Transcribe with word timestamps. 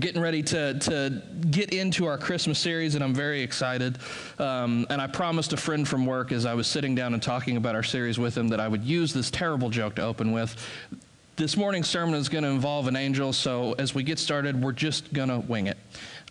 Getting 0.00 0.20
ready 0.20 0.42
to, 0.42 0.78
to 0.78 1.22
get 1.50 1.72
into 1.72 2.06
our 2.06 2.18
Christmas 2.18 2.58
series, 2.58 2.94
and 2.94 3.04
I'm 3.04 3.14
very 3.14 3.42
excited. 3.42 3.98
Um, 4.38 4.86
and 4.90 5.00
I 5.00 5.06
promised 5.06 5.52
a 5.52 5.56
friend 5.56 5.86
from 5.86 6.06
work 6.06 6.32
as 6.32 6.46
I 6.46 6.54
was 6.54 6.66
sitting 6.66 6.94
down 6.94 7.14
and 7.14 7.22
talking 7.22 7.56
about 7.56 7.74
our 7.74 7.82
series 7.82 8.18
with 8.18 8.36
him 8.36 8.48
that 8.48 8.60
I 8.60 8.66
would 8.66 8.82
use 8.82 9.12
this 9.12 9.30
terrible 9.30 9.70
joke 9.70 9.94
to 9.96 10.02
open 10.02 10.32
with. 10.32 10.56
This 11.36 11.56
morning's 11.56 11.88
sermon 11.88 12.14
is 12.14 12.28
going 12.28 12.44
to 12.44 12.50
involve 12.50 12.86
an 12.86 12.96
angel, 12.96 13.32
so 13.32 13.74
as 13.78 13.94
we 13.94 14.02
get 14.02 14.18
started, 14.18 14.60
we're 14.60 14.72
just 14.72 15.12
going 15.12 15.28
to 15.28 15.38
wing 15.38 15.68
it. 15.68 15.78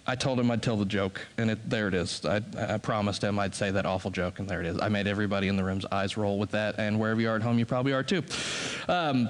I 0.06 0.16
told 0.16 0.40
him 0.40 0.50
I'd 0.50 0.64
tell 0.64 0.78
the 0.78 0.86
joke, 0.86 1.22
and 1.38 1.52
it, 1.52 1.70
there 1.70 1.88
it 1.88 1.94
is. 1.94 2.26
I, 2.26 2.42
I, 2.58 2.78
promised 2.78 3.24
him 3.24 3.38
I'd 3.38 3.54
say 3.54 3.70
that 3.70 3.86
awful 3.86 4.10
joke, 4.10 4.40
and 4.40 4.50
there 4.50 4.60
it 4.60 4.66
is. 4.66 4.80
I 4.80 4.90
made 4.90 5.06
everybody 5.06 5.48
in 5.48 5.56
the 5.56 5.64
room's 5.64 5.86
eyes 5.92 6.18
roll 6.18 6.40
with 6.40 6.52
that, 6.52 6.80
and 6.80 7.00
wherever 7.00 7.22
you 7.22 7.30
are 7.30 7.36
at 7.36 7.44
home, 7.44 7.60
you 7.60 7.66
probably 7.66 7.94
are 7.94 8.02
too. 8.02 8.24
Um, 8.88 9.30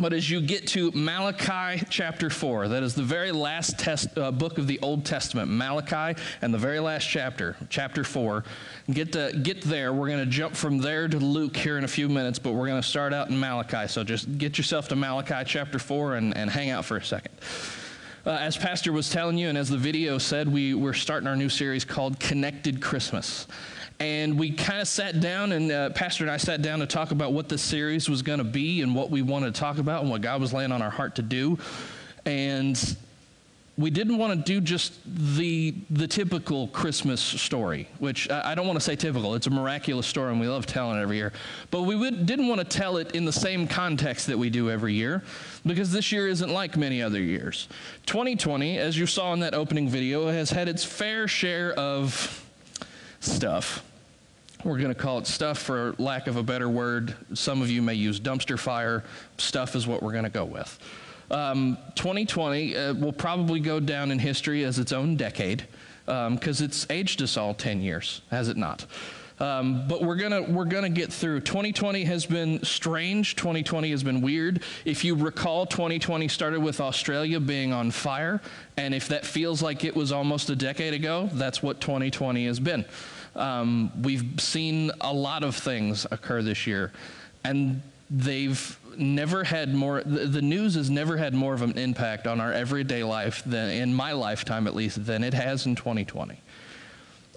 but 0.00 0.12
as 0.12 0.30
you 0.30 0.40
get 0.40 0.66
to 0.68 0.90
Malachi 0.92 1.84
chapter 1.90 2.30
4, 2.30 2.68
that 2.68 2.82
is 2.82 2.94
the 2.94 3.02
very 3.02 3.32
last 3.32 3.78
test, 3.78 4.16
uh, 4.16 4.30
book 4.30 4.58
of 4.58 4.66
the 4.66 4.78
Old 4.80 5.04
Testament, 5.04 5.50
Malachi, 5.50 6.20
and 6.40 6.54
the 6.54 6.58
very 6.58 6.80
last 6.80 7.04
chapter, 7.04 7.56
chapter 7.68 8.04
4. 8.04 8.44
Get, 8.90 9.12
to, 9.12 9.38
get 9.42 9.62
there. 9.62 9.92
We're 9.92 10.08
going 10.08 10.24
to 10.24 10.30
jump 10.30 10.54
from 10.54 10.78
there 10.78 11.08
to 11.08 11.18
Luke 11.18 11.56
here 11.56 11.78
in 11.78 11.84
a 11.84 11.88
few 11.88 12.08
minutes, 12.08 12.38
but 12.38 12.52
we're 12.52 12.66
going 12.66 12.80
to 12.80 12.88
start 12.88 13.12
out 13.12 13.28
in 13.28 13.38
Malachi. 13.38 13.88
So 13.88 14.04
just 14.04 14.38
get 14.38 14.58
yourself 14.58 14.88
to 14.88 14.96
Malachi 14.96 15.42
chapter 15.44 15.78
4 15.78 16.14
and, 16.14 16.36
and 16.36 16.50
hang 16.50 16.70
out 16.70 16.84
for 16.84 16.96
a 16.96 17.04
second. 17.04 17.34
Uh, 18.26 18.32
as 18.32 18.56
Pastor 18.56 18.92
was 18.92 19.08
telling 19.10 19.38
you, 19.38 19.48
and 19.48 19.56
as 19.56 19.68
the 19.68 19.78
video 19.78 20.18
said, 20.18 20.52
we, 20.52 20.74
we're 20.74 20.92
starting 20.92 21.26
our 21.26 21.36
new 21.36 21.48
series 21.48 21.84
called 21.84 22.20
Connected 22.20 22.80
Christmas 22.80 23.46
and 24.00 24.38
we 24.38 24.52
kind 24.52 24.80
of 24.80 24.88
sat 24.88 25.20
down 25.20 25.52
and 25.52 25.72
uh, 25.72 25.90
pastor 25.90 26.24
and 26.24 26.30
i 26.30 26.36
sat 26.36 26.62
down 26.62 26.78
to 26.78 26.86
talk 26.86 27.10
about 27.10 27.32
what 27.32 27.48
this 27.48 27.62
series 27.62 28.08
was 28.08 28.22
going 28.22 28.38
to 28.38 28.44
be 28.44 28.82
and 28.82 28.94
what 28.94 29.10
we 29.10 29.22
wanted 29.22 29.54
to 29.54 29.60
talk 29.60 29.78
about 29.78 30.02
and 30.02 30.10
what 30.10 30.20
god 30.20 30.40
was 30.40 30.52
laying 30.52 30.72
on 30.72 30.82
our 30.82 30.90
heart 30.90 31.16
to 31.16 31.22
do 31.22 31.58
and 32.26 32.96
we 33.78 33.90
didn't 33.90 34.18
want 34.18 34.36
to 34.36 34.52
do 34.52 34.60
just 34.60 34.98
the 35.06 35.72
the 35.88 36.08
typical 36.08 36.66
Christmas 36.68 37.20
story, 37.20 37.88
which 38.00 38.28
I 38.28 38.56
don't 38.56 38.66
want 38.66 38.76
to 38.76 38.84
say 38.84 38.96
typical. 38.96 39.36
It's 39.36 39.46
a 39.46 39.50
miraculous 39.50 40.04
story, 40.04 40.32
and 40.32 40.40
we 40.40 40.48
love 40.48 40.66
telling 40.66 40.98
it 40.98 41.02
every 41.02 41.16
year. 41.16 41.32
But 41.70 41.82
we 41.82 41.94
would, 41.94 42.26
didn't 42.26 42.48
want 42.48 42.60
to 42.60 42.66
tell 42.66 42.96
it 42.96 43.12
in 43.12 43.24
the 43.24 43.32
same 43.32 43.68
context 43.68 44.26
that 44.26 44.36
we 44.36 44.50
do 44.50 44.68
every 44.68 44.94
year, 44.94 45.22
because 45.64 45.92
this 45.92 46.10
year 46.10 46.26
isn't 46.26 46.50
like 46.50 46.76
many 46.76 47.00
other 47.00 47.20
years. 47.20 47.68
2020, 48.06 48.78
as 48.78 48.98
you 48.98 49.06
saw 49.06 49.32
in 49.32 49.40
that 49.40 49.54
opening 49.54 49.88
video, 49.88 50.26
has 50.26 50.50
had 50.50 50.68
its 50.68 50.84
fair 50.84 51.28
share 51.28 51.72
of 51.74 52.44
stuff 53.20 53.84
we're 54.64 54.78
going 54.78 54.92
to 54.92 55.00
call 55.00 55.18
it 55.18 55.26
stuff 55.26 55.58
for 55.58 55.94
lack 55.98 56.26
of 56.26 56.36
a 56.36 56.42
better 56.42 56.68
word. 56.68 57.14
Some 57.34 57.62
of 57.62 57.70
you 57.70 57.82
may 57.82 57.94
use 57.94 58.18
dumpster 58.18 58.58
fire. 58.58 59.04
Stuff 59.38 59.76
is 59.76 59.86
what 59.86 60.02
we're 60.02 60.12
going 60.12 60.24
to 60.24 60.30
go 60.30 60.44
with. 60.44 60.78
Um, 61.30 61.76
2020 61.94 62.76
uh, 62.76 62.94
will 62.94 63.12
probably 63.12 63.60
go 63.60 63.80
down 63.80 64.10
in 64.10 64.18
history 64.18 64.64
as 64.64 64.78
its 64.78 64.92
own 64.92 65.16
decade 65.16 65.66
because 66.06 66.60
um, 66.60 66.64
it's 66.64 66.86
aged 66.90 67.20
us 67.22 67.36
all 67.36 67.52
10 67.54 67.82
years, 67.82 68.22
has 68.30 68.48
it 68.48 68.56
not? 68.56 68.86
Um, 69.40 69.86
but 69.86 70.02
we're 70.02 70.16
gonna 70.16 70.42
we're 70.42 70.64
gonna 70.64 70.88
get 70.88 71.12
through. 71.12 71.40
2020 71.40 72.04
has 72.04 72.26
been 72.26 72.62
strange. 72.64 73.36
2020 73.36 73.90
has 73.90 74.02
been 74.02 74.20
weird. 74.20 74.62
If 74.84 75.04
you 75.04 75.14
recall, 75.14 75.64
2020 75.64 76.26
started 76.26 76.60
with 76.60 76.80
Australia 76.80 77.38
being 77.38 77.72
on 77.72 77.92
fire, 77.92 78.40
and 78.76 78.94
if 78.94 79.06
that 79.08 79.24
feels 79.24 79.62
like 79.62 79.84
it 79.84 79.94
was 79.94 80.10
almost 80.10 80.50
a 80.50 80.56
decade 80.56 80.92
ago, 80.92 81.30
that's 81.34 81.62
what 81.62 81.80
2020 81.80 82.46
has 82.46 82.58
been. 82.58 82.84
Um, 83.38 83.92
we've 84.02 84.40
seen 84.40 84.90
a 85.00 85.12
lot 85.12 85.44
of 85.44 85.54
things 85.54 86.06
occur 86.10 86.42
this 86.42 86.66
year, 86.66 86.92
and 87.44 87.80
they've 88.10 88.78
never 88.96 89.44
had 89.44 89.72
more, 89.72 90.02
the, 90.02 90.42
news 90.42 90.74
has 90.74 90.90
never 90.90 91.16
had 91.16 91.34
more 91.34 91.54
of 91.54 91.62
an 91.62 91.78
impact 91.78 92.26
on 92.26 92.40
our 92.40 92.52
everyday 92.52 93.04
life 93.04 93.42
than, 93.46 93.70
in 93.70 93.94
my 93.94 94.12
lifetime 94.12 94.66
at 94.66 94.74
least, 94.74 95.06
than 95.06 95.22
it 95.22 95.34
has 95.34 95.66
in 95.66 95.76
2020. 95.76 96.40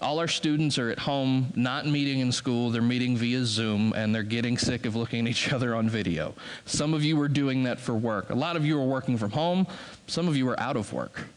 All 0.00 0.18
our 0.18 0.26
students 0.26 0.76
are 0.78 0.90
at 0.90 0.98
home, 0.98 1.52
not 1.54 1.86
meeting 1.86 2.18
in 2.18 2.32
school, 2.32 2.70
they're 2.70 2.82
meeting 2.82 3.16
via 3.16 3.44
Zoom, 3.44 3.92
and 3.94 4.12
they're 4.12 4.24
getting 4.24 4.58
sick 4.58 4.84
of 4.84 4.96
looking 4.96 5.26
at 5.26 5.30
each 5.30 5.52
other 5.52 5.76
on 5.76 5.88
video. 5.88 6.34
Some 6.66 6.94
of 6.94 7.04
you 7.04 7.20
are 7.22 7.28
doing 7.28 7.62
that 7.62 7.78
for 7.78 7.94
work. 7.94 8.30
A 8.30 8.34
lot 8.34 8.56
of 8.56 8.66
you 8.66 8.76
are 8.80 8.84
working 8.84 9.16
from 9.16 9.30
home, 9.30 9.68
some 10.08 10.26
of 10.26 10.36
you 10.36 10.48
are 10.48 10.58
out 10.58 10.76
of 10.76 10.92
work. 10.92 11.28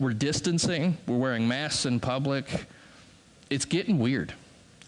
We're 0.00 0.14
distancing, 0.14 0.96
we're 1.06 1.18
wearing 1.18 1.46
masks 1.46 1.86
in 1.86 2.00
public 2.00 2.66
it's 3.50 3.64
getting 3.64 3.98
weird 3.98 4.32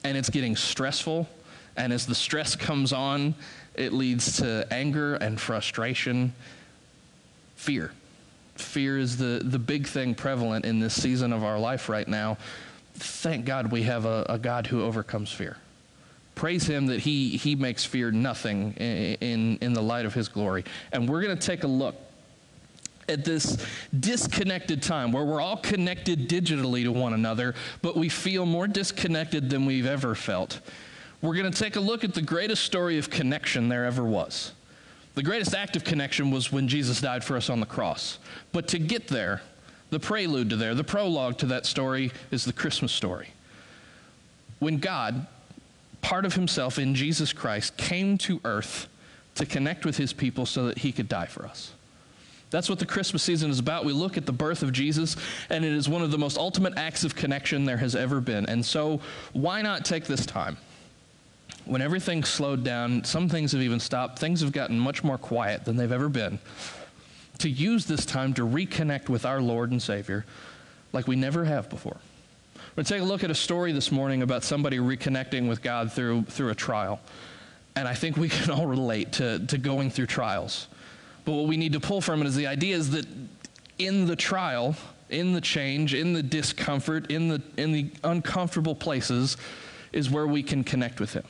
and 0.05 0.17
it's 0.17 0.31
getting 0.31 0.57
stressful. 0.57 1.29
And 1.77 1.93
as 1.93 2.07
the 2.07 2.15
stress 2.15 2.57
comes 2.57 2.93
on, 2.93 3.35
it 3.75 3.93
leads 3.93 4.39
to 4.39 4.67
anger 4.71 5.15
and 5.15 5.41
frustration, 5.41 6.33
fear. 7.57 7.93
Fear 8.57 8.99
is 8.99 9.17
the, 9.17 9.41
the 9.43 9.59
big 9.59 9.87
thing 9.87 10.15
prevalent 10.15 10.65
in 10.65 10.79
this 10.79 10.95
season 10.95 11.33
of 11.33 11.43
our 11.43 11.59
life 11.59 11.89
right 11.89 12.07
now. 12.07 12.37
Thank 12.95 13.47
God 13.47 13.73
we 13.73 13.85
have 13.85 14.05
a, 14.05 14.27
a 14.29 14.39
God 14.39 14.67
who 14.67 14.83
overcomes 14.83 15.33
fear. 15.33 15.57
Praise 16.35 16.67
Him 16.67 16.87
that 16.87 17.01
He, 17.01 17.37
he 17.37 17.57
makes 17.57 17.85
fear 17.85 18.11
nothing 18.11 18.75
in, 18.75 19.17
in, 19.21 19.59
in 19.63 19.73
the 19.73 19.83
light 19.83 20.05
of 20.05 20.13
His 20.13 20.29
glory. 20.29 20.65
And 20.93 21.09
we're 21.09 21.23
going 21.23 21.37
to 21.37 21.47
take 21.47 21.65
a 21.65 21.69
look 21.69 21.97
at 23.09 23.25
this 23.25 23.65
disconnected 23.99 24.83
time 24.83 25.13
where 25.13 25.25
we're 25.25 25.41
all 25.41 25.57
connected 25.57 26.29
digitally 26.29 26.85
to 26.85 26.93
one 26.93 27.13
another, 27.15 27.55
but 27.81 27.97
we 27.97 28.09
feel 28.09 28.47
more 28.47 28.67
disconnected 28.67 29.51
than 29.51 29.67
we've 29.67 29.87
ever 29.87 30.15
felt. 30.15 30.61
We're 31.21 31.35
going 31.35 31.51
to 31.51 31.59
take 31.59 31.77
a 31.77 31.81
look 31.81 32.05
at 32.05 32.15
the 32.15 32.23
greatest 32.23 32.65
story 32.65 32.99
of 32.99 33.11
connection 33.11 33.69
there 33.69 33.85
ever 33.85 34.05
was. 34.05 34.53
The 35.15 35.23
greatest 35.23 35.55
act 35.55 35.77
of 35.77 35.85
connection 35.85 36.31
was 36.31 36.51
when 36.51 36.69
Jesus 36.69 37.01
died 37.01 37.23
for 37.23 37.37
us 37.37 37.51
on 37.51 37.61
the 37.61 37.67
cross. 37.67 38.19
But 38.53 38.67
to 38.69 38.79
get 38.79 39.09
there, 39.09 39.43
the 39.91 40.01
prelude 40.01 40.51
to 40.51 40.57
there, 40.57 40.75
the 40.75 40.85
prologue 40.85 41.37
to 41.39 41.47
that 41.47 41.67
story 41.67 42.13
is 42.31 42.45
the 42.45 42.53
Christmas 42.53 42.93
story. 42.93 43.29
When 44.59 44.79
God, 44.79 45.27
part 46.01 46.25
of 46.25 46.35
himself 46.35 46.79
in 46.79 46.95
Jesus 46.95 47.33
Christ, 47.33 47.77
came 47.77 48.17
to 48.19 48.41
earth 48.45 48.89
to 49.35 49.45
connect 49.45 49.85
with 49.85 49.99
his 49.99 50.13
people 50.13 50.47
so 50.47 50.67
that 50.67 50.79
he 50.79 50.93
could 50.93 51.09
die 51.09 51.27
for 51.27 51.45
us. 51.45 51.73
That's 52.53 52.69
what 52.69 52.79
the 52.79 52.87
Christmas 52.87 53.23
season 53.23 53.51
is 53.51 53.59
about. 53.59 53.85
We 53.85 53.93
look 53.93 54.17
at 54.17 54.27
the 54.27 54.33
birth 54.33 54.63
of 54.63 54.73
Jesus, 54.73 55.17
and 55.51 55.65
it 55.65 55.73
is 55.73 55.89
one 55.89 56.03
of 56.03 56.11
the 56.11 56.19
most 56.19 56.37
ultimate 56.37 56.75
acts 56.77 57.03
of 57.03 57.17
connection 57.17 57.65
there 57.65 57.79
has 57.79 57.97
ever 57.97 58.21
been. 58.21 58.47
And 58.47 58.65
so, 58.65 59.01
why 59.33 59.63
not 59.63 59.85
take 59.85 60.05
this 60.05 60.27
time? 60.27 60.59
When 61.65 61.81
everything's 61.81 62.29
slowed 62.29 62.63
down, 62.63 63.05
some 63.05 63.29
things 63.29 63.53
have 63.53 63.63
even 63.63 63.81
stopped, 63.81 64.19
things 64.19 64.43
have 64.43 64.53
gotten 64.53 64.79
much 64.79 65.03
more 65.03 65.17
quiet 65.19 65.65
than 65.65 65.77
they've 65.77 65.91
ever 65.91 66.09
been, 66.09 66.39
to 67.39 67.49
use 67.49 67.87
this 67.87 68.05
time 68.05 68.35
to 68.35 68.43
reconnect 68.43 69.09
with 69.09 69.25
our 69.25 69.41
Lord 69.41 69.71
and 69.71 69.81
Savior 69.81 70.25
like 70.93 71.09
we 71.09 71.17
never 71.17 71.45
have 71.45 71.71
before. 71.71 71.97
We're 72.55 72.77
going 72.77 72.85
to 72.85 72.95
take 72.95 73.03
a 73.03 73.05
look 73.05 73.25
at 73.25 73.31
a 73.31 73.35
story 73.35 73.73
this 73.73 73.91
morning 73.91 74.23
about 74.23 74.45
somebody 74.45 74.79
reconnecting 74.79 75.49
with 75.49 75.63
God 75.63 75.93
through, 75.93 76.23
through 76.25 76.51
a 76.51 76.55
trial. 76.55 77.01
And 77.77 77.89
I 77.89 77.95
think 77.95 78.17
we 78.17 78.29
can 78.29 78.51
all 78.51 78.67
relate 78.67 79.13
to, 79.15 79.39
to 79.47 79.57
going 79.57 79.91
through 79.91 80.07
trials. 80.07 80.69
But 81.25 81.33
what 81.33 81.47
we 81.47 81.57
need 81.57 81.73
to 81.75 81.81
pull 81.81 82.01
from 82.01 82.21
it 82.21 82.27
is 82.27 82.35
the 82.35 82.47
idea 82.47 82.77
is 82.77 82.91
that 82.91 83.07
in 83.79 84.07
the 84.07 84.17
trial, 84.17 84.77
in 85.09 85.33
the 85.33 85.41
change, 85.41 85.95
in 85.95 86.13
the 86.13 86.23
discomfort, 86.23 87.11
in 87.11 87.29
the, 87.29 87.43
in 87.57 87.73
the 87.73 87.91
uncomfortable 88.03 88.75
places, 88.75 89.37
is 89.93 90.11
where 90.11 90.27
we 90.27 90.43
can 90.43 90.65
connect 90.65 91.01
with 91.01 91.13
Him. 91.13 91.25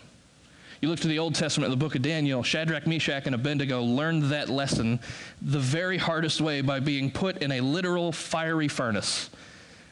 You 0.80 0.88
look 0.88 1.00
to 1.00 1.08
the 1.08 1.20
Old 1.20 1.36
Testament, 1.36 1.70
the 1.70 1.76
book 1.76 1.94
of 1.94 2.02
Daniel, 2.02 2.42
Shadrach, 2.42 2.88
Meshach, 2.88 3.26
and 3.26 3.34
Abednego 3.34 3.82
learned 3.82 4.24
that 4.24 4.48
lesson 4.48 4.98
the 5.40 5.60
very 5.60 5.96
hardest 5.96 6.40
way 6.40 6.60
by 6.60 6.80
being 6.80 7.10
put 7.10 7.38
in 7.38 7.52
a 7.52 7.60
literal 7.60 8.10
fiery 8.10 8.66
furnace. 8.66 9.30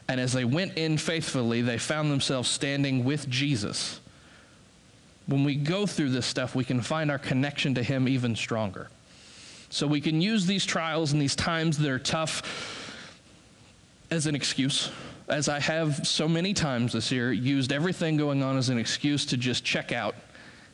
And 0.09 0.19
as 0.19 0.33
they 0.33 0.43
went 0.43 0.77
in 0.77 0.97
faithfully, 0.97 1.61
they 1.61 1.77
found 1.77 2.11
themselves 2.11 2.49
standing 2.49 3.05
with 3.05 3.29
Jesus. 3.29 4.01
When 5.27 5.45
we 5.45 5.55
go 5.55 5.85
through 5.85 6.09
this 6.09 6.25
stuff, 6.25 6.55
we 6.55 6.65
can 6.65 6.81
find 6.81 7.09
our 7.09 7.19
connection 7.19 7.73
to 7.75 7.83
Him 7.83 8.09
even 8.09 8.35
stronger. 8.35 8.89
So 9.71 9.87
we 9.87 10.01
can 10.01 10.21
use 10.21 10.45
these 10.45 10.65
trials 10.65 11.13
and 11.13 11.21
these 11.21 11.35
times 11.35 11.77
that 11.77 11.89
are 11.89 11.97
tough 11.97 12.93
as 14.11 14.27
an 14.27 14.35
excuse, 14.35 14.91
as 15.29 15.47
I 15.47 15.61
have 15.61 16.05
so 16.05 16.27
many 16.27 16.53
times 16.53 16.91
this 16.91 17.09
year 17.09 17.31
used 17.31 17.71
everything 17.71 18.17
going 18.17 18.43
on 18.43 18.57
as 18.57 18.67
an 18.67 18.77
excuse 18.77 19.25
to 19.27 19.37
just 19.37 19.63
check 19.63 19.93
out 19.93 20.13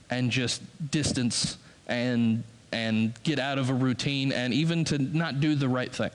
and 0.09 0.31
just 0.31 0.63
distance 0.91 1.57
and 1.85 2.43
and 2.71 3.13
get 3.23 3.37
out 3.37 3.59
of 3.59 3.69
a 3.69 3.73
routine 3.73 4.31
and 4.31 4.51
even 4.51 4.83
to 4.85 4.97
not 4.97 5.39
do 5.39 5.53
the 5.53 5.69
right 5.69 5.93
thing. 5.93 6.11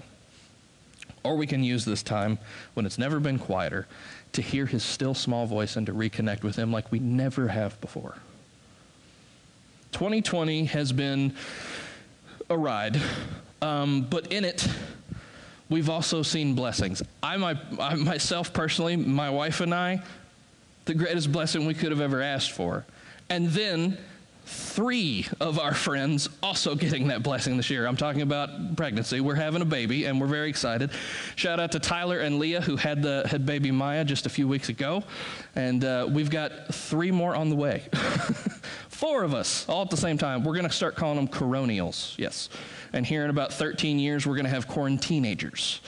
Or 1.23 1.37
we 1.37 1.47
can 1.47 1.63
use 1.63 1.85
this 1.85 2.03
time 2.03 2.37
when 2.75 2.85
it's 2.85 2.99
never 2.99 3.21
been 3.21 3.39
quieter 3.39 3.87
to 4.33 4.43
hear 4.43 4.67
his 4.67 4.83
still 4.83 5.15
small 5.15 5.47
voice 5.47 5.77
and 5.77 5.87
to 5.87 5.95
reconnect 5.95 6.43
with 6.43 6.57
him 6.57 6.73
like 6.73 6.91
we 6.91 6.99
never 6.99 7.49
have 7.49 7.81
before. 7.81 8.17
2020 9.93 10.65
has 10.65 10.91
been 10.91 11.35
a 12.53 12.59
ride, 12.59 13.01
um, 13.61 14.03
but 14.03 14.33
in 14.33 14.45
it, 14.45 14.67
we've 15.69 15.89
also 15.89 16.23
seen 16.23 16.55
blessings. 16.55 17.03
I, 17.23 17.37
my, 17.37 17.59
I 17.81 17.95
myself 17.95 18.53
personally, 18.53 18.97
my 18.97 19.31
wife 19.31 19.61
and 19.61 19.75
I, 19.75 20.03
the 20.85 20.95
greatest 20.95 21.33
blessing 21.33 21.67
we 21.67 21.75
could 21.75 21.91
have 21.91 22.01
ever 22.01 22.21
asked 22.21 22.53
for. 22.53 22.85
And 23.31 23.49
then 23.49 23.99
three 24.45 25.27
of 25.41 25.59
our 25.59 25.73
friends 25.73 26.29
also 26.43 26.75
getting 26.75 27.09
that 27.09 27.23
blessing 27.23 27.57
this 27.57 27.71
year. 27.71 27.87
I'm 27.87 27.97
talking 27.97 28.23
about 28.23 28.77
pregnancy. 28.77 29.21
We're 29.21 29.37
having 29.37 29.63
a 29.63 29.67
baby 29.67 30.05
and 30.05 30.21
we're 30.21 30.27
very 30.27 30.51
excited. 30.51 30.91
Shout 31.37 31.61
out 31.61 31.73
to 31.73 31.81
Tyler 31.81 32.19
and 32.19 32.39
Leah 32.39 32.61
who 32.61 32.77
had 32.77 33.03
the 33.03 33.27
had 33.27 33.47
baby 33.47 33.71
Maya 33.71 34.05
just 34.05 34.27
a 34.27 34.29
few 34.29 34.49
weeks 34.49 34.69
ago, 34.69 35.05
and 35.55 35.85
uh, 35.85 36.09
we've 36.11 36.31
got 36.31 36.75
three 36.75 37.11
more 37.11 37.35
on 37.35 37.49
the 37.49 37.57
way. 37.57 37.83
Four 39.03 39.25
of 39.25 39.35
us 39.35 39.69
all 39.69 39.83
at 39.83 39.91
the 39.91 39.97
same 39.97 40.17
time. 40.17 40.45
We're 40.45 40.55
going 40.55 40.65
to 40.65 40.71
start 40.71 40.95
calling 40.95 41.17
them 41.17 41.27
coronials. 41.27 42.17
Yes, 42.19 42.49
and 42.93 43.05
here 43.05 43.25
in 43.25 43.31
about 43.31 43.53
13 43.53 43.99
years 43.99 44.25
we're 44.25 44.37
going 44.37 44.45
to 44.45 44.51
have 44.51 44.69
quarantinagers. 44.69 45.81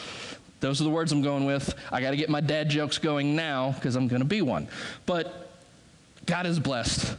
Those 0.59 0.81
are 0.81 0.85
the 0.85 0.91
words 0.91 1.13
I'm 1.13 1.23
going 1.23 1.45
with. 1.45 1.77
I 1.93 2.01
got 2.01 2.11
to 2.11 2.17
get 2.17 2.29
my 2.29 2.41
dad 2.41 2.71
jokes 2.71 2.99
going 2.99 3.37
now 3.37 3.71
because 3.71 3.95
I'm 3.95 4.09
going 4.09 4.23
to 4.23 4.27
be 4.27 4.43
one. 4.43 4.67
But 5.07 5.49
God 6.27 6.45
is 6.45 6.59
blessed. 6.59 7.15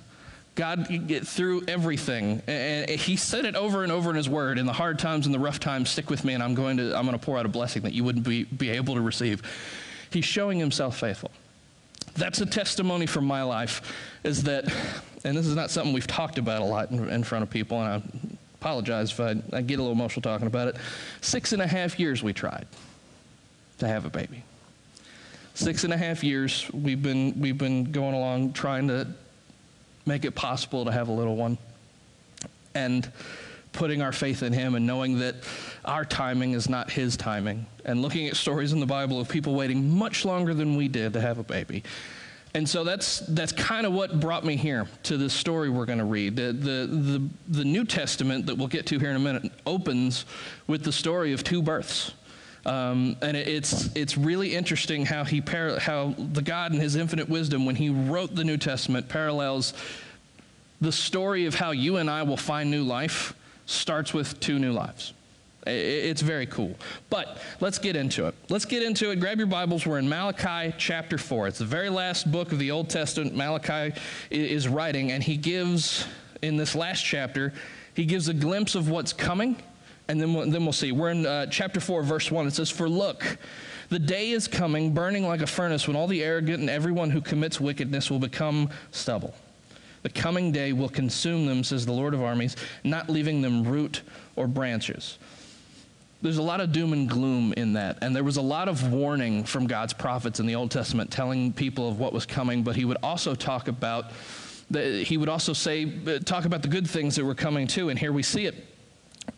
God 0.56 1.07
get 1.07 1.25
through 1.25 1.63
everything. 1.69 2.41
And 2.45 2.89
he 2.89 3.15
said 3.15 3.45
it 3.45 3.56
over 3.56 3.81
and 3.81 3.89
over 3.89 4.09
in 4.09 4.18
his 4.18 4.27
word. 4.27 4.59
In 4.59 4.65
the 4.65 4.74
hard 4.74 5.00
times 5.00 5.27
and 5.27 5.33
the 5.33 5.39
rough 5.39 5.62
times, 5.62 5.89
stick 5.89 6.09
with 6.09 6.25
me, 6.25 6.33
and 6.33 6.44
I'm 6.44 6.56
going 6.56 6.75
to 6.75 6.94
I'm 6.94 7.06
going 7.06 7.18
to 7.18 7.25
pour 7.25 7.38
out 7.38 7.45
a 7.45 7.48
blessing 7.48 7.83
that 7.83 7.94
you 7.94 8.03
wouldn't 8.03 8.25
be, 8.27 8.44
be 8.44 8.71
able 8.71 8.95
to 8.95 9.01
receive. 9.01 9.41
He's 10.09 10.25
showing 10.25 10.59
himself 10.59 11.00
faithful. 11.00 11.31
That's 12.15 12.39
a 12.41 12.45
testimony 12.45 13.06
from 13.06 13.25
my 13.25 13.44
life, 13.44 13.81
is 14.23 14.44
that, 14.44 14.65
and 15.23 15.38
this 15.38 15.45
is 15.45 15.56
not 15.56 15.69
something 15.69 15.94
we've 15.94 16.07
talked 16.07 16.38
about 16.38 16.62
a 16.62 16.65
lot 16.65 16.91
in, 16.91 17.09
in 17.09 17.23
front 17.23 17.44
of 17.44 17.50
people, 17.50 17.81
and 17.81 17.88
I 17.88 18.35
apologize 18.56 19.12
if 19.12 19.19
I, 19.19 19.35
I 19.51 19.62
get 19.62 19.79
a 19.79 19.81
little 19.81 19.91
emotional 19.91 20.21
talking 20.21 20.47
about 20.47 20.69
it. 20.69 20.77
Six 21.21 21.53
and 21.53 21.62
a 21.62 21.67
half 21.67 22.00
years 22.00 22.23
we 22.23 22.33
tried 22.33 22.67
to 23.79 23.88
have 23.88 24.06
a 24.06 24.09
baby. 24.09 24.44
Six 25.53 25.83
and 25.83 25.94
a 25.94 25.97
half 25.97 26.23
years 26.23 26.69
we've 26.73 27.01
been 27.01 27.39
we've 27.39 27.57
been 27.57 27.91
going 27.91 28.13
along 28.13 28.53
trying 28.53 28.88
to 28.88 29.07
make 30.06 30.25
it 30.25 30.35
possible 30.35 30.85
to 30.85 30.91
have 30.91 31.09
a 31.09 31.12
little 31.12 31.35
one. 31.35 31.57
And 32.73 33.09
putting 33.71 34.01
our 34.01 34.12
faith 34.12 34.41
in 34.41 34.51
Him 34.53 34.75
and 34.75 34.88
knowing 34.88 35.19
that 35.19 35.35
our 35.85 36.05
timing 36.05 36.53
is 36.53 36.69
not 36.69 36.91
His 36.91 37.17
timing. 37.17 37.65
And 37.85 38.01
looking 38.01 38.27
at 38.27 38.35
stories 38.35 38.73
in 38.73 38.79
the 38.79 38.85
Bible 38.85 39.19
of 39.19 39.29
people 39.29 39.55
waiting 39.55 39.89
much 39.89 40.25
longer 40.25 40.53
than 40.53 40.75
we 40.75 40.87
did 40.87 41.13
to 41.13 41.21
have 41.21 41.37
a 41.37 41.43
baby. 41.43 41.83
And 42.53 42.67
so 42.67 42.85
that's, 42.85 43.19
that's 43.19 43.51
kind 43.51 43.85
of 43.85 43.91
what 43.91 44.21
brought 44.21 44.45
me 44.45 44.55
here 44.55 44.87
to 45.03 45.17
this 45.17 45.33
story 45.33 45.69
we're 45.69 45.85
going 45.85 45.99
to 45.99 46.05
read. 46.05 46.37
The, 46.37 46.53
the, 46.53 46.87
the, 46.87 47.29
the 47.49 47.65
New 47.65 47.83
Testament 47.83 48.45
that 48.45 48.55
we'll 48.55 48.69
get 48.69 48.85
to 48.87 48.99
here 48.99 49.09
in 49.09 49.17
a 49.17 49.19
minute 49.19 49.51
opens 49.65 50.25
with 50.65 50.83
the 50.83 50.91
story 50.93 51.33
of 51.33 51.43
two 51.43 51.61
births. 51.61 52.13
Um, 52.65 53.17
and 53.21 53.35
it's, 53.35 53.93
it's 53.93 54.17
really 54.17 54.55
interesting 54.55 55.05
how, 55.05 55.25
he 55.25 55.41
par- 55.41 55.79
how 55.79 56.15
the 56.17 56.41
God 56.41 56.73
in 56.73 56.79
his 56.79 56.95
infinite 56.95 57.27
wisdom, 57.27 57.65
when 57.65 57.75
he 57.75 57.89
wrote 57.89 58.33
the 58.33 58.45
New 58.45 58.57
Testament, 58.57 59.09
parallels 59.09 59.73
the 60.79 60.93
story 60.93 61.45
of 61.45 61.55
how 61.55 61.71
you 61.71 61.97
and 61.97 62.09
I 62.09 62.23
will 62.23 62.38
find 62.38 62.71
new 62.71 62.83
life 62.83 63.33
starts 63.65 64.13
with 64.13 64.39
two 64.39 64.59
new 64.59 64.71
lives. 64.71 65.13
It's 65.65 66.21
very 66.21 66.45
cool. 66.45 66.75
But 67.09 67.39
let's 67.59 67.79
get 67.79 67.95
into 67.95 68.27
it. 68.27 68.35
Let's 68.50 68.65
get 68.65 68.83
into 68.83 69.12
it. 69.12 69.19
Grab 69.19 69.38
your 69.38 69.47
Bibles. 69.47 69.85
We're 69.85 70.00
in 70.00 70.07
Malachi 70.07 70.73
chapter 70.77 71.17
4. 71.17 71.47
It's 71.47 71.59
the 71.59 71.65
very 71.65 71.89
last 71.89 72.31
book 72.31 72.51
of 72.51 72.59
the 72.59 72.71
Old 72.71 72.89
Testament 72.89 73.35
Malachi 73.35 74.00
is 74.29 74.67
writing, 74.67 75.12
and 75.12 75.23
he 75.23 75.38
gives, 75.38 76.06
in 76.41 76.56
this 76.56 76.75
last 76.75 77.03
chapter, 77.03 77.51
he 77.95 78.06
gives 78.06 78.27
a 78.27 78.33
glimpse 78.33 78.75
of 78.75 78.89
what's 78.89 79.13
coming 79.13 79.57
and 80.07 80.21
then 80.21 80.33
we'll, 80.33 80.50
then 80.50 80.63
we'll 80.63 80.73
see. 80.73 80.91
We're 80.91 81.12
in 81.12 81.25
uh, 81.25 81.47
chapter 81.47 81.79
4, 81.79 82.03
verse 82.03 82.31
1. 82.31 82.47
It 82.47 82.53
says, 82.53 82.69
For 82.69 82.88
look, 82.88 83.38
the 83.89 84.00
day 84.00 84.31
is 84.31 84.47
coming, 84.47 84.94
burning 84.94 85.27
like 85.27 85.41
a 85.41 85.47
furnace, 85.47 85.88
when 85.88 85.95
all 85.95 86.07
the 86.07 86.23
arrogant 86.23 86.59
and 86.59 86.69
everyone 86.69 87.09
who 87.09 87.21
commits 87.21 87.59
wickedness 87.59 88.12
will 88.12 88.19
become 88.19 88.69
stubble. 88.91 89.33
The 90.03 90.09
coming 90.09 90.51
day 90.51 90.73
will 90.73 90.89
consume 90.89 91.47
them, 91.47 91.63
says 91.63 91.85
the 91.85 91.91
Lord 91.91 92.13
of 92.13 92.21
armies, 92.21 92.56
not 92.83 93.09
leaving 93.09 93.41
them 93.41 93.63
root 93.63 94.03
or 94.35 94.47
branches. 94.47 95.17
There's 96.21 96.38
a 96.38 96.44
lot 96.44 96.62
of 96.62 96.71
doom 96.71 96.94
and 96.94 97.09
gloom 97.09 97.53
in 97.53 97.73
that. 97.73 98.00
And 98.01 98.15
there 98.15 98.23
was 98.23 98.38
a 98.38 98.41
lot 98.41 98.67
of 98.67 98.91
warning 98.91 99.44
from 99.44 99.67
God's 99.67 99.94
prophets 99.94 100.39
in 100.39 100.45
the 100.45 100.56
Old 100.56 100.71
Testament 100.71 101.12
telling 101.12 101.53
people 101.53 101.88
of 101.88 102.00
what 102.00 102.13
was 102.13 102.25
coming, 102.25 102.63
but 102.63 102.75
he 102.75 102.85
would 102.85 102.97
also 103.03 103.35
talk 103.35 103.67
about, 103.67 104.12
he 104.71 105.17
would 105.17 105.29
also 105.29 105.53
say, 105.53 105.85
talk 106.19 106.45
about 106.45 106.62
the 106.62 106.67
good 106.67 106.89
things 106.89 107.15
that 107.15 107.25
were 107.25 107.35
coming 107.35 107.67
too. 107.67 107.89
And 107.89 108.00
here 108.00 108.12
we 108.12 108.23
see 108.23 108.45
it 108.45 108.56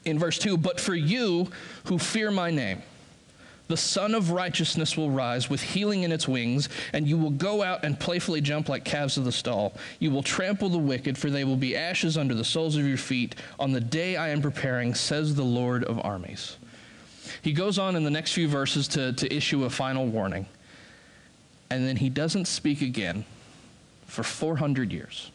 in 0.06 0.18
verse 0.20 0.38
2 0.40 0.58
But 0.58 0.80
for 0.80 0.96
you 0.96 1.50
who 1.86 1.98
fear 1.98 2.32
my 2.32 2.52
name, 2.52 2.82
the 3.68 3.78
Sun 3.78 4.16
of 4.16 4.32
Righteousness 4.32 4.96
will 4.96 5.12
rise 5.12 5.50
with 5.50 5.62
healing 5.62 6.04
in 6.04 6.12
its 6.14 6.26
wings, 6.26 6.70
and 6.94 7.06
you 7.06 7.18
will 7.18 7.32
go 7.32 7.64
out 7.64 7.84
and 7.84 8.00
playfully 8.00 8.40
jump 8.40 8.70
like 8.70 8.86
calves 8.86 9.18
of 9.18 9.26
the 9.26 9.32
stall. 9.32 9.74
You 10.00 10.10
will 10.10 10.24
trample 10.24 10.70
the 10.70 10.78
wicked, 10.78 11.18
for 11.18 11.30
they 11.30 11.44
will 11.44 11.58
be 11.58 11.76
ashes 11.76 12.18
under 12.18 12.34
the 12.34 12.46
soles 12.46 12.78
of 12.78 12.88
your 12.88 12.98
feet 12.98 13.36
on 13.60 13.74
the 13.74 13.82
day 13.82 14.16
I 14.16 14.30
am 14.30 14.42
preparing, 14.42 14.94
says 14.94 15.36
the 15.36 15.44
Lord 15.44 15.84
of 15.84 16.00
armies. 16.06 16.56
He 17.42 17.54
goes 17.54 17.78
on 17.78 17.96
in 17.96 18.04
the 18.04 18.12
next 18.12 18.34
few 18.34 18.48
verses 18.48 18.88
to, 18.90 19.14
to 19.14 19.34
issue 19.34 19.64
a 19.66 19.70
final 19.70 20.06
warning, 20.06 20.46
and 21.70 21.88
then 21.88 21.98
he 21.98 22.10
doesn't 22.10 22.46
speak 22.46 22.82
again 22.82 23.26
for 24.06 24.24
400 24.24 24.92
years 24.92 25.32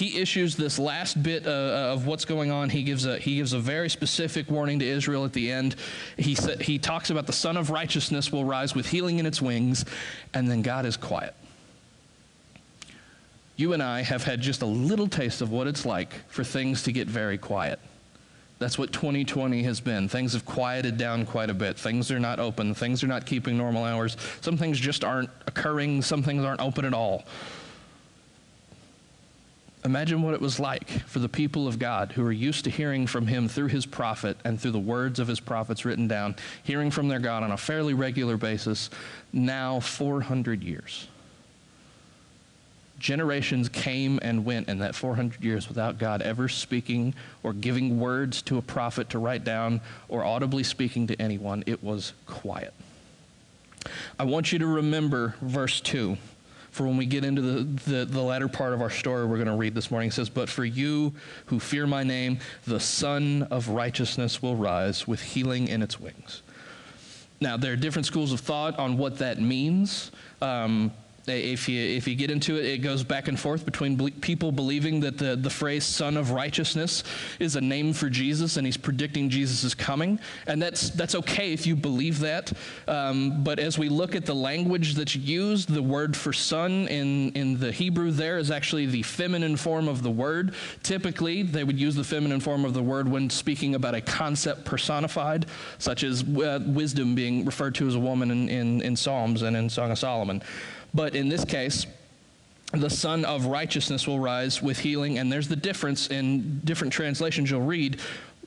he 0.00 0.18
issues 0.18 0.56
this 0.56 0.78
last 0.78 1.22
bit 1.22 1.46
uh, 1.46 1.50
uh, 1.50 1.92
of 1.92 2.06
what's 2.06 2.24
going 2.24 2.50
on. 2.50 2.70
He 2.70 2.82
gives 2.82 3.06
a 3.06 3.18
he 3.18 3.36
gives 3.36 3.52
a 3.52 3.58
very 3.58 3.90
specific 3.90 4.50
warning 4.50 4.78
to 4.78 4.86
Israel 4.86 5.24
at 5.24 5.32
the 5.32 5.50
end. 5.50 5.76
He 6.16 6.34
sa- 6.34 6.56
he 6.56 6.78
talks 6.78 7.10
about 7.10 7.26
the 7.26 7.32
Sun 7.32 7.56
of 7.56 7.70
Righteousness 7.70 8.32
will 8.32 8.44
rise 8.44 8.74
with 8.74 8.86
healing 8.86 9.18
in 9.18 9.26
its 9.26 9.42
wings, 9.42 9.84
and 10.32 10.50
then 10.50 10.62
God 10.62 10.86
is 10.86 10.96
quiet. 10.96 11.34
You 13.56 13.74
and 13.74 13.82
I 13.82 14.00
have 14.00 14.24
had 14.24 14.40
just 14.40 14.62
a 14.62 14.66
little 14.66 15.06
taste 15.06 15.42
of 15.42 15.50
what 15.50 15.66
it's 15.66 15.84
like 15.84 16.14
for 16.28 16.44
things 16.44 16.84
to 16.84 16.92
get 16.92 17.08
very 17.08 17.36
quiet. 17.36 17.78
That's 18.60 18.78
what 18.78 18.92
2020 18.92 19.62
has 19.62 19.80
been. 19.80 20.06
Things 20.06 20.34
have 20.34 20.44
quieted 20.44 20.98
down 20.98 21.24
quite 21.24 21.48
a 21.48 21.54
bit. 21.54 21.78
Things 21.78 22.10
are 22.10 22.20
not 22.20 22.38
open. 22.38 22.74
Things 22.74 23.02
are 23.02 23.06
not 23.06 23.24
keeping 23.24 23.56
normal 23.56 23.84
hours. 23.84 24.18
Some 24.42 24.58
things 24.58 24.78
just 24.78 25.02
aren't 25.02 25.30
occurring. 25.46 26.02
Some 26.02 26.22
things 26.22 26.44
aren't 26.44 26.60
open 26.60 26.84
at 26.84 26.92
all. 26.92 27.24
Imagine 29.82 30.20
what 30.20 30.34
it 30.34 30.42
was 30.42 30.60
like 30.60 30.90
for 31.06 31.20
the 31.20 31.28
people 31.28 31.66
of 31.66 31.78
God 31.78 32.12
who 32.12 32.22
were 32.22 32.32
used 32.32 32.64
to 32.64 32.70
hearing 32.70 33.06
from 33.06 33.26
him 33.26 33.48
through 33.48 33.68
his 33.68 33.86
prophet 33.86 34.36
and 34.44 34.60
through 34.60 34.72
the 34.72 34.78
words 34.78 35.18
of 35.18 35.26
his 35.26 35.40
prophets 35.40 35.86
written 35.86 36.06
down, 36.06 36.36
hearing 36.62 36.90
from 36.90 37.08
their 37.08 37.18
God 37.18 37.42
on 37.42 37.52
a 37.52 37.56
fairly 37.56 37.94
regular 37.94 38.36
basis, 38.36 38.90
now 39.32 39.80
400 39.80 40.62
years. 40.62 41.08
Generations 43.00 43.68
came 43.70 44.20
and 44.22 44.44
went 44.44 44.68
in 44.68 44.78
that 44.78 44.94
400 44.94 45.42
years 45.42 45.68
without 45.68 45.98
God 45.98 46.20
ever 46.20 46.48
speaking 46.48 47.14
or 47.42 47.54
giving 47.54 47.98
words 47.98 48.42
to 48.42 48.58
a 48.58 48.62
prophet 48.62 49.10
to 49.10 49.18
write 49.18 49.42
down 49.42 49.80
or 50.08 50.22
audibly 50.22 50.62
speaking 50.62 51.06
to 51.06 51.20
anyone. 51.20 51.64
It 51.66 51.82
was 51.82 52.12
quiet. 52.26 52.74
I 54.18 54.24
want 54.24 54.52
you 54.52 54.58
to 54.58 54.66
remember 54.66 55.34
verse 55.40 55.80
2 55.80 56.18
for 56.70 56.86
when 56.86 56.98
we 56.98 57.06
get 57.06 57.24
into 57.24 57.42
the, 57.42 57.62
the, 57.90 58.04
the 58.04 58.20
latter 58.20 58.48
part 58.48 58.74
of 58.74 58.82
our 58.82 58.90
story 58.90 59.24
we're 59.24 59.36
going 59.36 59.48
to 59.48 59.54
read 59.54 59.74
this 59.74 59.90
morning. 59.90 60.10
It 60.10 60.12
says, 60.12 60.28
But 60.28 60.48
for 60.48 60.64
you 60.64 61.14
who 61.46 61.58
fear 61.58 61.86
my 61.86 62.04
name, 62.04 62.38
the 62.66 62.78
Sun 62.78 63.44
of 63.50 63.68
Righteousness 63.68 64.42
will 64.42 64.56
rise 64.56 65.08
with 65.08 65.22
healing 65.22 65.68
in 65.68 65.82
its 65.82 65.98
wings. 65.98 66.42
Now, 67.40 67.56
there 67.56 67.72
are 67.72 67.76
different 67.76 68.04
schools 68.04 68.32
of 68.32 68.40
thought 68.40 68.78
on 68.78 68.98
what 68.98 69.18
that 69.18 69.40
means. 69.40 70.12
Um, 70.42 70.92
if 71.26 71.68
you, 71.68 71.80
if 71.80 72.08
you 72.08 72.14
get 72.14 72.30
into 72.30 72.56
it, 72.56 72.64
it 72.64 72.78
goes 72.78 73.02
back 73.02 73.28
and 73.28 73.38
forth 73.38 73.64
between 73.64 74.10
people 74.20 74.52
believing 74.52 75.00
that 75.00 75.18
the, 75.18 75.36
the 75.36 75.50
phrase 75.50 75.84
sun 75.84 76.16
of 76.16 76.30
Righteousness 76.30 77.04
is 77.38 77.56
a 77.56 77.60
name 77.60 77.92
for 77.92 78.08
Jesus 78.08 78.56
and 78.56 78.66
he's 78.66 78.76
predicting 78.76 79.28
Jesus' 79.28 79.64
is 79.64 79.74
coming. 79.74 80.18
And 80.46 80.60
that's, 80.60 80.90
that's 80.90 81.14
okay 81.14 81.52
if 81.52 81.66
you 81.66 81.76
believe 81.76 82.20
that. 82.20 82.52
Um, 82.88 83.42
but 83.44 83.58
as 83.58 83.78
we 83.78 83.88
look 83.88 84.14
at 84.14 84.26
the 84.26 84.34
language 84.34 84.94
that's 84.94 85.16
used, 85.16 85.72
the 85.72 85.82
word 85.82 86.16
for 86.16 86.32
sun 86.32 86.88
in, 86.88 87.30
in 87.32 87.58
the 87.58 87.72
Hebrew 87.72 88.10
there 88.10 88.38
is 88.38 88.50
actually 88.50 88.86
the 88.86 89.02
feminine 89.02 89.56
form 89.56 89.88
of 89.88 90.02
the 90.02 90.10
word. 90.10 90.54
Typically, 90.82 91.42
they 91.42 91.64
would 91.64 91.78
use 91.78 91.94
the 91.94 92.04
feminine 92.04 92.40
form 92.40 92.64
of 92.64 92.74
the 92.74 92.82
word 92.82 93.08
when 93.08 93.30
speaking 93.30 93.74
about 93.74 93.94
a 93.94 94.00
concept 94.00 94.64
personified, 94.64 95.46
such 95.78 96.04
as 96.04 96.22
uh, 96.22 96.60
wisdom 96.66 97.14
being 97.14 97.44
referred 97.44 97.74
to 97.76 97.86
as 97.86 97.94
a 97.94 98.00
woman 98.00 98.30
in, 98.30 98.48
in, 98.48 98.80
in 98.82 98.96
Psalms 98.96 99.42
and 99.42 99.56
in 99.56 99.68
Song 99.68 99.90
of 99.90 99.98
Solomon. 99.98 100.42
But 100.94 101.14
in 101.14 101.28
this 101.28 101.44
case, 101.44 101.86
the 102.72 102.90
Sun 102.90 103.24
of 103.24 103.46
Righteousness 103.46 104.06
will 104.06 104.20
rise 104.20 104.62
with 104.62 104.78
healing. 104.78 105.18
And 105.18 105.30
there's 105.30 105.48
the 105.48 105.56
difference 105.56 106.08
in 106.08 106.60
different 106.60 106.92
translations 106.92 107.50
you'll 107.50 107.62
read. 107.62 108.00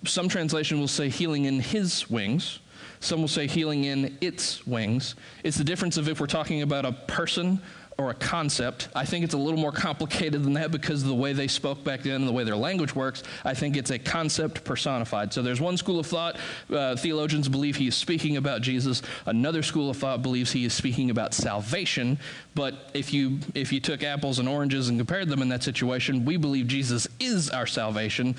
Some 0.06 0.30
translation 0.30 0.80
will 0.80 0.88
say 0.88 1.10
healing 1.10 1.46
in 1.46 1.60
his 1.60 2.10
wings. 2.10 2.60
Some 3.04 3.20
will 3.20 3.28
say 3.28 3.48
healing 3.48 3.84
in 3.84 4.18
its 4.22 4.66
wings. 4.66 5.16
It's 5.44 5.58
the 5.58 5.64
difference 5.66 5.98
of 5.98 6.08
if 6.08 6.22
we're 6.22 6.26
talking 6.26 6.62
about 6.62 6.86
a 6.86 6.94
person 6.94 7.62
or 7.98 8.12
a 8.12 8.14
concept. 8.14 8.88
I 8.96 9.04
think 9.04 9.26
it's 9.26 9.34
a 9.34 9.38
little 9.38 9.60
more 9.60 9.74
complicated 9.74 10.42
than 10.42 10.54
that 10.54 10.72
because 10.72 11.04
of 11.04 11.10
the 11.10 11.14
way 11.14 11.34
they 11.34 11.50
spoke 11.50 11.84
back 11.84 12.04
then 12.04 12.16
and 12.16 12.28
the 12.28 12.32
way 12.32 12.46
their 12.46 12.56
language 12.56 12.96
works. 12.96 13.22
I 13.44 13.56
think 13.56 13.76
it's 13.76 13.92
a 13.92 14.00
concept 14.00 14.64
personified. 14.64 15.34
So 15.34 15.42
there's 15.42 15.60
one 15.60 15.76
school 15.76 16.00
of 16.00 16.08
thought, 16.08 16.38
uh, 16.72 16.96
theologians 16.96 17.50
believe 17.50 17.76
he 17.76 17.88
is 17.88 17.96
speaking 17.96 18.38
about 18.38 18.62
Jesus. 18.62 19.02
Another 19.26 19.62
school 19.62 19.90
of 19.90 19.98
thought 19.98 20.22
believes 20.22 20.54
he 20.54 20.64
is 20.64 20.74
speaking 20.74 21.10
about 21.10 21.34
salvation. 21.34 22.18
But 22.56 22.90
if 22.94 23.14
you 23.14 23.40
if 23.54 23.74
you 23.74 23.82
took 23.82 24.02
apples 24.02 24.40
and 24.40 24.48
oranges 24.48 24.88
and 24.88 24.98
compared 24.98 25.28
them 25.28 25.42
in 25.42 25.50
that 25.50 25.62
situation, 25.62 26.24
we 26.24 26.38
believe 26.38 26.68
Jesus 26.68 27.06
is 27.20 27.50
our 27.50 27.68
salvation. 27.68 28.38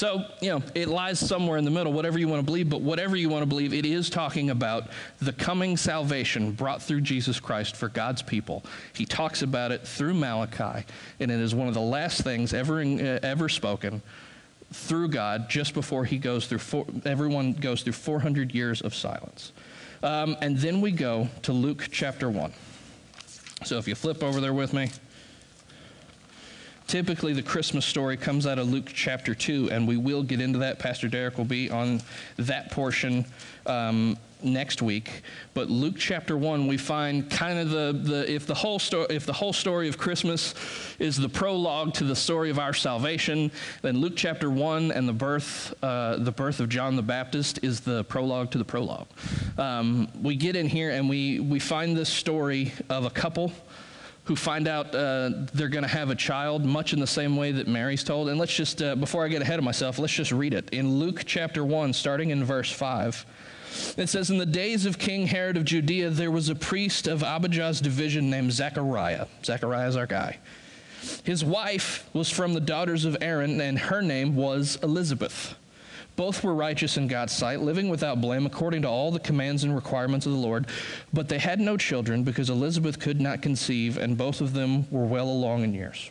So, 0.00 0.24
you 0.40 0.48
know, 0.48 0.62
it 0.74 0.88
lies 0.88 1.20
somewhere 1.20 1.58
in 1.58 1.66
the 1.66 1.70
middle, 1.70 1.92
whatever 1.92 2.18
you 2.18 2.26
want 2.26 2.40
to 2.40 2.46
believe, 2.46 2.70
but 2.70 2.80
whatever 2.80 3.16
you 3.16 3.28
want 3.28 3.42
to 3.42 3.46
believe, 3.46 3.74
it 3.74 3.84
is 3.84 4.08
talking 4.08 4.48
about 4.48 4.84
the 5.20 5.34
coming 5.34 5.76
salvation 5.76 6.52
brought 6.52 6.80
through 6.80 7.02
Jesus 7.02 7.38
Christ 7.38 7.76
for 7.76 7.90
God's 7.90 8.22
people. 8.22 8.64
He 8.94 9.04
talks 9.04 9.42
about 9.42 9.72
it 9.72 9.86
through 9.86 10.14
Malachi, 10.14 10.86
and 11.20 11.30
it 11.30 11.38
is 11.38 11.54
one 11.54 11.68
of 11.68 11.74
the 11.74 11.82
last 11.82 12.22
things 12.22 12.54
ever, 12.54 12.80
uh, 12.80 13.18
ever 13.22 13.50
spoken 13.50 14.00
through 14.72 15.08
God 15.08 15.50
just 15.50 15.74
before 15.74 16.06
he 16.06 16.16
goes 16.16 16.46
through, 16.46 16.60
four, 16.60 16.86
everyone 17.04 17.52
goes 17.52 17.82
through 17.82 17.92
400 17.92 18.54
years 18.54 18.80
of 18.80 18.94
silence. 18.94 19.52
Um, 20.02 20.34
and 20.40 20.56
then 20.56 20.80
we 20.80 20.92
go 20.92 21.28
to 21.42 21.52
Luke 21.52 21.88
chapter 21.92 22.30
1. 22.30 22.54
So 23.66 23.76
if 23.76 23.86
you 23.86 23.94
flip 23.94 24.22
over 24.22 24.40
there 24.40 24.54
with 24.54 24.72
me. 24.72 24.88
Typically, 26.90 27.32
the 27.32 27.40
Christmas 27.40 27.86
story 27.86 28.16
comes 28.16 28.48
out 28.48 28.58
of 28.58 28.68
Luke 28.68 28.90
chapter 28.92 29.32
2, 29.32 29.70
and 29.70 29.86
we 29.86 29.96
will 29.96 30.24
get 30.24 30.40
into 30.40 30.58
that. 30.58 30.80
Pastor 30.80 31.06
Derek 31.06 31.38
will 31.38 31.44
be 31.44 31.70
on 31.70 32.02
that 32.36 32.72
portion 32.72 33.24
um, 33.64 34.18
next 34.42 34.82
week. 34.82 35.22
But 35.54 35.70
Luke 35.70 35.94
chapter 35.96 36.36
1, 36.36 36.66
we 36.66 36.76
find 36.76 37.30
kind 37.30 37.60
of 37.60 37.70
the, 37.70 37.92
the 37.92 38.32
if 38.32 38.44
the 38.44 38.56
whole 38.56 38.80
story 38.80 39.06
if 39.08 39.24
the 39.24 39.32
whole 39.32 39.52
story 39.52 39.88
of 39.88 39.98
Christmas 39.98 40.52
is 40.98 41.16
the 41.16 41.28
prologue 41.28 41.94
to 41.94 42.02
the 42.02 42.16
story 42.16 42.50
of 42.50 42.58
our 42.58 42.74
salvation, 42.74 43.52
then 43.82 43.98
Luke 43.98 44.14
chapter 44.16 44.50
1 44.50 44.90
and 44.90 45.08
the 45.08 45.12
birth 45.12 45.72
uh, 45.84 46.16
the 46.16 46.32
birth 46.32 46.58
of 46.58 46.68
John 46.68 46.96
the 46.96 47.02
Baptist 47.02 47.60
is 47.62 47.78
the 47.78 48.02
prologue 48.02 48.50
to 48.50 48.58
the 48.58 48.64
prologue. 48.64 49.06
Um, 49.58 50.08
we 50.20 50.34
get 50.34 50.56
in 50.56 50.66
here 50.66 50.90
and 50.90 51.08
we 51.08 51.38
we 51.38 51.60
find 51.60 51.96
this 51.96 52.08
story 52.08 52.72
of 52.88 53.04
a 53.04 53.10
couple 53.10 53.52
who 54.30 54.36
find 54.36 54.68
out 54.68 54.94
uh, 54.94 55.28
they're 55.54 55.66
going 55.66 55.82
to 55.82 55.88
have 55.88 56.08
a 56.08 56.14
child, 56.14 56.64
much 56.64 56.92
in 56.92 57.00
the 57.00 57.06
same 57.06 57.36
way 57.36 57.50
that 57.50 57.66
Mary's 57.66 58.04
told. 58.04 58.28
And 58.28 58.38
let's 58.38 58.54
just, 58.54 58.80
uh, 58.80 58.94
before 58.94 59.24
I 59.24 59.28
get 59.28 59.42
ahead 59.42 59.58
of 59.58 59.64
myself, 59.64 59.98
let's 59.98 60.12
just 60.12 60.30
read 60.30 60.54
it. 60.54 60.68
In 60.70 61.00
Luke 61.00 61.24
chapter 61.26 61.64
1, 61.64 61.92
starting 61.92 62.30
in 62.30 62.44
verse 62.44 62.70
5, 62.70 63.26
it 63.98 64.08
says, 64.08 64.30
In 64.30 64.38
the 64.38 64.46
days 64.46 64.86
of 64.86 65.00
King 65.00 65.26
Herod 65.26 65.56
of 65.56 65.64
Judea, 65.64 66.10
there 66.10 66.30
was 66.30 66.48
a 66.48 66.54
priest 66.54 67.08
of 67.08 67.24
Abijah's 67.24 67.80
division 67.80 68.30
named 68.30 68.52
Zechariah. 68.52 69.26
Zechariah 69.44 69.88
is 69.88 69.96
our 69.96 70.06
guy. 70.06 70.38
His 71.24 71.44
wife 71.44 72.08
was 72.12 72.30
from 72.30 72.54
the 72.54 72.60
daughters 72.60 73.04
of 73.04 73.16
Aaron, 73.20 73.60
and 73.60 73.80
her 73.80 74.00
name 74.00 74.36
was 74.36 74.78
Elizabeth. 74.80 75.56
Both 76.20 76.44
were 76.44 76.54
righteous 76.54 76.98
in 76.98 77.08
God's 77.08 77.34
sight, 77.34 77.62
living 77.62 77.88
without 77.88 78.20
blame 78.20 78.44
according 78.44 78.82
to 78.82 78.88
all 78.88 79.10
the 79.10 79.18
commands 79.18 79.64
and 79.64 79.74
requirements 79.74 80.26
of 80.26 80.32
the 80.32 80.38
Lord. 80.38 80.66
But 81.14 81.30
they 81.30 81.38
had 81.38 81.60
no 81.60 81.78
children 81.78 82.24
because 82.24 82.50
Elizabeth 82.50 82.98
could 82.98 83.22
not 83.22 83.40
conceive, 83.40 83.96
and 83.96 84.18
both 84.18 84.42
of 84.42 84.52
them 84.52 84.86
were 84.90 85.06
well 85.06 85.30
along 85.30 85.64
in 85.64 85.72
years. 85.72 86.10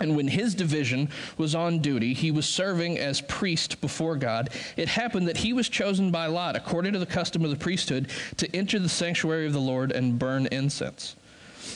And 0.00 0.16
when 0.16 0.26
his 0.26 0.56
division 0.56 1.10
was 1.38 1.54
on 1.54 1.78
duty, 1.78 2.12
he 2.12 2.32
was 2.32 2.44
serving 2.44 2.98
as 2.98 3.20
priest 3.20 3.80
before 3.80 4.16
God. 4.16 4.50
It 4.76 4.88
happened 4.88 5.28
that 5.28 5.36
he 5.36 5.52
was 5.52 5.68
chosen 5.68 6.10
by 6.10 6.26
Lot, 6.26 6.56
according 6.56 6.92
to 6.94 6.98
the 6.98 7.06
custom 7.06 7.44
of 7.44 7.50
the 7.50 7.56
priesthood, 7.56 8.10
to 8.38 8.52
enter 8.56 8.80
the 8.80 8.88
sanctuary 8.88 9.46
of 9.46 9.52
the 9.52 9.60
Lord 9.60 9.92
and 9.92 10.18
burn 10.18 10.46
incense. 10.46 11.14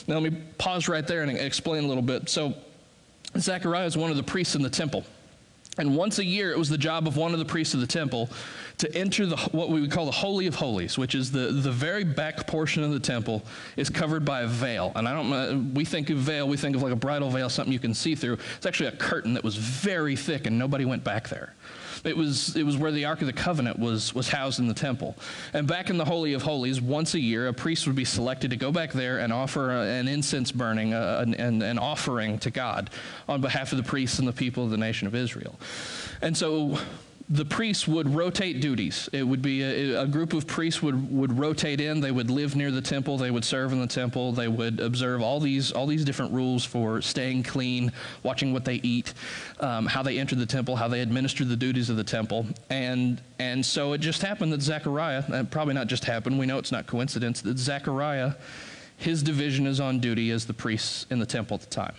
Now, 0.07 0.19
let 0.19 0.33
me 0.33 0.41
pause 0.57 0.89
right 0.89 1.07
there 1.07 1.23
and 1.23 1.31
explain 1.37 1.85
a 1.85 1.87
little 1.87 2.03
bit. 2.03 2.27
So, 2.27 2.53
Zechariah 3.37 3.85
is 3.85 3.95
one 3.95 4.11
of 4.11 4.17
the 4.17 4.23
priests 4.23 4.55
in 4.55 4.61
the 4.61 4.69
temple. 4.69 5.05
And 5.79 5.95
once 5.95 6.19
a 6.19 6.25
year, 6.25 6.51
it 6.51 6.57
was 6.57 6.67
the 6.67 6.77
job 6.77 7.07
of 7.07 7.15
one 7.15 7.31
of 7.31 7.39
the 7.39 7.45
priests 7.45 7.73
of 7.73 7.79
the 7.79 7.87
temple 7.87 8.29
to 8.79 8.93
enter 8.95 9.25
the, 9.25 9.37
what 9.37 9.69
we 9.69 9.79
would 9.79 9.91
call 9.91 10.05
the 10.05 10.11
Holy 10.11 10.45
of 10.45 10.55
Holies, 10.55 10.97
which 10.97 11.15
is 11.15 11.31
the, 11.31 11.51
the 11.51 11.71
very 11.71 12.03
back 12.03 12.45
portion 12.47 12.83
of 12.83 12.91
the 12.91 12.99
temple, 12.99 13.43
is 13.77 13.89
covered 13.89 14.25
by 14.25 14.41
a 14.41 14.47
veil. 14.47 14.91
And 14.95 15.07
I 15.07 15.13
don't, 15.13 15.33
uh, 15.33 15.57
we 15.73 15.85
think 15.85 16.09
of 16.09 16.17
veil, 16.17 16.47
we 16.47 16.57
think 16.57 16.75
of 16.75 16.83
like 16.83 16.91
a 16.91 16.97
bridal 16.97 17.29
veil, 17.29 17.49
something 17.49 17.71
you 17.71 17.79
can 17.79 17.93
see 17.93 18.13
through. 18.13 18.37
It's 18.57 18.65
actually 18.65 18.87
a 18.87 18.97
curtain 18.97 19.33
that 19.35 19.43
was 19.43 19.55
very 19.55 20.17
thick, 20.17 20.47
and 20.47 20.59
nobody 20.59 20.83
went 20.83 21.03
back 21.03 21.29
there. 21.29 21.53
It 22.03 22.15
was, 22.15 22.55
it 22.55 22.63
was 22.63 22.77
where 22.77 22.91
the 22.91 23.05
Ark 23.05 23.21
of 23.21 23.27
the 23.27 23.33
Covenant 23.33 23.77
was, 23.79 24.13
was 24.13 24.29
housed 24.29 24.59
in 24.59 24.67
the 24.67 24.73
temple. 24.73 25.15
And 25.53 25.67
back 25.67 25.89
in 25.89 25.97
the 25.97 26.05
Holy 26.05 26.33
of 26.33 26.41
Holies, 26.41 26.81
once 26.81 27.13
a 27.13 27.19
year, 27.19 27.47
a 27.47 27.53
priest 27.53 27.87
would 27.87 27.95
be 27.95 28.05
selected 28.05 28.51
to 28.51 28.57
go 28.57 28.71
back 28.71 28.91
there 28.91 29.19
and 29.19 29.33
offer 29.33 29.71
a, 29.71 29.81
an 29.81 30.07
incense 30.07 30.51
burning, 30.51 30.93
uh, 30.93 31.25
a, 31.27 31.41
an, 31.41 31.61
an 31.61 31.77
offering 31.77 32.39
to 32.39 32.51
God 32.51 32.89
on 33.27 33.41
behalf 33.41 33.71
of 33.71 33.77
the 33.77 33.83
priests 33.83 34.19
and 34.19 34.27
the 34.27 34.33
people 34.33 34.63
of 34.63 34.69
the 34.69 34.77
nation 34.77 35.07
of 35.07 35.15
Israel. 35.15 35.59
And 36.21 36.35
so 36.35 36.79
the 37.31 37.45
priests 37.45 37.87
would 37.87 38.09
rotate 38.15 38.59
duties. 38.59 39.07
It 39.13 39.21
would 39.21 39.43
be 39.43 39.61
a, 39.61 40.01
a, 40.01 40.07
group 40.07 40.33
of 40.33 40.47
priests 40.47 40.81
would, 40.81 41.11
would 41.11 41.37
rotate 41.37 41.79
in. 41.79 41.99
They 41.99 42.09
would 42.09 42.31
live 42.31 42.55
near 42.55 42.71
the 42.71 42.81
temple. 42.81 43.19
They 43.19 43.29
would 43.29 43.45
serve 43.45 43.71
in 43.71 43.79
the 43.79 43.87
temple. 43.87 44.31
They 44.31 44.47
would 44.47 44.79
observe 44.79 45.21
all 45.21 45.39
these 45.39 45.71
all 45.71 45.85
these 45.85 46.03
different 46.03 46.33
rules 46.33 46.65
for 46.65 47.03
staying 47.03 47.43
clean, 47.43 47.91
watching 48.23 48.51
what 48.51 48.65
they 48.65 48.75
eat, 48.75 49.13
um, 49.59 49.85
how 49.85 50.01
they 50.01 50.17
enter 50.17 50.35
the 50.35 50.45
temple, 50.45 50.75
how 50.75 50.87
they 50.87 51.01
administer 51.01 51.45
the 51.45 51.55
duties 51.55 51.91
of 51.91 51.97
the 51.97 52.03
temple. 52.03 52.47
And 52.71 53.21
and 53.37 53.63
so 53.63 53.93
it 53.93 53.99
just 53.99 54.23
happened 54.23 54.51
that 54.53 54.63
Zechariah, 54.63 55.23
uh, 55.31 55.43
probably 55.43 55.75
not 55.75 55.85
just 55.85 56.05
happened. 56.05 56.39
We 56.39 56.47
know 56.47 56.57
it's 56.57 56.71
not 56.71 56.87
coincidence 56.87 57.41
that 57.41 57.59
Zechariah, 57.59 58.33
his 58.97 59.21
division 59.21 59.67
is 59.67 59.79
on 59.79 59.99
duty 59.99 60.31
as 60.31 60.47
the 60.47 60.53
priests 60.53 61.05
in 61.11 61.19
the 61.19 61.27
temple 61.27 61.55
at 61.55 61.61
the 61.61 61.67
time. 61.67 61.93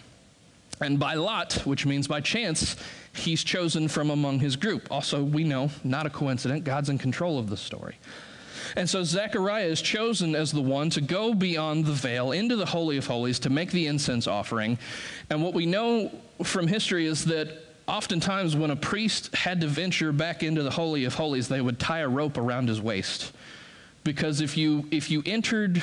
And 0.81 0.99
by 0.99 1.15
lot, 1.15 1.53
which 1.65 1.85
means 1.85 2.09
by 2.09 2.21
chance, 2.21 2.77
he's 3.21 3.45
chosen 3.45 3.89
from 3.89 4.11
among 4.11 4.41
his 4.41 4.57
group. 4.57 4.89
Also, 4.91 5.23
we 5.23 5.45
know, 5.45 5.71
not 5.85 6.07
a 6.07 6.11
coincidence, 6.11 6.65
God's 6.65 6.89
in 6.89 6.99
control 6.99 7.39
of 7.39 7.49
the 7.49 7.57
story. 7.57 7.97
And 8.77 8.89
so 8.89 9.03
Zechariah 9.03 9.67
is 9.67 9.83
chosen 9.83 10.35
as 10.35 10.53
the 10.53 10.61
one 10.61 10.91
to 10.91 11.01
go 11.01 11.35
beyond 11.35 11.87
the 11.87 11.93
veil 11.93 12.33
into 12.33 12.57
the 12.57 12.67
Holy 12.67 12.97
of 12.97 13.07
Holies 13.07 13.39
to 13.41 13.51
make 13.51 13.71
the 13.71 13.87
incense 13.87 14.27
offering. 14.27 14.79
And 15.29 15.43
what 15.43 15.55
we 15.55 15.67
know 15.67 16.13
from 16.43 16.67
history 16.67 17.07
is 17.07 17.25
that 17.27 17.51
oftentimes 17.89 18.55
when 18.57 18.71
a 18.71 18.77
priest 18.77 19.35
had 19.35 19.61
to 19.63 19.67
venture 19.67 20.13
back 20.13 20.43
into 20.43 20.63
the 20.63 20.71
Holy 20.71 21.05
of 21.05 21.15
Holies, 21.15 21.49
they 21.49 21.61
would 21.61 21.79
tie 21.79 22.01
a 22.01 22.09
rope 22.09 22.39
around 22.39 22.69
his 22.69 22.81
waist. 22.81 23.33
Because 24.05 24.41
if 24.41 24.57
you, 24.57 24.87
if 24.91 25.11
you 25.11 25.23
entered 25.27 25.83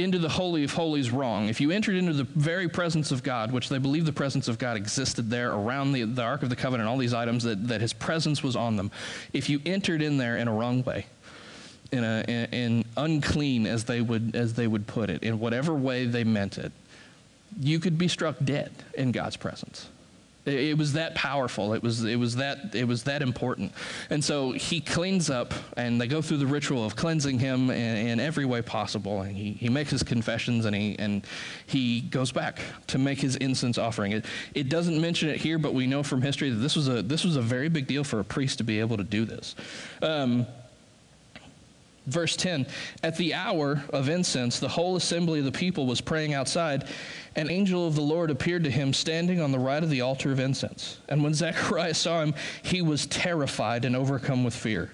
into 0.00 0.18
the 0.18 0.28
Holy 0.28 0.64
of 0.64 0.72
Holies 0.72 1.10
wrong, 1.10 1.48
if 1.48 1.60
you 1.60 1.70
entered 1.70 1.94
into 1.94 2.12
the 2.12 2.24
very 2.24 2.68
presence 2.68 3.12
of 3.12 3.22
God, 3.22 3.52
which 3.52 3.68
they 3.68 3.78
believe 3.78 4.06
the 4.06 4.12
presence 4.12 4.48
of 4.48 4.58
God 4.58 4.76
existed 4.76 5.30
there 5.30 5.52
around 5.52 5.92
the, 5.92 6.04
the 6.04 6.22
Ark 6.22 6.42
of 6.42 6.48
the 6.48 6.56
Covenant, 6.56 6.88
all 6.88 6.96
these 6.96 7.14
items, 7.14 7.44
that, 7.44 7.68
that 7.68 7.80
his 7.80 7.92
presence 7.92 8.42
was 8.42 8.56
on 8.56 8.76
them, 8.76 8.90
if 9.32 9.48
you 9.48 9.60
entered 9.66 10.02
in 10.02 10.16
there 10.16 10.36
in 10.36 10.48
a 10.48 10.52
wrong 10.52 10.82
way, 10.82 11.06
in, 11.92 12.02
a, 12.02 12.24
in, 12.26 12.44
in 12.52 12.84
unclean, 12.96 13.66
as 13.66 13.84
they, 13.84 14.00
would, 14.00 14.34
as 14.34 14.54
they 14.54 14.66
would 14.66 14.86
put 14.86 15.10
it, 15.10 15.22
in 15.22 15.38
whatever 15.38 15.74
way 15.74 16.06
they 16.06 16.24
meant 16.24 16.56
it, 16.56 16.72
you 17.58 17.78
could 17.78 17.98
be 17.98 18.08
struck 18.08 18.36
dead 18.42 18.72
in 18.94 19.12
God's 19.12 19.36
presence. 19.36 19.88
It 20.46 20.78
was 20.78 20.94
that 20.94 21.14
powerful. 21.14 21.74
It 21.74 21.82
was, 21.82 22.02
it 22.04 22.18
was 22.18 22.36
that, 22.36 22.74
it 22.74 22.88
was 22.88 23.02
that 23.04 23.20
important. 23.20 23.72
And 24.08 24.24
so 24.24 24.52
he 24.52 24.80
cleans 24.80 25.28
up, 25.28 25.52
and 25.76 26.00
they 26.00 26.06
go 26.06 26.22
through 26.22 26.38
the 26.38 26.46
ritual 26.46 26.84
of 26.84 26.96
cleansing 26.96 27.38
him 27.38 27.70
in, 27.70 28.06
in 28.08 28.20
every 28.20 28.46
way 28.46 28.62
possible. 28.62 29.20
And 29.20 29.36
he, 29.36 29.52
he 29.52 29.68
makes 29.68 29.90
his 29.90 30.02
confessions, 30.02 30.64
and 30.64 30.74
he, 30.74 30.98
and 30.98 31.26
he 31.66 32.00
goes 32.00 32.32
back 32.32 32.60
to 32.86 32.98
make 32.98 33.20
his 33.20 33.36
incense 33.36 33.76
offering. 33.76 34.12
It, 34.12 34.24
it 34.54 34.68
doesn't 34.70 34.98
mention 34.98 35.28
it 35.28 35.36
here, 35.36 35.58
but 35.58 35.74
we 35.74 35.86
know 35.86 36.02
from 36.02 36.22
history 36.22 36.48
that 36.48 36.56
this 36.56 36.74
was 36.74 36.88
a, 36.88 37.02
this 37.02 37.22
was 37.24 37.36
a 37.36 37.42
very 37.42 37.68
big 37.68 37.86
deal 37.86 38.02
for 38.02 38.18
a 38.18 38.24
priest 38.24 38.58
to 38.58 38.64
be 38.64 38.80
able 38.80 38.96
to 38.96 39.04
do 39.04 39.26
this. 39.26 39.54
Um, 40.00 40.46
Verse 42.06 42.36
10 42.36 42.66
At 43.02 43.16
the 43.16 43.34
hour 43.34 43.82
of 43.90 44.08
incense, 44.08 44.58
the 44.58 44.68
whole 44.68 44.96
assembly 44.96 45.40
of 45.40 45.44
the 45.44 45.52
people 45.52 45.86
was 45.86 46.00
praying 46.00 46.34
outside. 46.34 46.84
An 47.36 47.50
angel 47.50 47.86
of 47.86 47.94
the 47.94 48.00
Lord 48.00 48.30
appeared 48.30 48.64
to 48.64 48.70
him 48.70 48.92
standing 48.92 49.40
on 49.40 49.52
the 49.52 49.58
right 49.58 49.82
of 49.82 49.90
the 49.90 50.00
altar 50.00 50.32
of 50.32 50.40
incense. 50.40 50.98
And 51.08 51.22
when 51.22 51.34
Zechariah 51.34 51.94
saw 51.94 52.22
him, 52.22 52.34
he 52.62 52.82
was 52.82 53.06
terrified 53.06 53.84
and 53.84 53.94
overcome 53.94 54.44
with 54.44 54.54
fear. 54.54 54.90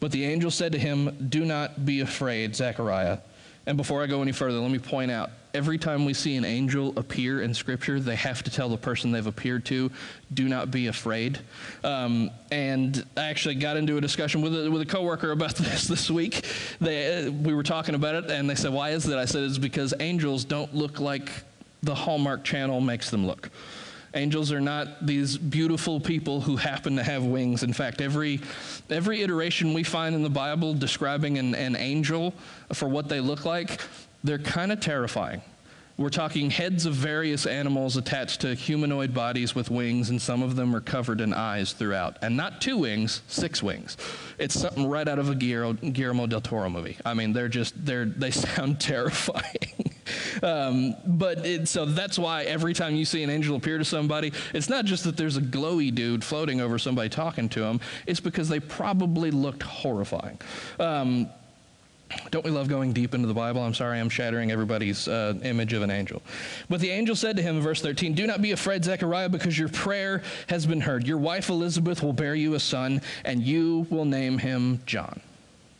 But 0.00 0.12
the 0.12 0.24
angel 0.24 0.50
said 0.50 0.72
to 0.72 0.78
him, 0.78 1.28
Do 1.28 1.44
not 1.44 1.84
be 1.86 2.00
afraid, 2.00 2.54
Zechariah. 2.54 3.18
And 3.66 3.76
before 3.76 4.02
I 4.02 4.06
go 4.06 4.22
any 4.22 4.32
further, 4.32 4.58
let 4.58 4.70
me 4.70 4.78
point 4.78 5.10
out 5.10 5.30
every 5.56 5.78
time 5.78 6.04
we 6.04 6.12
see 6.12 6.36
an 6.36 6.44
angel 6.44 6.92
appear 6.96 7.40
in 7.40 7.54
Scripture, 7.54 7.98
they 7.98 8.14
have 8.14 8.42
to 8.42 8.50
tell 8.50 8.68
the 8.68 8.76
person 8.76 9.10
they've 9.10 9.26
appeared 9.26 9.64
to, 9.64 9.90
do 10.34 10.48
not 10.48 10.70
be 10.70 10.86
afraid. 10.86 11.38
Um, 11.82 12.30
and 12.52 13.04
I 13.16 13.26
actually 13.26 13.54
got 13.54 13.76
into 13.78 13.96
a 13.96 14.00
discussion 14.00 14.42
with 14.42 14.66
a, 14.66 14.70
with 14.70 14.82
a 14.82 14.86
coworker 14.86 15.32
about 15.32 15.54
this 15.56 15.88
this 15.88 16.10
week. 16.10 16.44
They, 16.80 17.26
uh, 17.26 17.30
we 17.30 17.54
were 17.54 17.62
talking 17.62 17.94
about 17.94 18.14
it, 18.14 18.30
and 18.30 18.48
they 18.48 18.54
said, 18.54 18.72
Why 18.72 18.90
is 18.90 19.04
that? 19.04 19.18
I 19.18 19.24
said, 19.24 19.44
It's 19.44 19.58
because 19.58 19.94
angels 19.98 20.44
don't 20.44 20.74
look 20.74 21.00
like 21.00 21.30
the 21.82 21.94
Hallmark 21.94 22.44
channel 22.44 22.80
makes 22.80 23.10
them 23.10 23.26
look 23.26 23.50
Angels 24.16 24.50
are 24.50 24.62
not 24.62 25.06
these 25.06 25.36
beautiful 25.36 26.00
people 26.00 26.40
who 26.40 26.56
happen 26.56 26.96
to 26.96 27.02
have 27.02 27.22
wings. 27.22 27.62
In 27.62 27.74
fact, 27.74 28.00
every, 28.00 28.40
every 28.88 29.20
iteration 29.20 29.74
we 29.74 29.82
find 29.82 30.14
in 30.14 30.22
the 30.22 30.30
Bible 30.30 30.72
describing 30.72 31.36
an, 31.36 31.54
an 31.54 31.76
angel 31.76 32.32
for 32.72 32.88
what 32.88 33.10
they 33.10 33.20
look 33.20 33.44
like, 33.44 33.78
they're 34.24 34.38
kind 34.38 34.72
of 34.72 34.80
terrifying. 34.80 35.42
We're 35.98 36.08
talking 36.08 36.50
heads 36.50 36.86
of 36.86 36.94
various 36.94 37.46
animals 37.46 37.98
attached 37.98 38.40
to 38.40 38.54
humanoid 38.54 39.12
bodies 39.12 39.54
with 39.54 39.70
wings, 39.70 40.08
and 40.08 40.20
some 40.20 40.42
of 40.42 40.56
them 40.56 40.74
are 40.74 40.80
covered 40.80 41.20
in 41.20 41.34
eyes 41.34 41.72
throughout. 41.72 42.16
And 42.22 42.36
not 42.36 42.60
two 42.60 42.78
wings, 42.78 43.22
six 43.28 43.62
wings. 43.62 43.98
It's 44.38 44.58
something 44.58 44.86
right 44.86 45.08
out 45.08 45.18
of 45.18 45.28
a 45.28 45.34
Guillermo 45.34 46.26
del 46.26 46.40
Toro 46.40 46.70
movie. 46.70 46.96
I 47.04 47.12
mean, 47.12 47.34
they're 47.34 47.48
just, 47.48 47.84
they're, 47.84 48.06
they 48.06 48.30
sound 48.30 48.80
terrifying. 48.80 49.95
Um, 50.42 50.94
but 51.06 51.44
it, 51.44 51.68
so 51.68 51.84
that's 51.84 52.18
why 52.18 52.44
every 52.44 52.74
time 52.74 52.96
you 52.96 53.04
see 53.04 53.22
an 53.22 53.30
angel 53.30 53.56
appear 53.56 53.78
to 53.78 53.84
somebody, 53.84 54.32
it's 54.54 54.68
not 54.68 54.84
just 54.84 55.04
that 55.04 55.16
there's 55.16 55.36
a 55.36 55.42
glowy 55.42 55.94
dude 55.94 56.24
floating 56.24 56.60
over 56.60 56.78
somebody 56.78 57.08
talking 57.08 57.48
to 57.50 57.60
them, 57.60 57.80
it's 58.06 58.20
because 58.20 58.48
they 58.48 58.60
probably 58.60 59.30
looked 59.30 59.62
horrifying. 59.62 60.38
Um, 60.78 61.28
don't 62.30 62.44
we 62.44 62.50
love 62.50 62.68
going 62.68 62.92
deep 62.92 63.14
into 63.14 63.26
the 63.26 63.34
Bible? 63.34 63.62
I'm 63.62 63.74
sorry, 63.74 63.98
I'm 63.98 64.08
shattering 64.08 64.52
everybody's 64.52 65.08
uh, 65.08 65.34
image 65.42 65.72
of 65.72 65.82
an 65.82 65.90
angel. 65.90 66.22
But 66.68 66.80
the 66.80 66.90
angel 66.90 67.16
said 67.16 67.36
to 67.36 67.42
him 67.42 67.56
in 67.56 67.62
verse 67.62 67.82
13, 67.82 68.14
Do 68.14 68.26
not 68.26 68.40
be 68.40 68.52
afraid, 68.52 68.84
Zechariah, 68.84 69.28
because 69.28 69.58
your 69.58 69.68
prayer 69.68 70.22
has 70.46 70.66
been 70.66 70.80
heard. 70.80 71.06
Your 71.06 71.18
wife 71.18 71.48
Elizabeth 71.48 72.02
will 72.02 72.12
bear 72.12 72.34
you 72.34 72.54
a 72.54 72.60
son, 72.60 73.02
and 73.24 73.42
you 73.42 73.86
will 73.90 74.04
name 74.04 74.38
him 74.38 74.80
John. 74.86 75.20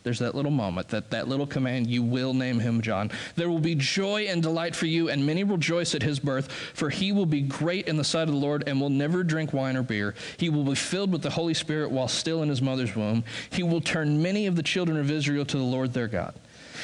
There's 0.07 0.19
that 0.19 0.35
little 0.35 0.51
moment, 0.51 0.87
that, 0.87 1.09
that 1.09 1.27
little 1.27 1.45
command, 1.45 1.87
you 1.87 2.01
will 2.01 2.33
name 2.33 2.59
him 2.59 2.79
John. 2.79 3.11
There 3.35 3.49
will 3.49 3.59
be 3.59 3.75
joy 3.75 4.27
and 4.29 4.41
delight 4.41 4.73
for 4.73 4.85
you, 4.85 5.09
and 5.09 5.25
many 5.25 5.43
rejoice 5.43 5.93
at 5.95 6.01
his 6.01 6.17
birth, 6.17 6.49
for 6.49 6.89
he 6.89 7.11
will 7.11 7.25
be 7.25 7.41
great 7.41 7.89
in 7.89 7.97
the 7.97 8.05
sight 8.05 8.29
of 8.29 8.33
the 8.33 8.39
Lord 8.39 8.63
and 8.67 8.79
will 8.79 8.89
never 8.89 9.21
drink 9.21 9.51
wine 9.51 9.75
or 9.75 9.83
beer. 9.83 10.15
He 10.37 10.47
will 10.47 10.63
be 10.63 10.75
filled 10.75 11.11
with 11.11 11.23
the 11.23 11.29
Holy 11.29 11.53
Spirit 11.53 11.91
while 11.91 12.07
still 12.07 12.41
in 12.41 12.47
his 12.47 12.61
mother's 12.61 12.95
womb. 12.95 13.25
He 13.49 13.63
will 13.63 13.81
turn 13.81 14.21
many 14.21 14.47
of 14.47 14.55
the 14.55 14.63
children 14.63 14.97
of 14.97 15.11
Israel 15.11 15.43
to 15.43 15.57
the 15.57 15.63
Lord 15.63 15.91
their 15.91 16.07
God. 16.07 16.33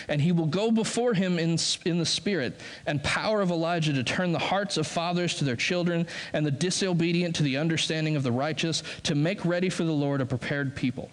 And 0.09 0.21
he 0.21 0.33
will 0.33 0.47
go 0.47 0.69
before 0.69 1.13
him 1.13 1.39
in, 1.39 1.57
in 1.85 1.99
the 1.99 2.05
spirit 2.05 2.59
and 2.85 3.01
power 3.03 3.39
of 3.39 3.51
Elijah 3.51 3.93
to 3.93 4.03
turn 4.03 4.33
the 4.33 4.39
hearts 4.39 4.75
of 4.75 4.85
fathers 4.85 5.35
to 5.35 5.45
their 5.45 5.55
children 5.55 6.07
and 6.33 6.45
the 6.45 6.51
disobedient 6.51 7.37
to 7.37 7.43
the 7.43 7.55
understanding 7.55 8.17
of 8.17 8.23
the 8.23 8.33
righteous, 8.33 8.83
to 9.03 9.15
make 9.15 9.45
ready 9.45 9.69
for 9.69 9.85
the 9.85 9.93
Lord 9.93 10.19
a 10.19 10.25
prepared 10.25 10.75
people. 10.75 11.09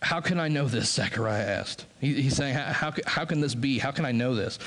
How 0.00 0.20
can 0.20 0.38
I 0.38 0.48
know 0.48 0.66
this? 0.66 0.90
Zechariah 0.92 1.44
asked. 1.44 1.86
He, 2.00 2.22
he's 2.22 2.36
saying, 2.36 2.54
how, 2.54 2.72
how, 2.72 2.92
how 3.06 3.24
can 3.24 3.40
this 3.40 3.54
be? 3.54 3.78
How 3.78 3.90
can 3.90 4.04
I 4.04 4.12
know 4.12 4.34
this? 4.34 4.58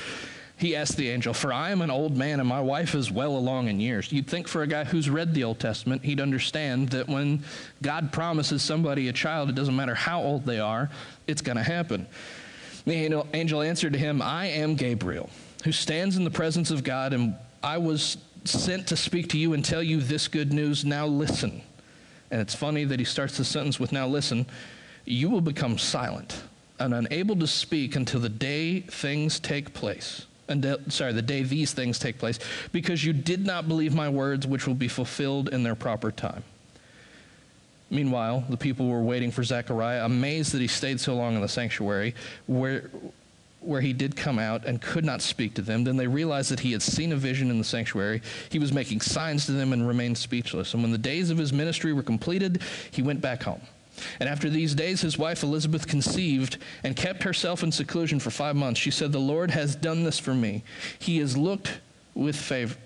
He 0.56 0.76
asked 0.76 0.96
the 0.96 1.08
angel, 1.08 1.34
For 1.34 1.52
I 1.52 1.70
am 1.70 1.82
an 1.82 1.90
old 1.90 2.16
man 2.16 2.38
and 2.38 2.48
my 2.48 2.60
wife 2.60 2.94
is 2.94 3.10
well 3.10 3.36
along 3.36 3.68
in 3.68 3.80
years. 3.80 4.12
You'd 4.12 4.28
think 4.28 4.46
for 4.46 4.62
a 4.62 4.66
guy 4.66 4.84
who's 4.84 5.10
read 5.10 5.34
the 5.34 5.44
Old 5.44 5.58
Testament, 5.58 6.04
he'd 6.04 6.20
understand 6.20 6.90
that 6.90 7.08
when 7.08 7.42
God 7.80 8.12
promises 8.12 8.62
somebody 8.62 9.08
a 9.08 9.12
child, 9.12 9.48
it 9.48 9.54
doesn't 9.54 9.74
matter 9.74 9.94
how 9.94 10.22
old 10.22 10.44
they 10.44 10.60
are, 10.60 10.90
it's 11.26 11.42
going 11.42 11.56
to 11.56 11.62
happen. 11.62 12.06
The 12.84 13.24
angel 13.32 13.62
answered 13.62 13.94
to 13.94 13.98
him, 13.98 14.20
I 14.20 14.46
am 14.46 14.74
Gabriel, 14.74 15.30
who 15.64 15.72
stands 15.72 16.16
in 16.16 16.24
the 16.24 16.30
presence 16.30 16.70
of 16.70 16.84
God, 16.84 17.12
and 17.12 17.34
I 17.62 17.78
was 17.78 18.18
sent 18.44 18.88
to 18.88 18.96
speak 18.96 19.30
to 19.30 19.38
you 19.38 19.54
and 19.54 19.64
tell 19.64 19.82
you 19.82 20.00
this 20.00 20.28
good 20.28 20.52
news. 20.52 20.84
Now 20.84 21.06
listen. 21.06 21.62
And 22.30 22.40
it's 22.40 22.54
funny 22.54 22.84
that 22.84 22.98
he 22.98 23.04
starts 23.04 23.36
the 23.36 23.44
sentence 23.44 23.80
with, 23.80 23.92
Now 23.92 24.06
listen 24.06 24.46
you 25.04 25.28
will 25.28 25.40
become 25.40 25.78
silent 25.78 26.42
and 26.78 26.94
unable 26.94 27.36
to 27.36 27.46
speak 27.46 27.96
until 27.96 28.20
the 28.20 28.28
day 28.28 28.80
things 28.80 29.38
take 29.38 29.72
place. 29.72 30.26
And 30.48 30.64
uh, 30.66 30.78
sorry, 30.88 31.12
the 31.12 31.22
day 31.22 31.42
these 31.42 31.72
things 31.72 31.98
take 31.98 32.18
place, 32.18 32.38
because 32.72 33.04
you 33.04 33.12
did 33.12 33.46
not 33.46 33.68
believe 33.68 33.94
my 33.94 34.08
words, 34.08 34.46
which 34.46 34.66
will 34.66 34.74
be 34.74 34.88
fulfilled 34.88 35.48
in 35.48 35.62
their 35.62 35.74
proper 35.74 36.10
time. 36.10 36.42
Meanwhile, 37.90 38.44
the 38.48 38.56
people 38.56 38.88
were 38.88 39.02
waiting 39.02 39.30
for 39.30 39.44
Zechariah, 39.44 40.04
amazed 40.04 40.52
that 40.52 40.60
he 40.60 40.66
stayed 40.66 40.98
so 40.98 41.14
long 41.14 41.34
in 41.34 41.42
the 41.42 41.48
sanctuary, 41.48 42.14
where, 42.46 42.90
where 43.60 43.80
he 43.80 43.92
did 43.92 44.16
come 44.16 44.38
out 44.38 44.64
and 44.64 44.80
could 44.80 45.04
not 45.04 45.20
speak 45.20 45.54
to 45.54 45.62
them. 45.62 45.84
Then 45.84 45.96
they 45.96 46.06
realized 46.06 46.50
that 46.50 46.60
he 46.60 46.72
had 46.72 46.82
seen 46.82 47.12
a 47.12 47.16
vision 47.16 47.50
in 47.50 47.58
the 47.58 47.64
sanctuary. 47.64 48.22
He 48.50 48.58
was 48.58 48.72
making 48.72 49.02
signs 49.02 49.46
to 49.46 49.52
them 49.52 49.72
and 49.72 49.86
remained 49.86 50.16
speechless. 50.16 50.72
And 50.72 50.82
when 50.82 50.90
the 50.90 50.98
days 50.98 51.30
of 51.30 51.38
his 51.38 51.52
ministry 51.52 51.92
were 51.92 52.02
completed, 52.02 52.62
he 52.90 53.02
went 53.02 53.20
back 53.20 53.42
home. 53.42 53.60
And 54.20 54.28
after 54.28 54.48
these 54.48 54.74
days, 54.74 55.00
his 55.00 55.18
wife 55.18 55.42
Elizabeth 55.42 55.86
conceived 55.86 56.58
and 56.84 56.96
kept 56.96 57.22
herself 57.22 57.62
in 57.62 57.72
seclusion 57.72 58.18
for 58.18 58.30
five 58.30 58.56
months. 58.56 58.80
She 58.80 58.90
said, 58.90 59.12
The 59.12 59.18
Lord 59.18 59.50
has 59.50 59.76
done 59.76 60.04
this 60.04 60.18
for 60.18 60.34
me. 60.34 60.62
He 60.98 61.18
has 61.18 61.36
looked 61.36 61.80
with 62.14 62.36
favor, 62.36 62.76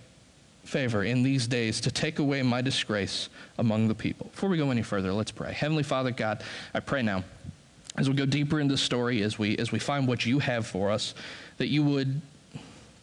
favor 0.64 1.05
in 1.05 1.22
these 1.22 1.46
days 1.46 1.81
to 1.83 1.90
take 1.90 2.18
away 2.18 2.42
my 2.42 2.61
disgrace 2.61 3.29
among 3.59 3.88
the 3.88 3.94
people. 3.94 4.29
Before 4.33 4.48
we 4.48 4.59
go 4.59 4.70
any 4.70 4.83
further, 4.83 5.12
let's 5.12 5.31
pray. 5.31 5.52
Heavenly 5.52 5.83
Father, 5.83 6.11
God, 6.11 6.42
I 6.74 6.81
pray 6.81 7.02
now, 7.02 7.24
as 7.96 8.09
we 8.09 8.14
go 8.14 8.26
deeper 8.26 8.61
into 8.61 8.74
the 8.74 8.79
story, 8.79 9.22
as 9.22 9.38
we, 9.38 9.57
as 9.59 9.72
we 9.72 9.79
find 9.79 10.07
what 10.07 10.26
you 10.26 10.38
have 10.38 10.66
for 10.66 10.90
us, 10.90 11.14
that 11.59 11.68
you 11.68 11.83
would, 11.83 12.20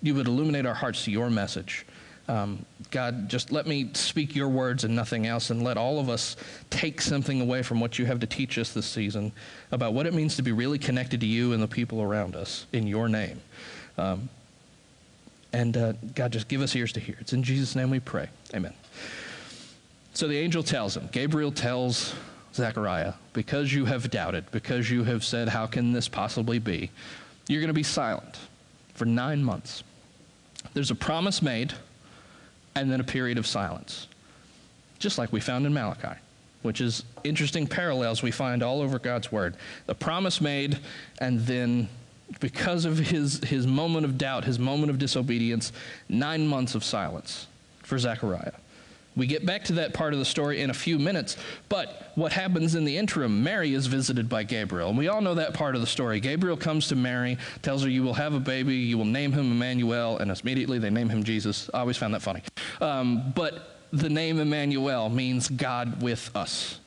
you 0.02 0.16
would 0.16 0.28
illuminate 0.28 0.66
our 0.66 0.74
hearts 0.74 1.06
to 1.06 1.12
your 1.12 1.30
message. 1.30 1.86
Um, 2.28 2.66
God, 2.92 3.28
just 3.28 3.52
let 3.52 3.68
me 3.68 3.90
speak 3.94 4.36
your 4.36 4.48
words 4.48 4.86
and 4.86 4.96
nothing 4.96 5.28
else, 5.28 5.50
and 5.50 5.62
let 5.62 5.78
all 5.78 6.00
of 6.00 6.10
us 6.10 6.38
take 6.70 7.02
something 7.02 7.42
away 7.42 7.64
from 7.64 7.80
what 7.80 8.00
you 8.00 8.06
have 8.06 8.20
to 8.20 8.28
teach 8.28 8.58
us 8.58 8.74
this 8.74 8.86
season 8.86 9.32
about 9.72 9.94
what 9.94 10.06
it 10.06 10.14
means 10.14 10.36
to 10.38 10.42
be 10.42 10.52
really 10.52 10.80
connected 10.80 11.20
to 11.20 11.26
you 11.26 11.52
and 11.52 11.62
the 11.62 11.68
people 11.68 12.02
around 12.02 12.36
us 12.36 12.66
in 12.72 12.88
your 12.88 13.10
name. 13.10 13.42
Um, 13.98 14.30
and 15.52 15.76
uh, 15.76 15.94
God, 16.16 16.32
just 16.32 16.48
give 16.48 16.62
us 16.62 16.76
ears 16.76 16.94
to 16.94 17.00
hear. 17.00 17.16
It's 17.20 17.34
in 17.34 17.44
Jesus' 17.44 17.76
name 17.76 17.90
we 17.90 18.00
pray. 18.00 18.30
Amen. 18.56 18.74
So 20.14 20.28
the 20.28 20.38
angel 20.38 20.64
tells 20.64 20.96
him, 20.96 21.10
Gabriel 21.12 21.52
tells 21.52 22.16
Zechariah, 22.54 23.14
because 23.34 23.74
you 23.74 23.86
have 23.86 24.10
doubted, 24.10 24.50
because 24.52 24.90
you 24.90 25.04
have 25.04 25.24
said, 25.24 25.50
How 25.50 25.66
can 25.66 25.92
this 25.92 26.08
possibly 26.08 26.60
be? 26.60 26.90
You're 27.48 27.62
going 27.62 27.68
to 27.68 27.74
be 27.74 27.84
silent 27.84 28.38
for 28.94 29.06
nine 29.06 29.44
months. 29.44 29.84
There's 30.74 30.92
a 30.92 30.96
promise 30.96 31.42
made 31.42 31.74
and 32.76 32.92
then 32.92 33.00
a 33.00 33.04
period 33.04 33.38
of 33.38 33.46
silence, 33.46 34.08
just 35.00 35.18
like 35.18 35.32
we 35.32 35.40
found 35.40 35.66
in 35.66 35.74
Malachi, 35.74 36.20
which 36.62 36.82
is 36.82 37.04
interesting 37.24 37.68
parallels 37.68 38.24
we 38.24 38.32
find 38.32 38.64
all 38.64 38.82
over 38.82 39.00
God's 39.00 39.32
word. 39.32 39.56
The 39.86 39.96
promise 39.96 40.42
made, 40.42 40.80
and 41.20 41.40
then 41.42 41.90
because 42.40 42.86
of 42.86 42.98
his, 42.98 43.44
his 43.44 43.68
moment 43.68 44.06
of 44.06 44.18
doubt, 44.18 44.46
his 44.46 44.58
moment 44.58 44.90
of 44.90 44.98
disobedience, 44.98 45.72
nine 46.10 46.48
months 46.48 46.74
of 46.74 46.84
silence 46.84 47.48
for 47.84 48.00
Zechariah. 48.00 48.53
We 49.16 49.28
get 49.28 49.46
back 49.46 49.64
to 49.66 49.74
that 49.74 49.94
part 49.94 50.14
of 50.14 50.20
the 50.20 50.26
story 50.26 50.62
in 50.62 50.70
a 50.70 50.74
few 50.74 50.98
minutes, 50.98 51.38
but 51.70 52.12
what 52.16 52.32
happens 52.32 52.76
in 52.76 52.84
the 52.84 52.98
interim, 52.98 53.44
Mary 53.44 53.74
is 53.74 53.86
visited 53.88 54.28
by 54.28 54.44
Gabriel. 54.44 54.90
And 54.90 54.98
we 54.98 55.08
all 55.08 55.22
know 55.22 55.36
that 55.36 55.54
part 55.54 55.76
of 55.76 55.82
the 55.82 55.88
story. 55.88 56.20
Gabriel 56.20 56.58
comes 56.58 56.88
to 56.88 56.96
Mary, 56.96 57.38
tells 57.62 57.84
her, 57.84 57.90
You 57.90 58.04
will 58.04 58.16
have 58.16 58.34
a 58.34 58.40
baby, 58.40 58.76
you 58.76 58.98
will 58.98 59.06
name 59.06 59.32
him 59.32 59.52
Emmanuel, 59.52 60.18
and 60.18 60.32
immediately 60.32 60.80
they 60.80 60.90
name 60.90 61.10
him 61.10 61.24
Jesus. 61.24 61.70
I 61.74 61.80
always 61.80 61.98
found 61.98 62.14
that 62.14 62.22
funny. 62.22 62.42
Um, 62.82 63.32
but 63.36 63.78
the 63.92 64.10
name 64.10 64.40
Emmanuel 64.40 65.10
means 65.10 65.48
God 65.48 66.02
with 66.02 66.36
us. 66.36 66.80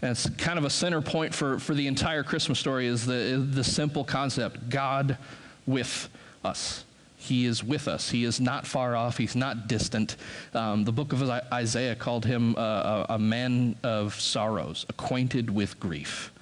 And 0.00 0.10
it's 0.10 0.28
kind 0.30 0.58
of 0.58 0.64
a 0.64 0.70
center 0.70 1.00
point 1.00 1.34
for, 1.34 1.58
for 1.58 1.74
the 1.74 1.86
entire 1.86 2.22
Christmas 2.22 2.58
story 2.58 2.86
is 2.86 3.06
the, 3.06 3.14
is 3.14 3.54
the 3.54 3.64
simple 3.64 4.04
concept 4.04 4.68
God 4.68 5.16
with 5.66 6.08
us. 6.44 6.84
He 7.22 7.46
is 7.46 7.62
with 7.62 7.86
us. 7.86 8.10
He 8.10 8.24
is 8.24 8.40
not 8.40 8.66
far 8.66 8.96
off. 8.96 9.16
He's 9.16 9.36
not 9.36 9.68
distant. 9.68 10.16
Um, 10.54 10.82
the 10.82 10.90
book 10.90 11.12
of 11.12 11.22
Isaiah 11.52 11.94
called 11.94 12.26
him 12.26 12.56
a, 12.56 13.06
a 13.10 13.18
man 13.18 13.76
of 13.84 14.20
sorrows, 14.20 14.84
acquainted 14.88 15.48
with 15.48 15.78
grief, 15.78 16.32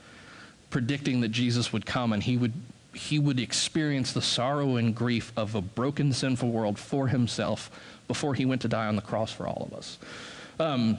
predicting 0.71 1.21
that 1.21 1.29
Jesus 1.29 1.71
would 1.71 1.85
come 1.85 2.15
and 2.15 2.23
he 2.23 2.39
would 2.39 2.55
he 2.95 3.19
would 3.19 3.39
experience 3.39 4.15
the 4.15 4.23
sorrow 4.23 4.77
and 4.77 4.95
grief 4.95 5.33
of 5.37 5.55
a 5.55 5.61
broken, 5.61 6.13
sinful 6.13 6.51
world 6.51 6.79
for 6.79 7.09
himself 7.09 7.71
before 8.09 8.35
he 8.35 8.47
went 8.47 8.63
to 8.63 8.69
die 8.69 8.87
on 8.87 8.97
the 8.97 9.03
cross 9.03 9.31
for 9.31 9.47
all 9.47 9.69
of 9.71 9.79
us. 9.79 9.99
Um, 10.59 10.99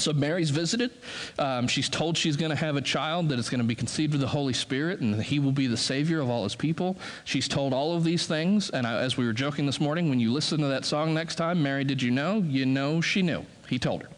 so 0.00 0.12
Mary's 0.12 0.50
visited. 0.50 0.90
Um, 1.38 1.68
she's 1.68 1.88
told 1.88 2.16
she's 2.16 2.36
going 2.36 2.50
to 2.50 2.56
have 2.56 2.76
a 2.76 2.80
child, 2.80 3.28
that 3.28 3.38
it's 3.38 3.50
going 3.50 3.60
to 3.60 3.66
be 3.66 3.74
conceived 3.74 4.14
of 4.14 4.20
the 4.20 4.28
Holy 4.28 4.52
Spirit, 4.52 5.00
and 5.00 5.22
he 5.22 5.38
will 5.38 5.52
be 5.52 5.66
the 5.66 5.76
Savior 5.76 6.20
of 6.20 6.30
all 6.30 6.44
his 6.44 6.54
people. 6.54 6.96
She's 7.24 7.48
told 7.48 7.72
all 7.72 7.94
of 7.94 8.04
these 8.04 8.26
things. 8.26 8.70
And 8.70 8.86
I, 8.86 9.00
as 9.00 9.16
we 9.16 9.26
were 9.26 9.32
joking 9.32 9.66
this 9.66 9.80
morning, 9.80 10.08
when 10.08 10.20
you 10.20 10.32
listen 10.32 10.60
to 10.60 10.66
that 10.66 10.84
song 10.84 11.14
next 11.14 11.36
time, 11.36 11.62
Mary, 11.62 11.84
did 11.84 12.02
you 12.02 12.10
know? 12.10 12.38
You 12.38 12.66
know 12.66 13.00
she 13.00 13.22
knew. 13.22 13.44
He 13.68 13.78
told 13.78 14.02
her. 14.02 14.08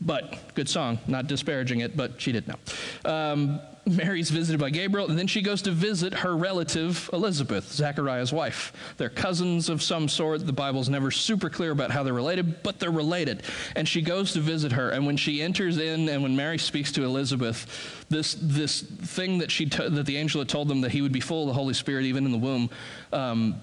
But 0.00 0.54
good 0.54 0.68
song, 0.68 0.98
not 1.06 1.26
disparaging 1.26 1.80
it, 1.80 1.96
but 1.96 2.20
she 2.20 2.32
did 2.32 2.46
know. 2.48 2.56
Um, 3.04 3.60
Mary's 3.86 4.30
visited 4.30 4.58
by 4.58 4.70
Gabriel, 4.70 5.08
and 5.08 5.18
then 5.18 5.26
she 5.26 5.42
goes 5.42 5.62
to 5.62 5.70
visit 5.70 6.14
her 6.14 6.36
relative 6.36 7.10
Elizabeth, 7.12 7.70
Zechariah's 7.70 8.32
wife. 8.32 8.72
They're 8.96 9.10
cousins 9.10 9.68
of 9.68 9.82
some 9.82 10.08
sort. 10.08 10.46
The 10.46 10.52
Bible's 10.52 10.88
never 10.88 11.10
super 11.10 11.50
clear 11.50 11.70
about 11.70 11.90
how 11.90 12.02
they're 12.02 12.14
related, 12.14 12.62
but 12.62 12.78
they're 12.78 12.90
related. 12.90 13.42
And 13.76 13.86
she 13.86 14.00
goes 14.00 14.32
to 14.32 14.40
visit 14.40 14.72
her, 14.72 14.90
and 14.90 15.06
when 15.06 15.16
she 15.16 15.42
enters 15.42 15.78
in, 15.78 16.08
and 16.08 16.22
when 16.22 16.34
Mary 16.34 16.58
speaks 16.58 16.92
to 16.92 17.04
Elizabeth, 17.04 18.04
this 18.08 18.36
this 18.40 18.82
thing 18.82 19.38
that 19.38 19.50
she 19.50 19.66
that 19.66 20.06
the 20.06 20.16
angel 20.16 20.40
had 20.40 20.48
told 20.48 20.68
them 20.68 20.80
that 20.82 20.92
he 20.92 21.02
would 21.02 21.12
be 21.12 21.20
full 21.20 21.42
of 21.42 21.48
the 21.48 21.54
Holy 21.54 21.74
Spirit 21.74 22.04
even 22.04 22.24
in 22.24 22.32
the 22.32 22.38
womb. 22.38 22.70
Um, 23.12 23.60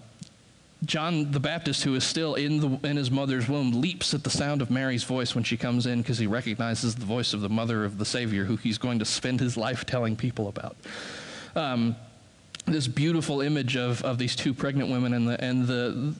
John 0.83 1.31
the 1.31 1.39
Baptist, 1.39 1.83
who 1.83 1.93
is 1.93 2.03
still 2.03 2.33
in, 2.33 2.59
the, 2.59 2.87
in 2.87 2.97
his 2.97 3.11
mother's 3.11 3.47
womb, 3.47 3.81
leaps 3.81 4.13
at 4.15 4.23
the 4.23 4.31
sound 4.31 4.61
of 4.61 4.71
Mary's 4.71 5.03
voice 5.03 5.35
when 5.35 5.43
she 5.43 5.55
comes 5.55 5.85
in 5.85 6.01
because 6.01 6.17
he 6.17 6.25
recognizes 6.25 6.95
the 6.95 7.05
voice 7.05 7.33
of 7.33 7.41
the 7.41 7.49
mother 7.49 7.85
of 7.85 7.99
the 7.99 8.05
Savior, 8.05 8.45
who 8.45 8.55
he's 8.55 8.79
going 8.79 8.97
to 8.99 9.05
spend 9.05 9.39
his 9.39 9.55
life 9.55 9.85
telling 9.85 10.15
people 10.15 10.47
about. 10.47 10.75
Um, 11.55 11.95
this 12.65 12.87
beautiful 12.87 13.41
image 13.41 13.75
of, 13.75 14.01
of 14.03 14.17
these 14.17 14.35
two 14.35 14.53
pregnant 14.53 14.89
women 14.89 15.13
and 15.13 15.27
the, 15.27 15.43
and 15.43 15.67
the, 15.67 16.15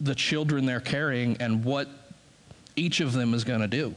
the 0.00 0.14
children 0.14 0.64
they're 0.64 0.80
carrying 0.80 1.36
and 1.40 1.64
what 1.64 1.88
each 2.76 3.00
of 3.00 3.12
them 3.12 3.34
is 3.34 3.44
going 3.44 3.60
to 3.60 3.68
do 3.68 3.94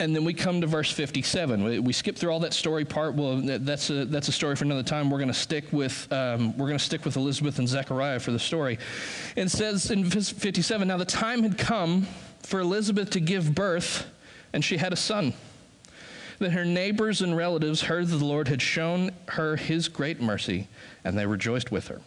and 0.00 0.14
then 0.14 0.24
we 0.24 0.32
come 0.32 0.60
to 0.60 0.66
verse 0.66 0.90
57. 0.92 1.82
We, 1.82 1.92
skip 1.92 2.16
through 2.16 2.30
all 2.30 2.40
that 2.40 2.52
story 2.52 2.84
part. 2.84 3.14
Well, 3.14 3.40
that's 3.42 3.90
a, 3.90 4.04
that's 4.04 4.28
a 4.28 4.32
story 4.32 4.54
for 4.54 4.64
another 4.64 4.84
time. 4.84 5.10
We're 5.10 5.18
going 5.18 5.28
to 5.28 5.34
stick 5.34 5.64
with 5.72 6.10
um, 6.12 6.56
we're 6.56 6.66
going 6.66 6.78
to 6.78 6.84
stick 6.84 7.04
with 7.04 7.16
Elizabeth 7.16 7.58
and 7.58 7.68
Zechariah 7.68 8.20
for 8.20 8.30
the 8.30 8.38
story. 8.38 8.78
It 9.34 9.50
says 9.50 9.90
in 9.90 10.08
57. 10.08 10.86
Now 10.86 10.96
the 10.96 11.04
time 11.04 11.42
had 11.42 11.58
come 11.58 12.06
for 12.42 12.60
Elizabeth 12.60 13.10
to 13.10 13.20
give 13.20 13.54
birth, 13.54 14.06
and 14.52 14.64
she 14.64 14.76
had 14.76 14.92
a 14.92 14.96
son. 14.96 15.34
Then 16.38 16.52
her 16.52 16.64
neighbors 16.64 17.20
and 17.20 17.36
relatives 17.36 17.82
heard 17.82 18.06
that 18.06 18.16
the 18.16 18.24
Lord 18.24 18.46
had 18.46 18.62
shown 18.62 19.10
her 19.26 19.56
His 19.56 19.88
great 19.88 20.20
mercy, 20.20 20.68
and 21.02 21.18
they 21.18 21.26
rejoiced 21.26 21.72
with 21.72 21.88
her. 21.88 22.00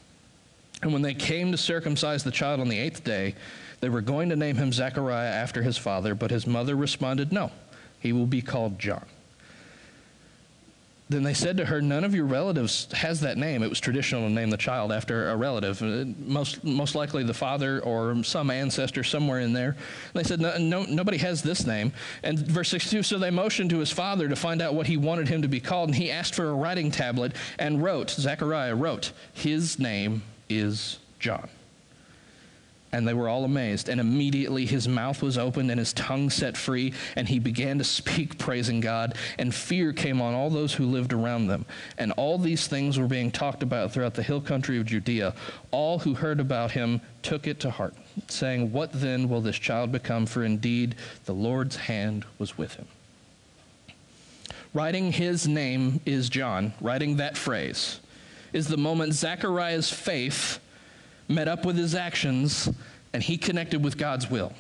And 0.82 0.94
when 0.94 1.02
they 1.02 1.14
came 1.14 1.52
to 1.52 1.58
circumcise 1.58 2.24
the 2.24 2.32
child 2.32 2.62
on 2.62 2.70
the 2.70 2.80
eighth 2.80 3.04
day, 3.04 3.36
they 3.82 3.90
were 3.90 4.02
going 4.02 4.30
to 4.30 4.36
name 4.36 4.56
him 4.56 4.72
Zechariah 4.72 5.30
after 5.30 5.62
his 5.62 5.78
father, 5.78 6.16
but 6.16 6.32
his 6.32 6.48
mother 6.48 6.76
responded, 6.76 7.34
No 7.34 7.52
he 8.02 8.12
will 8.12 8.26
be 8.26 8.42
called 8.42 8.78
John. 8.78 9.06
Then 11.12 11.24
they 11.24 11.34
said 11.34 11.58
to 11.58 11.66
her, 11.66 11.82
None 11.82 12.06
of 12.06 12.16
your 12.16 12.26
relatives 12.26 12.88
has 12.94 13.20
that 13.20 13.38
name. 13.38 13.64
It 13.64 13.70
was 13.70 13.82
traditional 13.82 14.28
to 14.28 14.34
name 14.34 14.50
the 14.50 14.56
child 14.56 14.94
after 14.94 15.30
a 15.30 15.36
relative, 15.36 15.82
uh, 15.82 16.06
most, 16.26 16.64
most 16.64 16.96
likely 16.96 17.24
the 17.24 17.34
father 17.34 17.82
or 17.82 18.24
some 18.24 18.50
ancestor 18.50 19.04
somewhere 19.04 19.42
in 19.42 19.52
there. 19.52 19.72
And 19.72 20.14
they 20.14 20.24
said, 20.24 20.40
no, 20.40 20.58
no, 20.58 20.84
Nobody 20.84 21.18
has 21.18 21.44
this 21.44 21.66
name. 21.66 21.92
And 22.24 22.40
verse 22.40 22.70
62 22.70 23.04
So 23.04 23.20
they 23.20 23.30
motioned 23.30 23.72
to 23.72 23.80
his 23.80 23.92
father 23.92 24.30
to 24.30 24.38
find 24.38 24.62
out 24.62 24.74
what 24.74 24.88
he 24.88 24.96
wanted 24.96 25.28
him 25.28 25.42
to 25.42 25.50
be 25.50 25.60
called. 25.60 25.90
And 25.90 25.96
he 25.96 26.10
asked 26.10 26.34
for 26.34 26.50
a 26.50 26.54
writing 26.54 26.92
tablet 26.92 27.36
and 27.60 27.84
wrote, 27.84 28.10
Zechariah 28.10 28.76
wrote, 28.76 29.12
His 29.34 29.80
name 29.80 30.24
is 30.48 30.98
John. 31.20 31.50
And 32.94 33.08
they 33.08 33.14
were 33.14 33.30
all 33.30 33.46
amazed. 33.46 33.90
And 33.90 34.02
immediately 34.02 34.66
his 34.66 34.88
mouth 34.88 35.22
was 35.22 35.38
opened 35.38 35.72
and 35.72 35.80
his 35.80 35.94
tongue 35.94 36.30
set 36.30 36.58
free, 36.58 36.94
and 37.16 37.28
he 37.28 37.40
began 37.40 37.78
to 37.78 37.84
speak, 37.84 38.38
praising 38.38 38.80
God. 38.80 39.16
And 39.38 39.54
fear 39.54 39.94
came 39.94 40.22
on 40.22 40.34
all 40.34 40.50
those 40.50 40.74
who 40.74 40.86
lived 40.86 41.14
around 41.14 41.48
them. 41.48 41.66
And 41.98 42.12
all 42.14 42.38
these 42.38 42.68
things 42.68 43.00
were 43.00 43.08
being 43.08 43.32
talked 43.32 43.64
about 43.64 43.92
throughout 43.92 44.16
the 44.16 44.24
hill 44.24 44.42
country 44.42 44.78
of 44.78 44.86
Judea. 44.86 45.34
All 45.72 46.00
who 46.00 46.14
heard 46.14 46.40
about 46.40 46.72
him 46.72 47.02
took 47.22 47.48
it 47.48 47.60
to 47.62 47.70
heart, 47.70 47.94
saying, 48.28 48.72
What 48.72 48.92
then 48.94 49.30
will 49.30 49.42
this 49.42 49.58
child 49.58 49.92
become? 49.92 50.26
For 50.26 50.44
indeed 50.44 50.96
the 51.26 51.34
Lord's 51.34 51.76
hand 51.76 52.26
was 52.38 52.58
with 52.58 52.76
him. 52.76 52.88
Writing 54.74 55.12
his 55.12 55.48
name 55.48 56.00
is 56.06 56.30
John, 56.30 56.74
writing 56.80 57.18
that 57.18 57.38
phrase, 57.38 58.00
is 58.54 58.68
the 58.68 58.78
moment 58.78 59.14
Zechariah's 59.14 59.92
faith 59.92 60.60
met 61.32 61.48
up 61.48 61.66
with 61.66 61.78
his 61.78 61.96
actions, 61.96 62.70
and 63.14 63.24
he 63.24 63.38
connected 63.38 63.84
with 63.84 63.98
God's 63.98 64.30
will. 64.30 64.54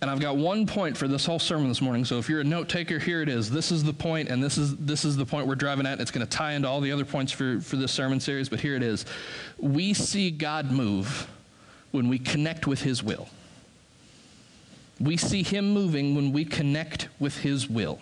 And 0.00 0.08
I've 0.08 0.20
got 0.20 0.36
one 0.36 0.64
point 0.66 0.96
for 0.96 1.08
this 1.08 1.26
whole 1.26 1.40
sermon 1.40 1.68
this 1.68 1.80
morning. 1.80 2.04
So 2.04 2.18
if 2.18 2.28
you're 2.28 2.40
a 2.40 2.44
note 2.44 2.68
taker, 2.68 3.00
here 3.00 3.20
it 3.20 3.28
is. 3.28 3.50
This 3.50 3.72
is 3.72 3.82
the 3.82 3.92
point, 3.92 4.28
and 4.28 4.42
this 4.42 4.56
is 4.56 4.76
this 4.76 5.04
is 5.04 5.16
the 5.16 5.26
point 5.26 5.48
we're 5.48 5.56
driving 5.56 5.86
at. 5.86 6.00
It's 6.00 6.12
going 6.12 6.24
to 6.24 6.30
tie 6.30 6.52
into 6.52 6.68
all 6.68 6.80
the 6.80 6.92
other 6.92 7.04
points 7.04 7.32
for, 7.32 7.60
for 7.60 7.74
this 7.74 7.90
sermon 7.90 8.20
series, 8.20 8.48
but 8.48 8.60
here 8.60 8.76
it 8.76 8.82
is. 8.82 9.04
We 9.58 9.94
see 9.94 10.30
God 10.30 10.70
move 10.70 11.28
when 11.90 12.08
we 12.08 12.18
connect 12.20 12.66
with 12.66 12.82
his 12.82 13.02
will. 13.02 13.28
We 15.00 15.16
see 15.16 15.42
him 15.42 15.72
moving 15.72 16.14
when 16.14 16.32
we 16.32 16.44
connect 16.44 17.08
with 17.18 17.38
his 17.38 17.68
will. 17.68 17.98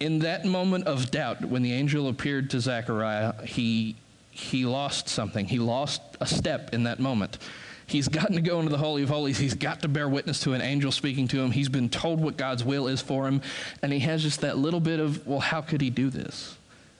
In 0.00 0.20
that 0.20 0.44
moment 0.44 0.86
of 0.86 1.10
doubt, 1.10 1.44
when 1.44 1.62
the 1.62 1.72
angel 1.72 2.08
appeared 2.08 2.50
to 2.50 2.60
Zechariah, 2.60 3.34
he 3.44 3.96
he 4.38 4.64
lost 4.64 5.08
something. 5.08 5.46
He 5.46 5.58
lost 5.58 6.00
a 6.20 6.26
step 6.26 6.72
in 6.72 6.84
that 6.84 7.00
moment. 7.00 7.38
He's 7.86 8.06
gotten 8.06 8.36
to 8.36 8.40
go 8.40 8.60
into 8.60 8.70
the 8.70 8.78
Holy 8.78 9.02
of 9.02 9.08
Holies. 9.08 9.36
He's 9.36 9.54
got 9.54 9.82
to 9.82 9.88
bear 9.88 10.08
witness 10.08 10.40
to 10.40 10.52
an 10.52 10.60
angel 10.60 10.92
speaking 10.92 11.26
to 11.28 11.40
him. 11.40 11.50
He's 11.50 11.68
been 11.68 11.88
told 11.88 12.20
what 12.20 12.36
God's 12.36 12.62
will 12.62 12.86
is 12.86 13.00
for 13.00 13.26
him. 13.26 13.42
And 13.82 13.92
he 13.92 13.98
has 14.00 14.22
just 14.22 14.42
that 14.42 14.56
little 14.56 14.78
bit 14.78 15.00
of, 15.00 15.26
well, 15.26 15.40
how 15.40 15.60
could 15.60 15.80
he 15.80 15.90
do 15.90 16.08
this? 16.08 16.56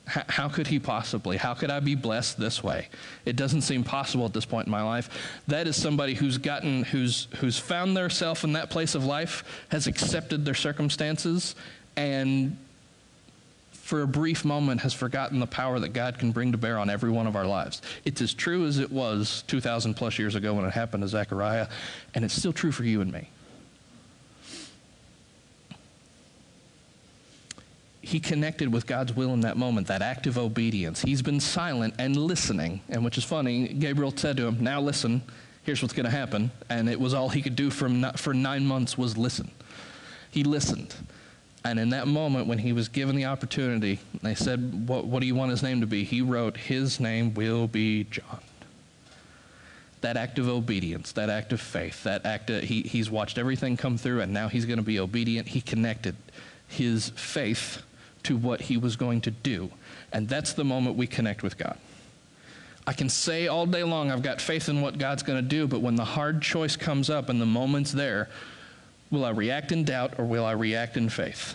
How, 0.07 0.25
how 0.29 0.49
could 0.49 0.67
he 0.67 0.81
possibly? 0.81 1.37
How 1.37 1.55
could 1.55 1.71
I 1.71 1.79
be 1.79 1.95
blessed 1.95 2.41
this 2.41 2.65
way? 2.65 2.89
It 3.25 3.37
doesn't 3.37 3.61
seem 3.61 3.85
possible 3.85 4.25
at 4.25 4.33
this 4.33 4.47
point 4.47 4.67
in 4.67 4.73
my 4.73 4.83
life. 4.83 5.09
That 5.47 5.69
is 5.69 5.77
somebody 5.77 6.15
who's 6.15 6.39
gotten, 6.39 6.83
who's, 6.85 7.29
who's 7.37 7.59
found 7.59 7.97
their 7.97 8.11
self 8.11 8.43
in 8.43 8.55
that 8.55 8.69
place 8.69 8.97
of 8.97 9.05
life, 9.05 9.45
has 9.69 9.87
accepted 9.87 10.45
their 10.45 10.55
circumstances, 10.55 11.55
and 11.97 12.57
for 13.89 14.03
a 14.03 14.07
brief 14.07 14.45
moment 14.45 14.83
has 14.83 14.93
forgotten 14.93 15.41
the 15.41 15.47
power 15.47 15.79
that 15.79 15.95
God 15.95 16.19
can 16.19 16.31
bring 16.31 16.53
to 16.53 16.59
bear 16.59 16.79
on 16.79 16.91
every 16.91 17.09
one 17.09 17.27
of 17.27 17.35
our 17.35 17.47
lives. 17.47 17.81
It's 18.05 18.21
as 18.21 18.35
true 18.35 18.67
as 18.67 18.79
it 18.79 18.93
was 18.93 19.45
2,000 19.47 19.95
plus 19.95 20.19
years 20.19 20.35
ago 20.35 20.53
when 20.53 20.67
it 20.67 20.75
happened 20.75 21.05
to 21.05 21.09
Zechariah, 21.09 21.69
and 22.13 22.23
it's 22.23 22.35
still 22.35 22.53
true 22.53 22.71
for 22.71 22.85
you 22.85 23.01
and 23.01 23.11
me. 23.11 23.31
He 28.03 28.21
connected 28.21 28.71
with 28.71 28.87
God's 28.87 29.17
will 29.17 29.33
in 29.33 29.41
that 29.41 29.57
moment, 29.57 29.87
that 29.87 30.03
act 30.03 30.27
of 30.27 30.37
obedience. 30.37 31.01
He's 31.01 31.23
been 31.23 31.41
silent 31.41 31.95
and 31.99 32.15
listening, 32.15 32.83
and 32.91 33.03
which 33.07 33.17
is 33.17 33.25
funny, 33.25 33.69
Gabriel 33.69 34.13
said 34.15 34.37
to 34.37 34.47
him, 34.47 34.63
Now 34.63 34.83
listen, 34.83 35.23
here's 35.63 35.81
what's 35.81 35.95
going 35.95 36.05
to 36.05 36.11
happen. 36.11 36.51
And 36.69 36.91
it 36.91 37.01
was 37.01 37.15
all 37.15 37.31
he 37.31 37.41
could 37.41 37.57
do 37.57 37.71
from, 37.71 38.05
for 38.17 38.35
nine 38.35 38.67
months 38.67 38.99
was 38.99 39.17
listen. 39.17 39.51
He 40.31 40.45
listened. 40.45 40.95
And 41.65 41.79
in 41.79 41.91
that 41.91 42.07
moment, 42.07 42.47
when 42.47 42.59
he 42.59 42.73
was 42.73 42.89
given 42.89 43.17
the 43.17 43.25
opportunity, 43.25 43.99
they 44.23 44.35
said, 44.35 44.89
what, 44.89 45.07
what 45.07 45.21
do 45.21 45.27
you 45.27 45.35
want 45.35 45.51
his 45.51 45.63
name 45.63 45.81
to 45.81 45.87
be? 45.87 46.05
He 46.05 46.23
wrote, 46.23 46.57
His 46.57 47.01
name 47.01 47.35
will 47.35 47.67
be 47.67 48.05
John. 48.05 48.41
That 50.01 50.17
act 50.17 50.39
of 50.39 50.49
obedience, 50.49 51.11
that 51.13 51.29
act 51.29 51.53
of 51.53 51.61
faith, 51.61 52.05
that 52.05 52.25
act 52.25 52.51
of, 52.51 52.63
he, 52.63 52.83
he's 52.83 53.11
watched 53.11 53.37
everything 53.37 53.77
come 53.77 53.99
through, 53.99 54.21
and 54.21 54.33
now 54.33 54.49
he's 54.49 54.65
going 54.65 54.79
to 54.79 54.85
be 54.85 55.01
obedient. 55.01 55.49
He 55.49 55.61
connected 55.61 56.15
his 56.69 57.09
faith 57.11 57.83
to 58.23 58.37
what 58.37 58.61
he 58.63 58.77
was 58.77 58.95
going 58.95 59.21
to 59.23 59.31
do. 59.31 59.71
And 60.13 60.29
that's 60.29 60.53
the 60.53 60.65
moment 60.65 60.97
we 60.97 61.09
connect 61.09 61.43
with 61.43 61.59
God. 61.59 61.77
I 62.87 62.93
can 62.93 63.09
say 63.09 63.49
all 63.49 63.67
day 63.67 63.83
long, 63.83 64.11
I've 64.11 64.23
got 64.23 64.41
faith 64.41 64.69
in 64.69 64.81
what 64.81 64.97
God's 64.97 65.23
going 65.23 65.43
to 65.43 65.47
do, 65.47 65.67
but 65.67 65.81
when 65.81 65.97
the 65.97 66.05
hard 66.05 66.41
choice 66.41 66.77
comes 66.77 67.11
up 67.11 67.29
and 67.29 67.41
the 67.41 67.47
moment's 67.47 67.93
there, 67.93 68.31
Will 69.11 69.25
I 69.25 69.31
react 69.31 69.73
in 69.73 69.85
doubt 69.85 70.15
or 70.19 70.25
will 70.25 70.45
I 70.45 70.53
react 70.53 70.97
in 70.97 71.09
faith? 71.09 71.55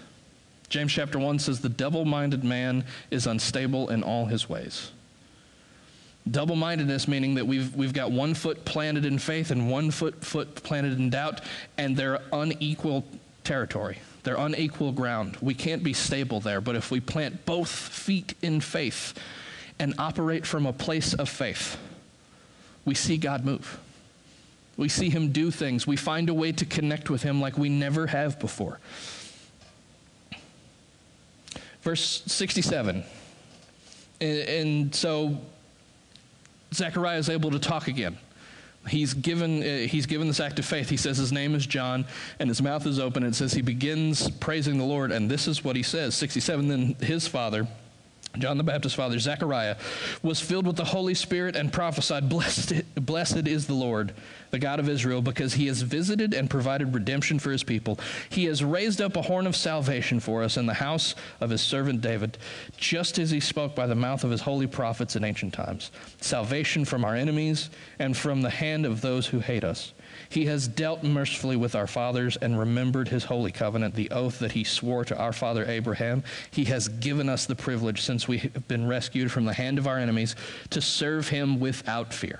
James 0.70 0.92
chapter 0.92 1.20
1 1.20 1.40
says, 1.40 1.60
The 1.60 1.70
double 1.70 2.04
minded 2.04 2.44
man 2.44 2.86
is 3.12 3.28
unstable 3.28 3.90
in 3.90 4.02
all 4.02 4.26
his 4.26 4.50
ways. 4.50 4.92
Double 6.30 6.56
mindedness 6.56 7.08
meaning 7.08 7.36
that 7.36 7.46
we've, 7.46 7.76
we've 7.76 7.94
got 7.94 8.12
one 8.12 8.34
foot 8.34 8.64
planted 8.66 9.06
in 9.06 9.20
faith 9.20 9.52
and 9.52 9.70
one 9.70 9.92
foot, 9.92 10.24
foot 10.24 10.56
planted 10.64 10.98
in 10.98 11.10
doubt, 11.10 11.42
and 11.78 11.96
they're 11.98 12.22
unequal 12.32 13.06
territory. 13.44 14.00
They're 14.24 14.38
unequal 14.38 14.94
ground. 14.94 15.38
We 15.42 15.54
can't 15.54 15.84
be 15.84 15.94
stable 15.94 16.40
there, 16.40 16.62
but 16.62 16.76
if 16.76 16.92
we 16.92 17.02
plant 17.02 17.46
both 17.46 17.70
feet 17.70 18.36
in 18.42 18.62
faith 18.62 19.14
and 19.80 19.94
operate 19.98 20.46
from 20.46 20.66
a 20.66 20.74
place 20.74 21.14
of 21.14 21.28
faith, 21.28 21.78
we 22.86 22.96
see 22.96 23.18
God 23.18 23.44
move. 23.44 23.80
We 24.76 24.90
see 24.90 25.10
him 25.10 25.32
do 25.32 25.52
things. 25.52 25.86
We 25.86 25.98
find 25.98 26.30
a 26.30 26.34
way 26.34 26.52
to 26.52 26.66
connect 26.66 27.10
with 27.10 27.24
him 27.24 27.40
like 27.40 27.58
we 27.58 27.70
never 27.70 28.08
have 28.08 28.40
before. 28.40 28.80
Verse 31.84 32.24
67. 32.26 33.04
And, 34.22 34.96
so 34.96 35.38
Zechariah 36.74 37.18
is 37.18 37.30
able 37.30 37.52
to 37.52 37.60
talk 37.60 37.88
again. 37.88 38.18
He's 38.88 39.14
given, 39.14 39.62
uh, 39.62 39.88
he's 39.88 40.06
given 40.06 40.28
this 40.28 40.40
act 40.40 40.60
of 40.60 40.66
faith. 40.66 40.90
He 40.90 40.98
says 40.98 41.18
his 41.18 41.32
name 41.32 41.56
is 41.56 41.66
John, 41.66 42.06
and 42.40 42.50
his 42.50 42.62
mouth 42.62 42.86
is 42.86 43.00
open. 43.00 43.24
And 43.24 43.34
it 43.34 43.38
says 43.38 43.54
he 43.54 43.62
begins 43.62 44.30
praising 44.30 44.78
the 44.78 44.84
Lord, 44.84 45.12
and 45.12 45.30
this 45.30 45.48
is 45.48 45.64
what 45.64 45.76
he 45.76 45.84
says 45.84 46.16
67. 46.16 46.68
Then 46.68 46.96
his 47.00 47.28
father, 47.28 47.68
John 48.40 48.58
the 48.58 48.64
Baptist's 48.64 48.96
father, 48.96 49.20
Zechariah, 49.20 49.76
was 50.24 50.40
filled 50.40 50.66
with 50.66 50.76
the 50.76 50.86
Holy 50.86 51.14
Spirit 51.14 51.56
and 51.56 51.72
prophesied, 51.72 52.30
Blessed, 52.30 52.82
blessed 52.96 53.48
is 53.48 53.68
the 53.68 53.76
Lord, 53.76 54.14
the 54.50 54.58
God 54.58 54.80
of 54.80 54.90
Israel, 54.90 55.22
because 55.22 55.54
he 55.54 55.68
has 55.68 55.84
visited 55.84 56.34
and 56.34 56.50
provided 56.50 56.96
redemption 56.96 57.38
for 57.38 57.52
his 57.52 57.64
people. 57.64 58.00
He 58.30 58.46
has 58.46 58.64
raised 58.64 59.02
up 59.02 59.16
a 59.16 59.22
horn 59.22 59.46
of 59.46 59.56
salvation 59.56 60.20
for 60.20 60.42
us 60.42 60.58
in 60.58 60.66
the 60.66 60.74
house 60.74 61.14
of 61.42 61.52
his 61.52 61.62
servant 61.62 62.02
David, 62.02 62.40
just 62.76 63.20
as 63.20 63.30
he 63.30 63.40
spoke 63.40 63.76
by 63.76 63.86
the 63.86 63.94
mouth 63.94 64.24
of 64.24 64.32
his 64.32 64.42
holy 64.42 64.68
prophets 64.68 65.16
in 65.16 65.24
ancient 65.24 65.54
times. 65.54 65.92
Salvation 66.20 66.86
from 66.86 67.06
our 67.06 67.16
enemies 67.16 67.70
and 68.00 68.18
from 68.18 68.42
the 68.42 68.50
hand 68.50 68.88
of 68.88 69.02
those 69.02 69.28
who 69.28 69.40
hate 69.42 69.64
us 69.64 69.94
he 70.34 70.46
has 70.46 70.68
dealt 70.68 71.04
mercifully 71.04 71.56
with 71.56 71.76
our 71.76 71.88
fathers 71.88 72.38
and 72.38 72.58
remembered 72.58 73.08
his 73.08 73.24
holy 73.24 73.52
covenant, 73.52 73.96
the 73.96 74.12
oath 74.12 74.40
that 74.40 74.52
he 74.54 74.64
swore 74.64 75.06
to 75.06 75.18
our 75.18 75.34
father 75.34 75.66
Abraham. 75.66 76.24
He 76.52 76.66
has 76.66 76.88
given 76.88 77.30
us 77.30 77.46
the 77.46 77.56
privilege, 77.56 78.02
since 78.02 78.28
we 78.28 78.40
have 78.40 78.68
been 78.68 78.88
rescued 78.88 79.32
from 79.32 79.46
the 79.46 79.54
hand 79.54 79.78
of 79.78 79.88
our 79.88 80.00
enemies, 80.00 80.36
to 80.72 80.82
serve 80.82 81.30
him 81.30 81.60
without 81.60 82.14
fear. 82.14 82.40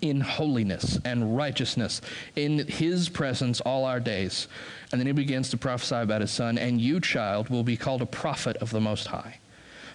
in 0.00 0.20
holiness 0.20 0.98
and 1.04 1.36
righteousness 1.36 2.00
in 2.34 2.66
his 2.66 3.08
presence 3.08 3.60
all 3.60 3.84
our 3.84 4.00
days. 4.00 4.48
And 4.90 5.00
then 5.00 5.06
he 5.06 5.12
begins 5.12 5.50
to 5.50 5.56
prophesy 5.56 5.96
about 5.96 6.20
his 6.20 6.30
son, 6.30 6.58
and 6.58 6.80
you, 6.80 7.00
child, 7.00 7.48
will 7.48 7.62
be 7.64 7.76
called 7.76 8.02
a 8.02 8.06
prophet 8.06 8.56
of 8.58 8.70
the 8.70 8.80
Most 8.80 9.08
High. 9.08 9.38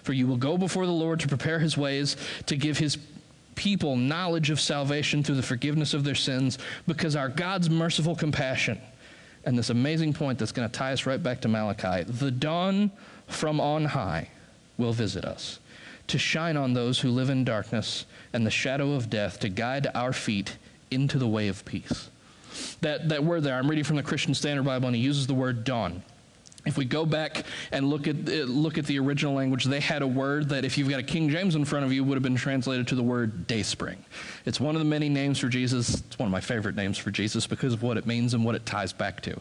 For 0.02 0.12
you 0.12 0.26
will 0.26 0.36
go 0.36 0.58
before 0.58 0.86
the 0.86 0.92
Lord 0.92 1.20
to 1.20 1.28
prepare 1.28 1.60
his 1.60 1.76
ways, 1.76 2.16
to 2.46 2.56
give 2.56 2.78
his 2.78 2.98
people 3.54 3.96
knowledge 3.96 4.50
of 4.50 4.60
salvation 4.60 5.22
through 5.22 5.36
the 5.36 5.42
forgiveness 5.42 5.94
of 5.94 6.04
their 6.04 6.14
sins, 6.14 6.58
because 6.86 7.16
our 7.16 7.28
God's 7.28 7.68
merciful 7.70 8.14
compassion, 8.16 8.80
and 9.44 9.58
this 9.58 9.70
amazing 9.70 10.12
point 10.12 10.38
that's 10.38 10.52
going 10.52 10.68
to 10.68 10.72
tie 10.72 10.92
us 10.92 11.06
right 11.06 11.22
back 11.22 11.40
to 11.40 11.48
Malachi, 11.48 12.04
the 12.04 12.30
dawn 12.30 12.90
from 13.26 13.60
on 13.60 13.84
high 13.84 14.28
will 14.78 14.92
visit 14.92 15.24
us 15.24 15.58
to 16.08 16.18
shine 16.18 16.56
on 16.56 16.74
those 16.74 17.00
who 17.00 17.10
live 17.10 17.30
in 17.30 17.44
darkness 17.44 18.06
and 18.32 18.44
the 18.44 18.50
shadow 18.50 18.92
of 18.92 19.08
death, 19.08 19.38
to 19.40 19.48
guide 19.48 19.88
our 19.94 20.12
feet 20.12 20.56
into 20.90 21.18
the 21.18 21.28
way 21.28 21.48
of 21.48 21.64
peace. 21.64 22.10
That, 22.80 23.08
that 23.08 23.24
word 23.24 23.44
there, 23.44 23.56
I'm 23.56 23.68
reading 23.68 23.84
from 23.84 23.96
the 23.96 24.02
Christian 24.02 24.34
Standard 24.34 24.64
Bible, 24.64 24.88
and 24.88 24.96
he 24.96 25.02
uses 25.02 25.26
the 25.26 25.34
word 25.34 25.64
dawn. 25.64 26.02
If 26.64 26.76
we 26.76 26.84
go 26.84 27.04
back 27.04 27.44
and 27.72 27.90
look 27.90 28.06
at 28.06 28.16
uh, 28.28 28.44
look 28.44 28.78
at 28.78 28.86
the 28.86 28.98
original 29.00 29.34
language, 29.34 29.64
they 29.64 29.80
had 29.80 30.02
a 30.02 30.06
word 30.06 30.48
that, 30.50 30.64
if 30.64 30.78
you've 30.78 30.88
got 30.88 31.00
a 31.00 31.02
King 31.02 31.28
James 31.28 31.56
in 31.56 31.64
front 31.64 31.84
of 31.84 31.92
you, 31.92 32.04
would 32.04 32.14
have 32.14 32.22
been 32.22 32.36
translated 32.36 32.86
to 32.88 32.94
the 32.94 33.02
word 33.02 33.48
dayspring. 33.48 34.04
It's 34.44 34.60
one 34.60 34.76
of 34.76 34.80
the 34.80 34.86
many 34.86 35.08
names 35.08 35.38
for 35.40 35.48
Jesus. 35.48 35.94
It's 35.94 36.18
one 36.18 36.28
of 36.28 36.32
my 36.32 36.40
favorite 36.40 36.76
names 36.76 36.98
for 36.98 37.10
Jesus 37.10 37.48
because 37.48 37.72
of 37.72 37.82
what 37.82 37.96
it 37.96 38.06
means 38.06 38.34
and 38.34 38.44
what 38.44 38.54
it 38.54 38.64
ties 38.64 38.92
back 38.92 39.20
to. 39.22 39.40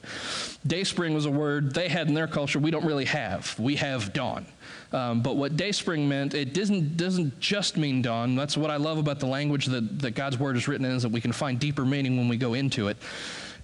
Dayspring 0.66 1.14
was 1.14 1.26
a 1.26 1.32
word 1.32 1.76
they 1.76 1.90
had 1.90 2.08
in 2.08 2.14
their 2.16 2.28
culture 2.28 2.60
we 2.60 2.72
don't 2.72 2.86
really 2.86 3.06
have. 3.06 3.58
We 3.60 3.76
have 3.76 4.14
dawn. 4.14 4.46
Um, 4.92 5.22
but 5.22 5.38
what 5.38 5.56
dayspring 5.56 6.10
meant, 6.10 6.34
it 6.34 6.54
doesn't, 6.54 6.98
doesn't 6.98 7.40
just 7.40 7.78
mean 7.78 8.02
dawn. 8.02 8.36
That's 8.36 8.58
what 8.58 8.70
I 8.70 8.78
love 8.78 8.98
about 8.98 9.20
the 9.20 9.28
language 9.28 9.68
that, 9.68 10.00
that 10.00 10.12
God's 10.12 10.38
word 10.38 10.58
is 10.58 10.68
written 10.68 10.86
in, 10.86 10.92
is 10.92 11.04
that 11.04 11.12
we 11.12 11.22
can 11.22 11.32
find 11.32 11.60
deeper 11.60 11.86
meaning 11.86 12.18
when 12.18 12.28
we 12.28 12.38
go 12.38 12.56
into 12.56 12.88
it 12.88 12.98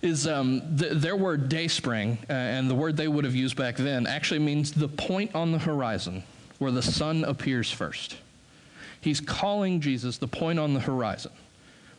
is 0.02 0.28
um, 0.28 0.78
th- 0.78 0.94
their 0.94 1.16
word 1.16 1.50
dayspring, 1.50 2.18
uh, 2.30 2.34
and 2.34 2.70
the 2.70 2.76
word 2.76 2.98
they 2.98 3.08
would 3.08 3.26
have 3.26 3.36
used 3.36 3.56
back 3.56 3.76
then, 3.76 4.06
actually 4.06 4.40
means 4.40 4.72
the 4.72 4.88
point 4.88 5.34
on 5.34 5.52
the 5.52 5.60
horizon 5.60 6.24
where 6.60 6.72
the 6.72 6.82
sun 6.82 7.24
appears 7.24 7.72
first. 7.72 8.18
He's 9.02 9.20
calling 9.20 9.80
Jesus 9.80 10.18
the 10.18 10.28
point 10.28 10.60
on 10.60 10.74
the 10.74 10.80
horizon 10.80 11.32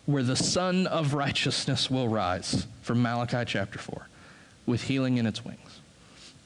where 0.07 0.23
the 0.23 0.37
sun 0.37 0.87
of 0.87 1.15
righteousness 1.15 1.91
will 1.91 2.09
rise, 2.09 2.67
from 2.83 3.03
Malachi 3.03 3.45
chapter 3.47 3.79
4, 3.79 4.07
with 4.67 4.85
healing 4.85 5.19
in 5.19 5.27
its 5.27 5.45
wings. 5.45 5.81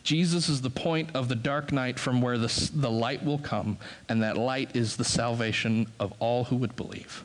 Jesus 0.03 0.49
is 0.49 0.63
the 0.63 0.71
point 0.71 1.11
of 1.15 1.29
the 1.29 1.37
dark 1.37 1.71
night 1.71 1.97
from 1.97 2.21
where 2.21 2.37
the, 2.37 2.71
the 2.75 2.91
light 2.91 3.25
will 3.25 3.39
come, 3.39 3.79
and 4.09 4.23
that 4.23 4.37
light 4.37 4.75
is 4.75 4.97
the 4.97 5.05
salvation 5.05 5.87
of 6.01 6.13
all 6.19 6.45
who 6.45 6.57
would 6.57 6.75
believe 6.75 7.25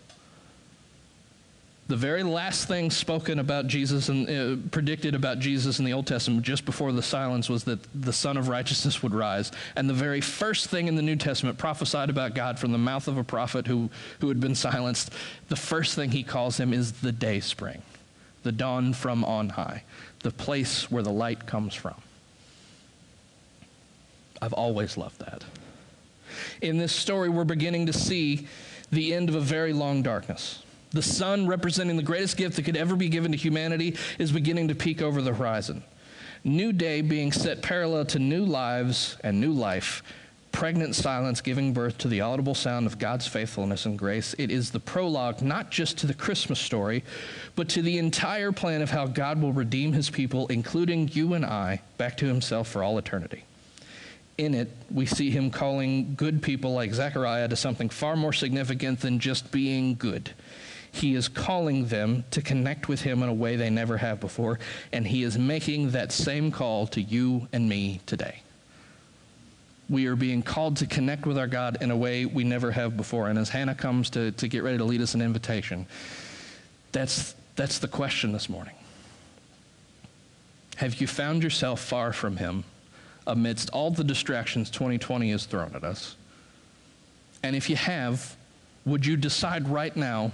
the 1.88 1.96
very 1.96 2.22
last 2.24 2.68
thing 2.68 2.92
spoken 2.92 3.40
about 3.40 3.68
Jesus 3.68 4.10
and 4.10 4.30
uh, 4.30 4.70
predicted 4.72 5.16
about 5.16 5.40
Jesus 5.40 5.80
in 5.80 5.86
the 5.86 5.94
Old 5.94 6.06
Testament 6.06 6.44
just 6.44 6.66
before 6.66 6.92
the 6.92 7.02
silence 7.02 7.50
was 7.50 7.64
that 7.64 7.80
the 7.96 8.12
Sun 8.12 8.36
of 8.36 8.50
Righteousness 8.50 9.02
would 9.02 9.14
rise. 9.14 9.54
And 9.78 9.90
the 9.90 9.94
very 9.94 10.20
first 10.20 10.68
thing 10.68 10.88
in 10.88 10.96
the 10.96 11.02
New 11.02 11.16
Testament 11.16 11.58
prophesied 11.58 12.10
about 12.10 12.36
God 12.36 12.60
from 12.60 12.74
the 12.74 12.78
mouth 12.78 13.08
of 13.08 13.18
a 13.18 13.24
prophet 13.24 13.68
who, 13.68 13.90
who 14.20 14.28
had 14.28 14.42
been 14.42 14.56
silenced, 14.56 15.14
the 15.48 15.56
first 15.56 15.96
thing 15.96 16.12
he 16.12 16.24
calls 16.24 16.60
him 16.60 16.74
is 16.74 16.92
the 16.92 17.14
day 17.14 17.40
spring, 17.40 17.82
the 18.44 18.52
dawn 18.52 18.92
from 18.92 19.24
on 19.24 19.50
high, 19.50 19.84
the 20.24 20.32
place 20.32 20.92
where 20.92 21.04
the 21.04 21.12
light 21.12 21.46
comes 21.46 21.74
from. 21.74 21.96
I've 24.42 24.54
always 24.54 24.98
loved 24.98 25.20
that. 25.20 25.46
In 26.62 26.78
this 26.78 26.92
story, 26.92 27.30
we're 27.30 27.46
beginning 27.46 27.86
to 27.86 27.94
see 27.94 28.48
the 28.92 29.14
end 29.14 29.30
of 29.30 29.36
a 29.36 29.40
very 29.40 29.72
long 29.72 30.02
darkness 30.02 30.64
the 30.92 31.02
sun, 31.02 31.48
representing 31.48 31.98
the 31.98 32.04
greatest 32.04 32.38
gift 32.38 32.56
that 32.56 32.64
could 32.64 32.78
ever 32.78 32.96
be 32.96 33.10
given 33.10 33.32
to 33.32 33.38
humanity, 33.38 33.96
is 34.20 34.32
beginning 34.32 34.68
to 34.70 34.76
peek 34.76 35.02
over 35.02 35.22
the 35.22 35.34
horizon. 35.34 35.84
New 36.44 36.72
day 36.72 37.02
being 37.02 37.32
set 37.32 37.62
parallel 37.62 38.06
to 38.06 38.20
new 38.20 38.46
lives 38.46 39.18
and 39.24 39.42
new 39.42 39.52
life, 39.52 40.02
pregnant 40.52 40.96
silence 40.96 41.42
giving 41.42 41.74
birth 41.74 41.98
to 42.00 42.08
the 42.08 42.22
audible 42.22 42.56
sound 42.56 42.88
of 42.88 42.98
God's 42.98 43.28
faithfulness 43.28 43.86
and 43.86 44.00
grace. 44.00 44.34
It 44.38 44.50
is 44.50 44.72
the 44.72 44.80
prologue 44.80 45.42
not 45.42 45.70
just 45.70 45.98
to 46.00 46.08
the 46.08 46.14
Christmas 46.14 46.60
story, 46.60 47.04
but 47.56 47.70
to 47.70 47.82
the 47.82 47.98
entire 47.98 48.52
plan 48.52 48.82
of 48.82 48.90
how 48.90 49.06
God 49.06 49.42
will 49.42 49.54
redeem 49.54 49.94
his 49.94 50.10
people, 50.10 50.48
including 50.48 51.10
you 51.10 51.34
and 51.34 51.46
I, 51.46 51.82
back 51.98 52.18
to 52.18 52.26
himself 52.26 52.68
for 52.70 52.84
all 52.84 52.98
eternity. 52.98 53.44
In 54.38 54.54
it, 54.54 54.72
we 54.90 55.06
see 55.06 55.32
him 55.32 55.52
calling 55.52 56.16
good 56.16 56.42
people 56.42 56.74
like 56.74 56.94
Zechariah 56.94 57.48
to 57.50 57.56
something 57.56 57.90
far 57.90 58.16
more 58.16 58.34
significant 58.34 59.02
than 59.02 59.20
just 59.20 59.52
being 59.52 59.96
good. 59.96 60.32
He 60.92 61.16
is 61.16 61.28
calling 61.28 61.88
them 61.88 62.24
to 62.32 62.42
connect 62.42 62.88
with 62.88 63.02
Him 63.02 63.24
in 63.24 63.30
a 63.30 63.34
way 63.34 63.56
they 63.56 63.70
never 63.70 63.98
have 63.98 64.20
before, 64.20 64.60
and 64.92 65.06
He 65.06 65.24
is 65.24 65.38
making 65.38 65.92
that 65.92 66.12
same 66.12 66.52
call 66.52 66.88
to 66.88 67.02
you 67.02 67.48
and 67.54 67.68
me 67.68 68.02
today. 68.06 68.42
We 69.90 70.08
are 70.08 70.16
being 70.16 70.42
called 70.42 70.78
to 70.78 70.86
connect 70.86 71.26
with 71.26 71.38
our 71.38 71.48
God 71.48 71.78
in 71.82 71.92
a 71.92 71.98
way 71.98 72.26
we 72.26 72.44
never 72.44 72.72
have 72.72 72.98
before. 72.98 73.30
And 73.30 73.40
as 73.40 73.50
Hannah 73.50 73.76
comes 73.76 74.10
to, 74.12 74.32
to 74.34 74.48
get 74.48 74.64
ready 74.64 74.78
to 74.78 74.84
lead 74.84 75.02
us 75.02 75.14
an 75.14 75.22
invitation, 75.22 75.86
that's, 76.92 77.36
that's 77.56 77.80
the 77.80 77.88
question 77.88 78.34
this 78.34 78.50
morning. 78.50 78.76
Have 80.78 81.02
you 81.02 81.08
found 81.08 81.42
yourself 81.42 81.80
far 81.80 82.12
from 82.12 82.38
Him 82.38 82.64
amidst 83.26 83.70
all 83.70 83.92
the 83.92 84.04
distractions 84.04 84.70
2020 84.70 85.32
has 85.32 85.46
thrown 85.46 85.74
at 85.74 85.84
us? 85.84 86.16
And 87.44 87.56
if 87.56 87.70
you 87.70 87.76
have, 87.76 88.36
would 88.86 89.06
you 89.06 89.16
decide 89.16 89.68
right 89.70 89.96
now 89.96 90.32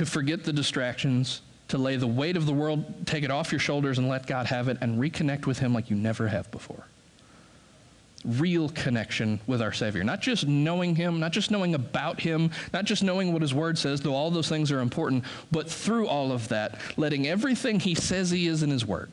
to 0.00 0.06
forget 0.06 0.44
the 0.44 0.52
distractions, 0.52 1.42
to 1.68 1.76
lay 1.76 1.94
the 1.94 2.06
weight 2.06 2.34
of 2.34 2.46
the 2.46 2.54
world, 2.54 3.06
take 3.06 3.22
it 3.22 3.30
off 3.30 3.52
your 3.52 3.58
shoulders 3.58 3.98
and 3.98 4.08
let 4.08 4.26
God 4.26 4.46
have 4.46 4.68
it, 4.68 4.78
and 4.80 4.98
reconnect 4.98 5.44
with 5.44 5.58
Him 5.58 5.74
like 5.74 5.90
you 5.90 5.96
never 5.96 6.26
have 6.26 6.50
before. 6.50 6.86
Real 8.24 8.70
connection 8.70 9.40
with 9.46 9.60
our 9.60 9.74
Savior. 9.74 10.02
Not 10.02 10.22
just 10.22 10.46
knowing 10.46 10.96
Him, 10.96 11.20
not 11.20 11.32
just 11.32 11.50
knowing 11.50 11.74
about 11.74 12.18
Him, 12.18 12.50
not 12.72 12.86
just 12.86 13.02
knowing 13.02 13.34
what 13.34 13.42
His 13.42 13.52
Word 13.52 13.76
says, 13.76 14.00
though 14.00 14.14
all 14.14 14.30
those 14.30 14.48
things 14.48 14.72
are 14.72 14.80
important, 14.80 15.22
but 15.52 15.70
through 15.70 16.06
all 16.06 16.32
of 16.32 16.48
that, 16.48 16.80
letting 16.96 17.28
everything 17.28 17.78
He 17.78 17.94
says 17.94 18.30
He 18.30 18.46
is 18.46 18.62
in 18.62 18.70
His 18.70 18.86
Word 18.86 19.12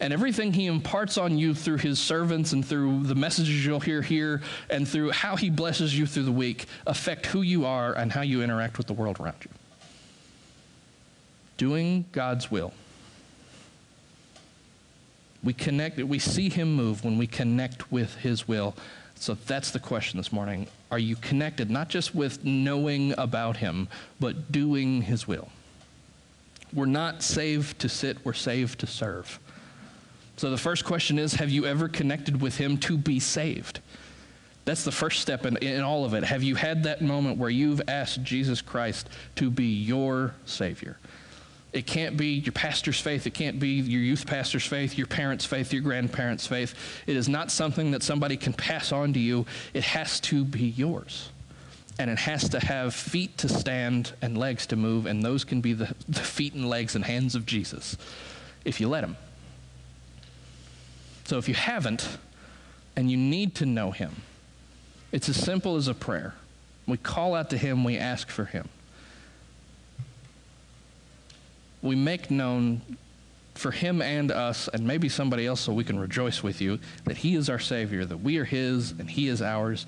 and 0.00 0.12
everything 0.12 0.52
he 0.52 0.66
imparts 0.66 1.16
on 1.16 1.38
you 1.38 1.54
through 1.54 1.76
his 1.76 2.00
servants 2.00 2.52
and 2.52 2.66
through 2.66 3.04
the 3.04 3.14
messages 3.14 3.64
you'll 3.64 3.78
hear 3.78 4.02
here 4.02 4.42
and 4.68 4.88
through 4.88 5.12
how 5.12 5.36
he 5.36 5.48
blesses 5.48 5.96
you 5.96 6.04
through 6.04 6.24
the 6.24 6.32
week 6.32 6.66
affect 6.88 7.26
who 7.26 7.42
you 7.42 7.64
are 7.64 7.92
and 7.92 8.10
how 8.10 8.20
you 8.20 8.42
interact 8.42 8.76
with 8.76 8.88
the 8.88 8.92
world 8.92 9.20
around 9.20 9.36
you 9.44 9.50
doing 11.56 12.04
God's 12.12 12.50
will. 12.50 12.72
We 15.42 15.52
connect, 15.52 15.98
we 15.98 16.18
see 16.18 16.48
him 16.48 16.74
move 16.74 17.04
when 17.04 17.18
we 17.18 17.26
connect 17.26 17.92
with 17.92 18.16
his 18.16 18.48
will. 18.48 18.74
So 19.14 19.34
that's 19.46 19.70
the 19.70 19.78
question 19.78 20.16
this 20.16 20.32
morning. 20.32 20.66
Are 20.90 20.98
you 20.98 21.16
connected 21.16 21.70
not 21.70 21.88
just 21.88 22.14
with 22.14 22.44
knowing 22.44 23.14
about 23.18 23.58
him, 23.58 23.88
but 24.20 24.50
doing 24.50 25.02
his 25.02 25.28
will? 25.28 25.50
We're 26.72 26.86
not 26.86 27.22
saved 27.22 27.78
to 27.80 27.88
sit, 27.88 28.24
we're 28.24 28.32
saved 28.32 28.80
to 28.80 28.86
serve. 28.86 29.38
So 30.36 30.50
the 30.50 30.58
first 30.58 30.84
question 30.84 31.18
is 31.18 31.34
Have 31.34 31.50
you 31.50 31.66
ever 31.66 31.88
connected 31.88 32.40
with 32.40 32.56
him 32.56 32.78
to 32.78 32.96
be 32.96 33.20
saved? 33.20 33.80
That's 34.64 34.82
the 34.82 34.92
first 34.92 35.20
step 35.20 35.44
in, 35.44 35.58
in 35.58 35.82
all 35.82 36.04
of 36.04 36.14
it. 36.14 36.24
Have 36.24 36.42
you 36.42 36.54
had 36.54 36.84
that 36.84 37.02
moment 37.02 37.38
where 37.38 37.50
you've 37.50 37.82
asked 37.86 38.22
Jesus 38.22 38.62
Christ 38.62 39.08
to 39.36 39.50
be 39.50 39.66
your 39.66 40.34
Savior? 40.46 40.96
It 41.74 41.86
can't 41.86 42.16
be 42.16 42.34
your 42.34 42.52
pastor's 42.52 43.00
faith. 43.00 43.26
It 43.26 43.34
can't 43.34 43.58
be 43.58 43.80
your 43.80 44.00
youth 44.00 44.28
pastor's 44.28 44.64
faith, 44.64 44.96
your 44.96 45.08
parents' 45.08 45.44
faith, 45.44 45.72
your 45.72 45.82
grandparents' 45.82 46.46
faith. 46.46 46.72
It 47.08 47.16
is 47.16 47.28
not 47.28 47.50
something 47.50 47.90
that 47.90 48.04
somebody 48.04 48.36
can 48.36 48.52
pass 48.52 48.92
on 48.92 49.12
to 49.14 49.18
you. 49.18 49.44
It 49.74 49.82
has 49.82 50.20
to 50.20 50.44
be 50.44 50.66
yours. 50.68 51.30
And 51.98 52.08
it 52.08 52.18
has 52.18 52.48
to 52.50 52.60
have 52.60 52.94
feet 52.94 53.36
to 53.38 53.48
stand 53.48 54.12
and 54.22 54.38
legs 54.38 54.66
to 54.68 54.76
move, 54.76 55.06
and 55.06 55.22
those 55.22 55.44
can 55.44 55.60
be 55.60 55.72
the, 55.72 55.94
the 56.08 56.20
feet 56.20 56.54
and 56.54 56.68
legs 56.68 56.94
and 56.94 57.04
hands 57.04 57.34
of 57.34 57.44
Jesus 57.44 57.96
if 58.64 58.80
you 58.80 58.88
let 58.88 59.02
him. 59.02 59.16
So 61.24 61.38
if 61.38 61.48
you 61.48 61.54
haven't, 61.54 62.18
and 62.96 63.10
you 63.10 63.16
need 63.16 63.56
to 63.56 63.66
know 63.66 63.90
him, 63.90 64.22
it's 65.10 65.28
as 65.28 65.36
simple 65.36 65.74
as 65.74 65.88
a 65.88 65.94
prayer. 65.94 66.34
We 66.86 66.98
call 66.98 67.34
out 67.34 67.50
to 67.50 67.58
him, 67.58 67.82
we 67.82 67.96
ask 67.96 68.28
for 68.28 68.44
him. 68.44 68.68
We 71.84 71.94
make 71.94 72.30
known 72.30 72.80
for 73.54 73.70
him 73.70 74.02
and 74.02 74.32
us, 74.32 74.68
and 74.72 74.84
maybe 74.84 75.08
somebody 75.08 75.46
else 75.46 75.60
so 75.60 75.72
we 75.72 75.84
can 75.84 75.98
rejoice 75.98 76.42
with 76.42 76.60
you, 76.60 76.78
that 77.04 77.18
he 77.18 77.36
is 77.36 77.48
our 77.50 77.58
Savior, 77.58 78.04
that 78.06 78.16
we 78.16 78.38
are 78.38 78.44
his 78.44 78.92
and 78.92 79.08
he 79.08 79.28
is 79.28 79.42
ours. 79.42 79.86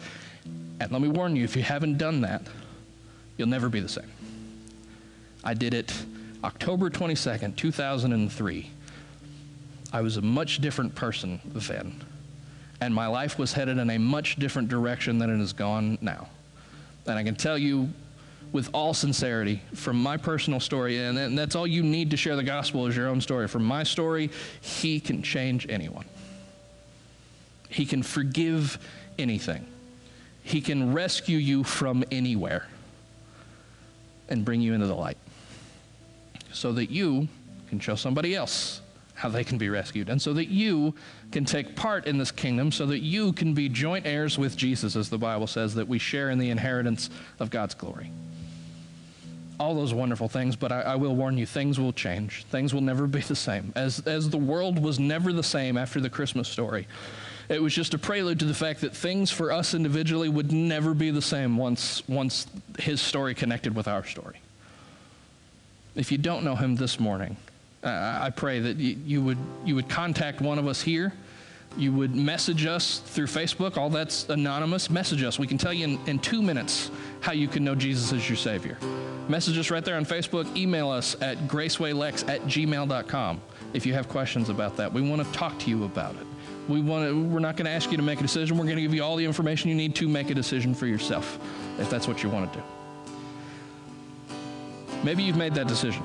And 0.79 0.93
let 0.93 1.01
me 1.01 1.09
warn 1.09 1.35
you, 1.35 1.43
if 1.43 1.57
you 1.57 1.63
haven't 1.63 1.97
done 1.97 2.21
that, 2.21 2.43
you'll 3.39 3.49
never 3.49 3.69
be 3.71 3.81
the 3.81 3.89
same. 3.89 4.13
I 5.43 5.55
did 5.55 5.73
it 5.73 5.93
October 6.45 6.91
22nd, 6.91 7.57
2003. 7.57 8.71
I 9.93 10.01
was 10.03 10.19
a 10.19 10.23
much 10.23 10.61
different 10.61 10.95
person 10.95 11.41
then, 11.47 12.05
and 12.81 12.95
my 12.95 13.07
life 13.07 13.39
was 13.39 13.55
headed 13.55 13.79
in 13.79 13.89
a 13.89 13.99
much 13.99 14.37
different 14.37 14.69
direction 14.69 15.19
than 15.19 15.31
it 15.31 15.39
has 15.39 15.55
gone 15.55 15.97
now. 16.03 16.29
And 17.07 17.19
I 17.19 17.25
can 17.25 17.37
tell 17.37 17.57
you 17.57 17.89
with 18.57 18.71
all 18.73 18.95
sincerity 18.95 19.61
from 19.75 20.03
my 20.03 20.17
personal 20.17 20.59
story, 20.59 20.97
and 20.97 21.37
that's 21.37 21.55
all 21.55 21.67
you 21.67 21.83
need 21.83 22.11
to 22.11 22.17
share 22.17 22.37
the 22.37 22.43
gospel 22.43 22.87
is 22.87 22.97
your 22.97 23.07
own 23.07 23.21
story. 23.21 23.47
From 23.47 23.63
my 23.63 23.83
story, 23.83 24.31
He 24.63 24.99
can 24.99 25.23
change 25.23 25.67
anyone. 25.69 26.07
He 27.69 27.85
can 27.85 28.03
forgive 28.03 28.79
anything. 29.19 29.67
He 30.43 30.63
can 30.63 30.95
rescue 30.95 31.37
you 31.37 31.65
from 31.65 32.03
anywhere 32.11 32.67
and 34.31 34.43
bring 34.43 34.63
you 34.63 34.73
into 34.73 34.87
the 34.87 34.95
light 34.95 35.19
so 36.51 36.73
that 36.73 36.89
you 36.89 37.29
can 37.69 37.79
show 37.79 37.95
somebody 37.95 38.35
else 38.35 38.81
how 39.17 39.29
they 39.29 39.45
can 39.45 39.59
be 39.59 39.69
rescued, 39.69 40.09
and 40.09 40.21
so 40.21 40.33
that 40.33 40.49
you 40.49 40.95
can 41.31 41.45
take 41.45 41.77
part 41.77 42.07
in 42.07 42.17
this 42.17 42.31
kingdom, 42.31 42.73
so 42.73 42.87
that 42.87 43.01
you 43.01 43.35
can 43.35 43.53
be 43.53 43.69
joint 43.69 44.07
heirs 44.07 44.39
with 44.39 44.57
Jesus, 44.57 44.97
as 44.97 45.11
the 45.11 45.19
Bible 45.19 45.47
says, 45.47 45.75
that 45.75 45.89
we 45.89 45.99
share 45.99 46.31
in 46.31 46.39
the 46.39 46.49
inheritance 46.49 47.11
of 47.39 47.51
God's 47.51 47.75
glory. 47.75 48.11
All 49.59 49.75
those 49.75 49.95
wonderful 49.95 50.29
things, 50.29 50.57
but 50.57 50.73
I, 50.73 50.83
I 50.83 50.95
will 50.97 51.17
warn 51.17 51.39
you, 51.39 51.47
things 51.47 51.81
will 51.81 51.93
change. 51.93 52.45
Things 52.51 52.75
will 52.75 52.81
never 52.81 53.07
be 53.07 53.21
the 53.27 53.37
same. 53.37 53.73
As, 53.75 54.01
as 54.07 54.31
the 54.31 54.39
world 54.39 54.83
was 54.83 54.99
never 54.99 55.33
the 55.33 55.43
same 55.43 55.77
after 55.77 56.01
the 56.01 56.11
Christmas 56.11 56.49
story, 56.49 56.87
it 57.49 57.63
was 57.63 57.75
just 57.75 57.95
a 57.95 57.99
prelude 57.99 58.41
to 58.41 58.45
the 58.45 58.55
fact 58.55 58.81
that 58.81 58.95
things 58.95 59.31
for 59.31 59.53
us 59.53 59.75
individually 59.75 60.29
would 60.29 60.53
never 60.53 60.95
be 60.95 61.11
the 61.11 61.23
same 61.23 61.57
once, 61.57 62.07
once 62.09 62.47
his 62.79 63.01
story 63.01 63.35
connected 63.35 63.75
with 63.75 63.87
our 63.87 64.05
story. 64.05 64.41
If 65.95 66.11
you 66.11 66.19
don't 66.19 66.45
know 66.45 66.57
him 66.57 66.77
this 66.77 66.99
morning, 66.99 67.37
I 67.83 68.31
pray 68.31 68.61
that 68.61 68.77
you, 68.77 68.99
you, 69.07 69.23
would, 69.23 69.39
you 69.65 69.77
would 69.77 69.89
contact 69.89 70.41
one 70.41 70.59
of 70.59 70.67
us 70.67 70.83
here. 70.83 71.13
You 71.77 71.93
would 71.93 72.17
message 72.17 72.65
us 72.65 73.01
through 73.01 73.27
Facebook. 73.27 73.77
All 73.77 73.91
that's 73.91 74.29
anonymous. 74.29 74.89
Message 74.89 75.23
us. 75.23 75.39
We 75.39 75.47
can 75.47 75.59
tell 75.59 75.73
you 75.73 75.85
in, 75.85 76.01
in 76.07 76.19
two 76.19 76.41
minutes 76.41 76.91
how 77.21 77.33
you 77.33 77.49
can 77.49 77.65
know 77.65 77.75
Jesus 77.75 78.13
as 78.13 78.29
your 78.29 78.37
Savior. 78.37 78.79
Message 79.29 79.59
us 79.59 79.71
right 79.71 79.85
there 79.85 79.97
on 79.97 80.07
Facebook. 80.07 80.57
Email 80.57 80.89
us 80.89 81.21
at 81.21 81.37
gracewaylex 81.49 82.29
at 82.29 82.41
gmail.com 82.43 83.41
if 83.75 83.85
you 83.85 83.93
have 83.93 84.09
questions 84.09 84.49
about 84.49 84.77
that. 84.77 84.93
We 84.93 85.03
want 85.03 85.23
to 85.23 85.33
talk 85.33 85.59
to 85.61 85.71
you 85.71 85.85
about 85.85 86.15
it. 86.15 86.27
We 86.69 86.81
want 86.81 87.09
to, 87.09 87.25
we're 87.25 87.41
not 87.41 87.57
going 87.57 87.67
to 87.67 87.73
ask 87.73 87.91
you 87.91 87.97
to 87.97 88.03
make 88.03 88.21
a 88.21 88.23
decision. 88.23 88.57
We're 88.57 88.65
going 88.65 88.77
to 88.77 88.83
give 88.83 88.95
you 88.95 89.05
all 89.05 89.17
the 89.17 89.25
information 89.25 89.69
you 89.69 89.77
need 89.77 89.95
to 89.97 90.09
make 90.09 90.31
a 90.31 90.35
decision 90.35 90.75
for 90.75 90.87
yourself, 90.87 91.39
if 91.79 91.91
that's 91.91 92.09
what 92.09 92.23
you 92.23 92.31
want 92.31 92.53
to 92.53 92.59
do. 92.59 92.65
Maybe 95.05 95.23
you've 95.23 95.37
made 95.37 95.55
that 95.55 95.69
decision. 95.69 96.03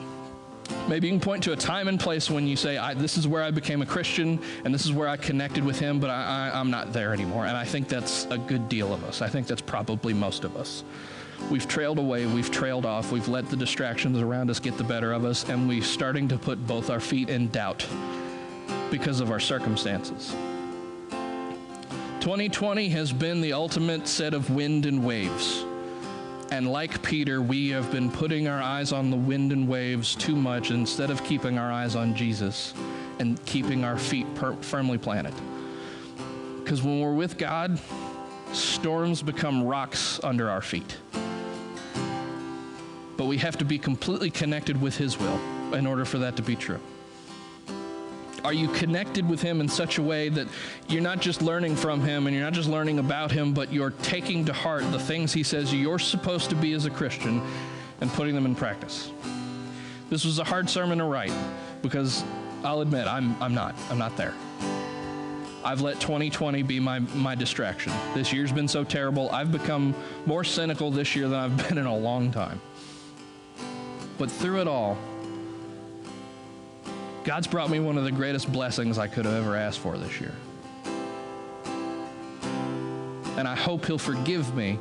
Maybe 0.88 1.08
you 1.08 1.14
can 1.14 1.22
point 1.22 1.44
to 1.44 1.54
a 1.54 1.56
time 1.56 1.88
and 1.88 2.00
place 2.00 2.30
when 2.30 2.48
you 2.48 2.56
say, 2.56 2.78
This 2.96 3.18
is 3.18 3.28
where 3.28 3.44
I 3.44 3.52
became 3.52 3.82
a 3.82 3.86
Christian 3.86 4.40
and 4.66 4.74
this 4.74 4.86
is 4.86 4.92
where 4.92 5.08
I 5.08 5.18
connected 5.18 5.64
with 5.64 5.80
Him, 5.80 6.00
but 6.00 6.10
I, 6.10 6.52
am 6.54 6.70
not 6.70 6.92
there 6.92 7.14
anymore. 7.14 7.46
And 7.46 7.56
I 7.56 7.64
think 7.64 7.88
that's 7.88 8.26
a 8.26 8.38
good 8.38 8.68
deal 8.70 8.94
of 8.94 9.04
us. 9.04 9.22
I 9.22 9.30
think 9.30 9.48
that's 9.48 9.62
probably 9.62 10.14
most 10.14 10.44
of 10.44 10.58
us. 10.58 10.84
We've 11.50 11.68
trailed 11.68 11.98
away, 11.98 12.26
we've 12.26 12.52
trailed 12.52 12.86
off, 12.86 13.12
we've 13.12 13.28
let 13.28 13.50
the 13.50 13.56
distractions 13.56 14.20
around 14.20 14.50
us 14.50 14.60
get 14.60 14.78
the 14.78 14.84
better 14.84 15.12
of 15.12 15.26
us, 15.26 15.48
and 15.50 15.68
we're 15.68 15.82
starting 15.82 16.28
to 16.28 16.38
put 16.38 16.66
both 16.68 16.90
our 16.90 17.00
feet 17.00 17.30
in 17.30 17.50
doubt 17.50 17.86
because 18.90 19.20
of 19.20 19.32
our 19.32 19.40
circumstances. 19.40 20.36
2020 22.22 22.90
has 22.90 23.12
been 23.12 23.42
the 23.42 23.54
ultimate 23.54 24.08
set 24.08 24.34
of 24.34 24.52
wind 24.52 24.86
and 24.86 25.04
waves. 25.04 25.66
And 26.52 26.70
like 26.70 27.02
Peter, 27.02 27.42
we 27.42 27.70
have 27.70 27.90
been 27.92 28.12
putting 28.12 28.50
our 28.50 28.62
eyes 28.62 28.92
on 28.92 29.10
the 29.10 29.16
wind 29.16 29.54
and 29.54 29.70
waves 29.70 30.16
too 30.16 30.36
much 30.36 30.70
instead 30.70 31.10
of 31.10 31.24
keeping 31.24 31.58
our 31.58 31.72
eyes 31.72 31.96
on 31.96 32.14
Jesus 32.14 32.74
and 33.20 33.44
keeping 33.46 33.86
our 33.86 33.98
feet 33.98 34.28
per- 34.36 34.58
firmly 34.58 34.98
planted. 34.98 35.34
Because 36.62 36.84
when 36.84 37.00
we're 37.00 37.14
with 37.14 37.38
God, 37.38 37.80
storms 38.52 39.22
become 39.22 39.64
rocks 39.64 40.20
under 40.26 40.50
our 40.50 40.62
feet. 40.62 40.98
But 43.16 43.26
we 43.28 43.38
have 43.38 43.58
to 43.60 43.66
be 43.66 43.80
completely 43.80 44.30
connected 44.30 44.80
with 44.82 44.98
His 44.98 45.18
will 45.18 45.40
in 45.74 45.88
order 45.88 46.04
for 46.04 46.18
that 46.18 46.36
to 46.36 46.42
be 46.42 46.58
true. 46.58 46.82
Are 48.44 48.54
you 48.54 48.68
connected 48.70 49.28
with 49.28 49.42
Him 49.42 49.62
in 49.62 49.68
such 49.68 49.98
a 49.98 50.02
way 50.02 50.30
that 50.30 50.48
you're 50.88 51.02
not 51.02 51.20
just 51.20 51.42
learning 51.42 51.76
from 51.76 52.02
Him 52.02 52.28
and 52.28 52.36
you're 52.36 52.46
not 52.46 52.54
just 52.54 52.70
learning 52.70 53.00
about 53.00 53.32
Him, 53.32 53.54
but 53.54 53.72
you're 53.72 53.92
taking 53.92 54.46
to 54.46 54.54
heart 54.54 54.90
the 54.92 55.00
things 55.00 55.32
He 55.32 55.44
says 55.44 55.74
you're 55.74 56.00
supposed 56.00 56.50
to 56.50 56.56
be 56.56 56.74
as 56.74 56.86
a 56.86 56.90
Christian 56.90 57.42
and 58.02 58.10
putting 58.12 58.34
them 58.34 58.46
in 58.46 58.56
practice? 58.56 59.12
This 60.10 60.26
was 60.26 60.40
a 60.40 60.44
hard 60.44 60.70
sermon 60.70 60.98
to 60.98 61.06
write 61.06 61.34
because 61.82 62.24
I'll 62.64 62.82
admit 62.82 63.08
I'm, 63.08 63.42
I'm 63.42 63.54
not. 63.54 63.76
I'm 63.90 63.98
not 63.98 64.18
there. 64.18 64.34
I've 65.64 65.82
let 65.82 66.00
2020 66.00 66.64
be 66.64 66.80
my, 66.80 67.00
my 67.00 67.36
distraction. 67.36 67.94
This 68.16 68.34
year's 68.34 68.52
been 68.52 68.68
so 68.68 68.84
terrible. 68.84 69.30
I've 69.30 69.52
become 69.52 69.96
more 70.26 70.44
cynical 70.44 70.90
this 70.90 71.16
year 71.16 71.28
than 71.28 71.40
I've 71.40 71.58
been 71.70 71.78
in 71.78 71.86
a 71.86 71.96
long 71.96 72.32
time. 72.32 72.60
But 74.18 74.32
through 74.32 74.62
it 74.62 74.68
all, 74.68 74.98
God's 77.24 77.46
brought 77.46 77.70
me 77.70 77.80
one 77.80 77.98
of 77.98 78.04
the 78.04 78.12
greatest 78.12 78.52
blessings 78.52 78.98
I 78.98 79.08
could 79.08 79.26
have 79.26 79.36
ever 79.36 79.56
asked 79.56 79.80
for 79.80 79.98
this 79.98 80.20
year. 80.20 80.34
And 83.38 83.48
I 83.48 83.56
hope 83.56 83.86
He'll 83.86 83.98
forgive 83.98 84.56
me 84.56 84.80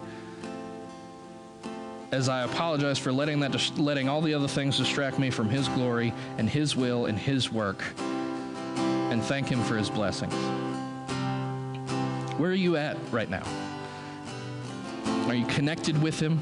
as 2.13 2.29
I 2.29 2.43
apologize 2.43 2.99
for 2.99 3.13
letting 3.13 3.41
that 3.41 3.79
letting 3.79 4.09
all 4.09 4.21
the 4.21 4.35
other 4.35 4.49
things 4.49 4.79
distract 4.79 5.19
me 5.19 5.31
from 5.31 5.49
His 5.49 5.69
glory 5.69 6.13
and 6.39 6.49
His 6.49 6.75
will 6.75 7.07
and 7.07 7.19
His 7.19 7.53
work, 7.53 7.85
and 7.99 9.23
thank 9.23 9.49
Him 9.49 9.63
for 9.63 9.77
His 9.77 9.91
blessings. 9.91 10.35
Where 12.39 12.51
are 12.51 12.55
you 12.55 12.77
at 12.77 12.97
right 13.13 13.29
now? 13.29 13.47
Are 15.27 15.35
you 15.35 15.47
connected 15.47 16.01
with 16.01 16.19
Him? 16.19 16.41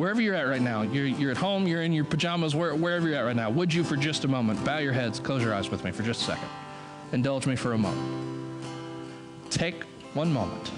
Wherever 0.00 0.22
you're 0.22 0.34
at 0.34 0.48
right 0.48 0.62
now, 0.62 0.80
you're, 0.80 1.04
you're 1.04 1.30
at 1.30 1.36
home, 1.36 1.66
you're 1.66 1.82
in 1.82 1.92
your 1.92 2.06
pajamas, 2.06 2.54
where, 2.54 2.74
wherever 2.74 3.06
you're 3.06 3.18
at 3.18 3.20
right 3.20 3.36
now, 3.36 3.50
would 3.50 3.72
you 3.72 3.84
for 3.84 3.96
just 3.96 4.24
a 4.24 4.28
moment 4.28 4.64
bow 4.64 4.78
your 4.78 4.94
heads, 4.94 5.20
close 5.20 5.42
your 5.42 5.54
eyes 5.54 5.70
with 5.70 5.84
me 5.84 5.90
for 5.90 6.02
just 6.02 6.22
a 6.22 6.24
second? 6.24 6.48
Indulge 7.12 7.46
me 7.46 7.54
for 7.54 7.74
a 7.74 7.78
moment. 7.78 8.64
Take 9.50 9.84
one 10.14 10.32
moment 10.32 10.70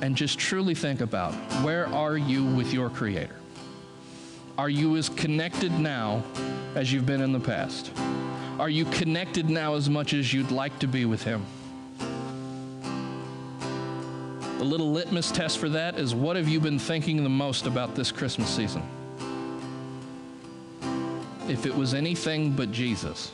and 0.00 0.16
just 0.16 0.36
truly 0.36 0.74
think 0.74 1.00
about 1.00 1.32
where 1.62 1.86
are 1.86 2.16
you 2.16 2.44
with 2.44 2.72
your 2.72 2.90
Creator? 2.90 3.36
Are 4.58 4.68
you 4.68 4.96
as 4.96 5.08
connected 5.08 5.70
now 5.70 6.24
as 6.74 6.92
you've 6.92 7.06
been 7.06 7.20
in 7.20 7.30
the 7.30 7.40
past? 7.40 7.92
Are 8.58 8.68
you 8.68 8.84
connected 8.86 9.48
now 9.48 9.76
as 9.76 9.88
much 9.88 10.12
as 10.12 10.32
you'd 10.32 10.50
like 10.50 10.76
to 10.80 10.88
be 10.88 11.04
with 11.04 11.22
Him? 11.22 11.46
A 14.62 14.64
little 14.64 14.92
litmus 14.92 15.32
test 15.32 15.58
for 15.58 15.68
that 15.70 15.98
is 15.98 16.14
what 16.14 16.36
have 16.36 16.46
you 16.46 16.60
been 16.60 16.78
thinking 16.78 17.24
the 17.24 17.28
most 17.28 17.66
about 17.66 17.96
this 17.96 18.12
Christmas 18.12 18.48
season? 18.48 18.80
If 21.48 21.66
it 21.66 21.74
was 21.74 21.94
anything 21.94 22.52
but 22.52 22.70
Jesus, 22.70 23.32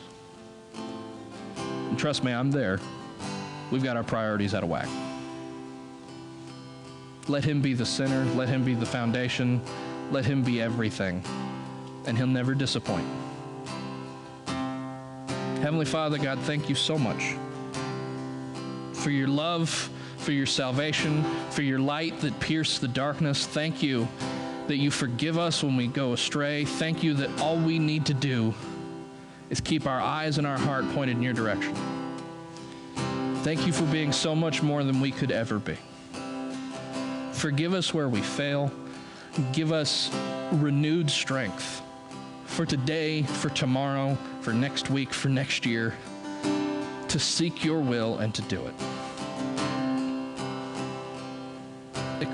and 1.55 1.99
trust 1.99 2.23
me, 2.23 2.31
I'm 2.31 2.49
there, 2.49 2.79
we've 3.69 3.83
got 3.83 3.95
our 3.95 4.03
priorities 4.03 4.55
out 4.55 4.63
of 4.63 4.69
whack. 4.69 4.87
Let 7.27 7.43
Him 7.43 7.61
be 7.61 7.75
the 7.75 7.85
center, 7.85 8.25
let 8.33 8.49
Him 8.49 8.65
be 8.65 8.73
the 8.73 8.87
foundation, 8.87 9.61
let 10.09 10.25
Him 10.25 10.41
be 10.41 10.59
everything, 10.63 11.23
and 12.07 12.17
He'll 12.17 12.25
never 12.25 12.55
disappoint. 12.55 13.05
Heavenly 15.61 15.85
Father, 15.85 16.17
God, 16.17 16.39
thank 16.39 16.69
you 16.69 16.75
so 16.75 16.97
much 16.97 17.35
for 18.93 19.11
your 19.11 19.27
love 19.27 19.91
for 20.19 20.31
your 20.31 20.45
salvation, 20.45 21.23
for 21.49 21.61
your 21.61 21.79
light 21.79 22.19
that 22.19 22.39
pierced 22.39 22.81
the 22.81 22.87
darkness. 22.87 23.47
Thank 23.47 23.81
you 23.81 24.07
that 24.67 24.77
you 24.77 24.91
forgive 24.91 25.37
us 25.37 25.63
when 25.63 25.75
we 25.75 25.87
go 25.87 26.13
astray. 26.13 26.65
Thank 26.65 27.01
you 27.01 27.15
that 27.15 27.41
all 27.41 27.57
we 27.57 27.79
need 27.79 28.05
to 28.05 28.13
do 28.13 28.53
is 29.49 29.59
keep 29.59 29.87
our 29.87 29.99
eyes 29.99 30.37
and 30.37 30.45
our 30.45 30.59
heart 30.59 30.87
pointed 30.91 31.17
in 31.17 31.23
your 31.23 31.33
direction. 31.33 31.73
Thank 33.43 33.65
you 33.65 33.73
for 33.73 33.85
being 33.85 34.11
so 34.11 34.35
much 34.35 34.61
more 34.61 34.83
than 34.83 34.99
we 34.99 35.11
could 35.11 35.31
ever 35.31 35.57
be. 35.57 35.77
Forgive 37.31 37.73
us 37.73 37.93
where 37.93 38.09
we 38.09 38.21
fail. 38.21 38.71
Give 39.53 39.71
us 39.71 40.11
renewed 40.51 41.09
strength 41.09 41.81
for 42.45 42.65
today, 42.65 43.23
for 43.23 43.49
tomorrow, 43.49 44.17
for 44.41 44.51
next 44.51 44.89
week, 44.89 45.13
for 45.13 45.29
next 45.29 45.65
year, 45.65 45.95
to 47.07 47.17
seek 47.17 47.63
your 47.63 47.79
will 47.79 48.17
and 48.17 48.35
to 48.35 48.41
do 48.43 48.65
it. 48.65 48.98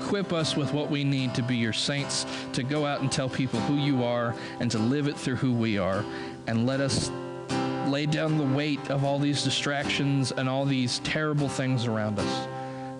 Equip 0.06 0.32
us 0.32 0.54
with 0.56 0.72
what 0.72 0.88
we 0.88 1.02
need 1.02 1.34
to 1.34 1.42
be 1.42 1.56
your 1.56 1.72
saints, 1.72 2.26
to 2.52 2.62
go 2.62 2.86
out 2.86 3.00
and 3.00 3.10
tell 3.10 3.28
people 3.28 3.58
who 3.62 3.74
you 3.74 4.04
are, 4.04 4.36
and 4.60 4.70
to 4.70 4.78
live 4.78 5.08
it 5.08 5.16
through 5.16 5.34
who 5.34 5.52
we 5.52 5.78
are. 5.78 6.04
And 6.46 6.64
let 6.64 6.78
us 6.78 7.10
lay 7.88 8.06
down 8.06 8.38
the 8.38 8.56
weight 8.56 8.88
of 8.88 9.02
all 9.02 9.18
these 9.18 9.42
distractions 9.42 10.30
and 10.30 10.48
all 10.48 10.64
these 10.64 11.00
terrible 11.00 11.48
things 11.48 11.86
around 11.86 12.20
us. 12.20 12.48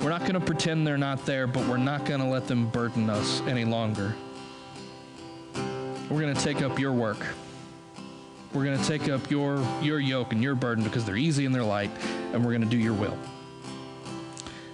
We're 0.03 0.11
not 0.11 0.23
going 0.23 0.35
to 0.35 0.41
pretend 0.41 0.85
they're 0.85 0.99
not 0.99 1.25
there, 1.25 1.47
but 1.47 1.65
we're 1.69 1.77
not 1.77 2.05
going 2.07 2.21
to 2.21 2.27
let 2.27 2.49
them 2.49 2.69
burden 2.71 3.09
us 3.09 3.41
any 3.43 3.65
longer. 3.65 4.13
We're 6.11 6.21
going 6.21 6.35
to 6.35 6.43
take 6.43 6.61
up 6.61 6.77
your 6.77 6.93
work. 6.93 7.25
We're 8.53 8.65
going 8.65 8.79
to 8.79 8.85
take 8.85 9.09
up 9.09 9.31
your, 9.31 9.65
your 9.81 10.01
yoke 10.01 10.33
and 10.33 10.43
your 10.43 10.57
burden 10.57 10.83
because 10.83 11.05
they're 11.05 11.17
easy 11.17 11.47
and 11.47 11.55
they're 11.55 11.63
light, 11.63 11.91
and 12.33 12.45
we're 12.45 12.51
going 12.51 12.63
to 12.63 12.69
do 12.69 12.79
your 12.79 12.95
will 12.95 13.17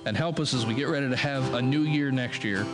and 0.05 0.17
help 0.17 0.41
us 0.41 0.55
as 0.55 0.67
we 0.67 0.75
get 0.75 0.89
ready 0.89 1.09
to 1.09 1.17
have 1.17 1.55
a 1.55 1.63
new 1.63 1.83
year 1.83 2.11
next 2.11 2.45
year 2.45 2.67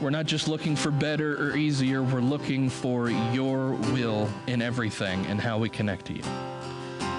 We're 0.00 0.10
not 0.10 0.24
just 0.24 0.48
looking 0.48 0.76
for 0.76 0.90
better 0.90 1.36
or 1.36 1.56
easier, 1.56 2.02
we're 2.02 2.22
looking 2.22 2.70
for 2.70 3.10
your 3.10 3.72
will 3.92 4.30
in 4.46 4.62
everything 4.62 5.26
and 5.26 5.38
how 5.38 5.58
we 5.58 5.68
connect 5.68 6.06
to 6.06 6.14
you. 6.14 6.22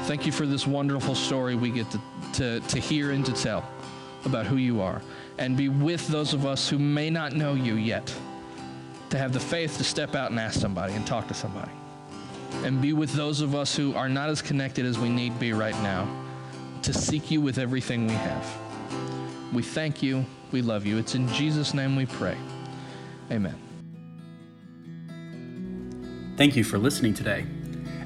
Thank 0.05 0.25
you 0.25 0.31
for 0.31 0.47
this 0.47 0.65
wonderful 0.65 1.13
story 1.13 1.53
we 1.53 1.69
get 1.69 1.85
to, 1.91 2.01
to, 2.33 2.59
to 2.59 2.79
hear 2.79 3.11
and 3.11 3.23
to 3.27 3.33
tell 3.33 3.69
about 4.25 4.47
who 4.47 4.57
you 4.57 4.81
are. 4.81 5.03
And 5.37 5.55
be 5.55 5.69
with 5.69 6.07
those 6.07 6.33
of 6.33 6.47
us 6.47 6.67
who 6.67 6.79
may 6.79 7.11
not 7.11 7.33
know 7.33 7.53
you 7.53 7.75
yet, 7.75 8.11
to 9.11 9.17
have 9.17 9.31
the 9.31 9.39
faith 9.39 9.77
to 9.77 9.83
step 9.83 10.15
out 10.15 10.31
and 10.31 10.39
ask 10.39 10.59
somebody 10.59 10.93
and 10.93 11.05
talk 11.05 11.27
to 11.27 11.35
somebody. 11.35 11.71
And 12.63 12.81
be 12.81 12.93
with 12.93 13.13
those 13.13 13.41
of 13.41 13.53
us 13.53 13.75
who 13.75 13.93
are 13.93 14.09
not 14.09 14.29
as 14.29 14.41
connected 14.41 14.87
as 14.87 14.97
we 14.97 15.09
need 15.09 15.39
be 15.39 15.53
right 15.53 15.79
now, 15.83 16.07
to 16.81 16.93
seek 16.93 17.29
you 17.29 17.41
with 17.41 17.59
everything 17.59 18.07
we 18.07 18.13
have. 18.13 18.60
We 19.53 19.63
thank 19.63 20.01
you. 20.01 20.25
We 20.51 20.61
love 20.61 20.85
you. 20.85 20.97
It's 20.97 21.15
in 21.15 21.27
Jesus' 21.29 21.73
name 21.73 21.95
we 21.95 22.05
pray. 22.05 22.37
Amen. 23.31 23.55
Thank 26.37 26.55
you 26.55 26.63
for 26.63 26.77
listening 26.77 27.13
today. 27.13 27.45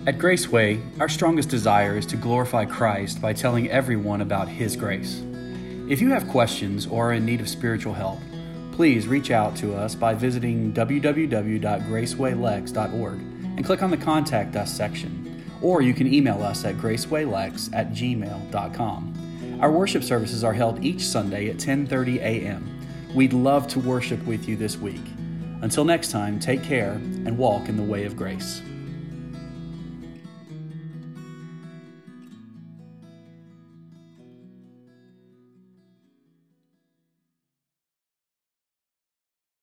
At 0.07 0.17
Graceway, 0.17 0.99
our 0.99 1.09
strongest 1.09 1.49
desire 1.49 1.97
is 1.97 2.05
to 2.07 2.15
glorify 2.15 2.65
Christ 2.65 3.21
by 3.21 3.33
telling 3.33 3.69
everyone 3.71 4.21
about 4.21 4.47
His 4.47 4.75
grace. 4.75 5.23
If 5.89 6.01
you 6.01 6.11
have 6.11 6.27
questions 6.27 6.85
or 6.85 7.09
are 7.09 7.13
in 7.13 7.25
need 7.25 7.41
of 7.41 7.49
spiritual 7.49 7.93
help, 7.93 8.19
please 8.71 9.07
reach 9.07 9.31
out 9.31 9.55
to 9.57 9.73
us 9.73 9.95
by 9.95 10.13
visiting 10.13 10.73
www.gracewaylex.org 10.73 13.19
and 13.57 13.65
click 13.65 13.81
on 13.81 13.89
the 13.89 13.97
Contact 13.97 14.55
Us 14.55 14.71
section. 14.75 15.43
Or 15.61 15.81
you 15.81 15.93
can 15.93 16.13
email 16.13 16.43
us 16.43 16.65
at 16.65 16.75
gracewaylex 16.75 17.73
at 17.73 17.91
gmail.com. 17.91 19.14
Our 19.61 19.71
worship 19.71 20.03
services 20.03 20.43
are 20.43 20.53
held 20.53 20.83
each 20.83 21.01
Sunday 21.01 21.49
at 21.49 21.57
10:30 21.57 22.17
a.m. 22.17 22.69
We'd 23.15 23.31
love 23.31 23.67
to 23.69 23.79
worship 23.79 24.23
with 24.25 24.49
you 24.49 24.57
this 24.57 24.77
week. 24.77 25.01
Until 25.61 25.85
next 25.85 26.11
time, 26.11 26.39
take 26.39 26.61
care 26.61 26.91
and 27.25 27.37
walk 27.37 27.69
in 27.69 27.77
the 27.77 27.83
way 27.83 28.03
of 28.03 28.17
grace. 28.17 28.61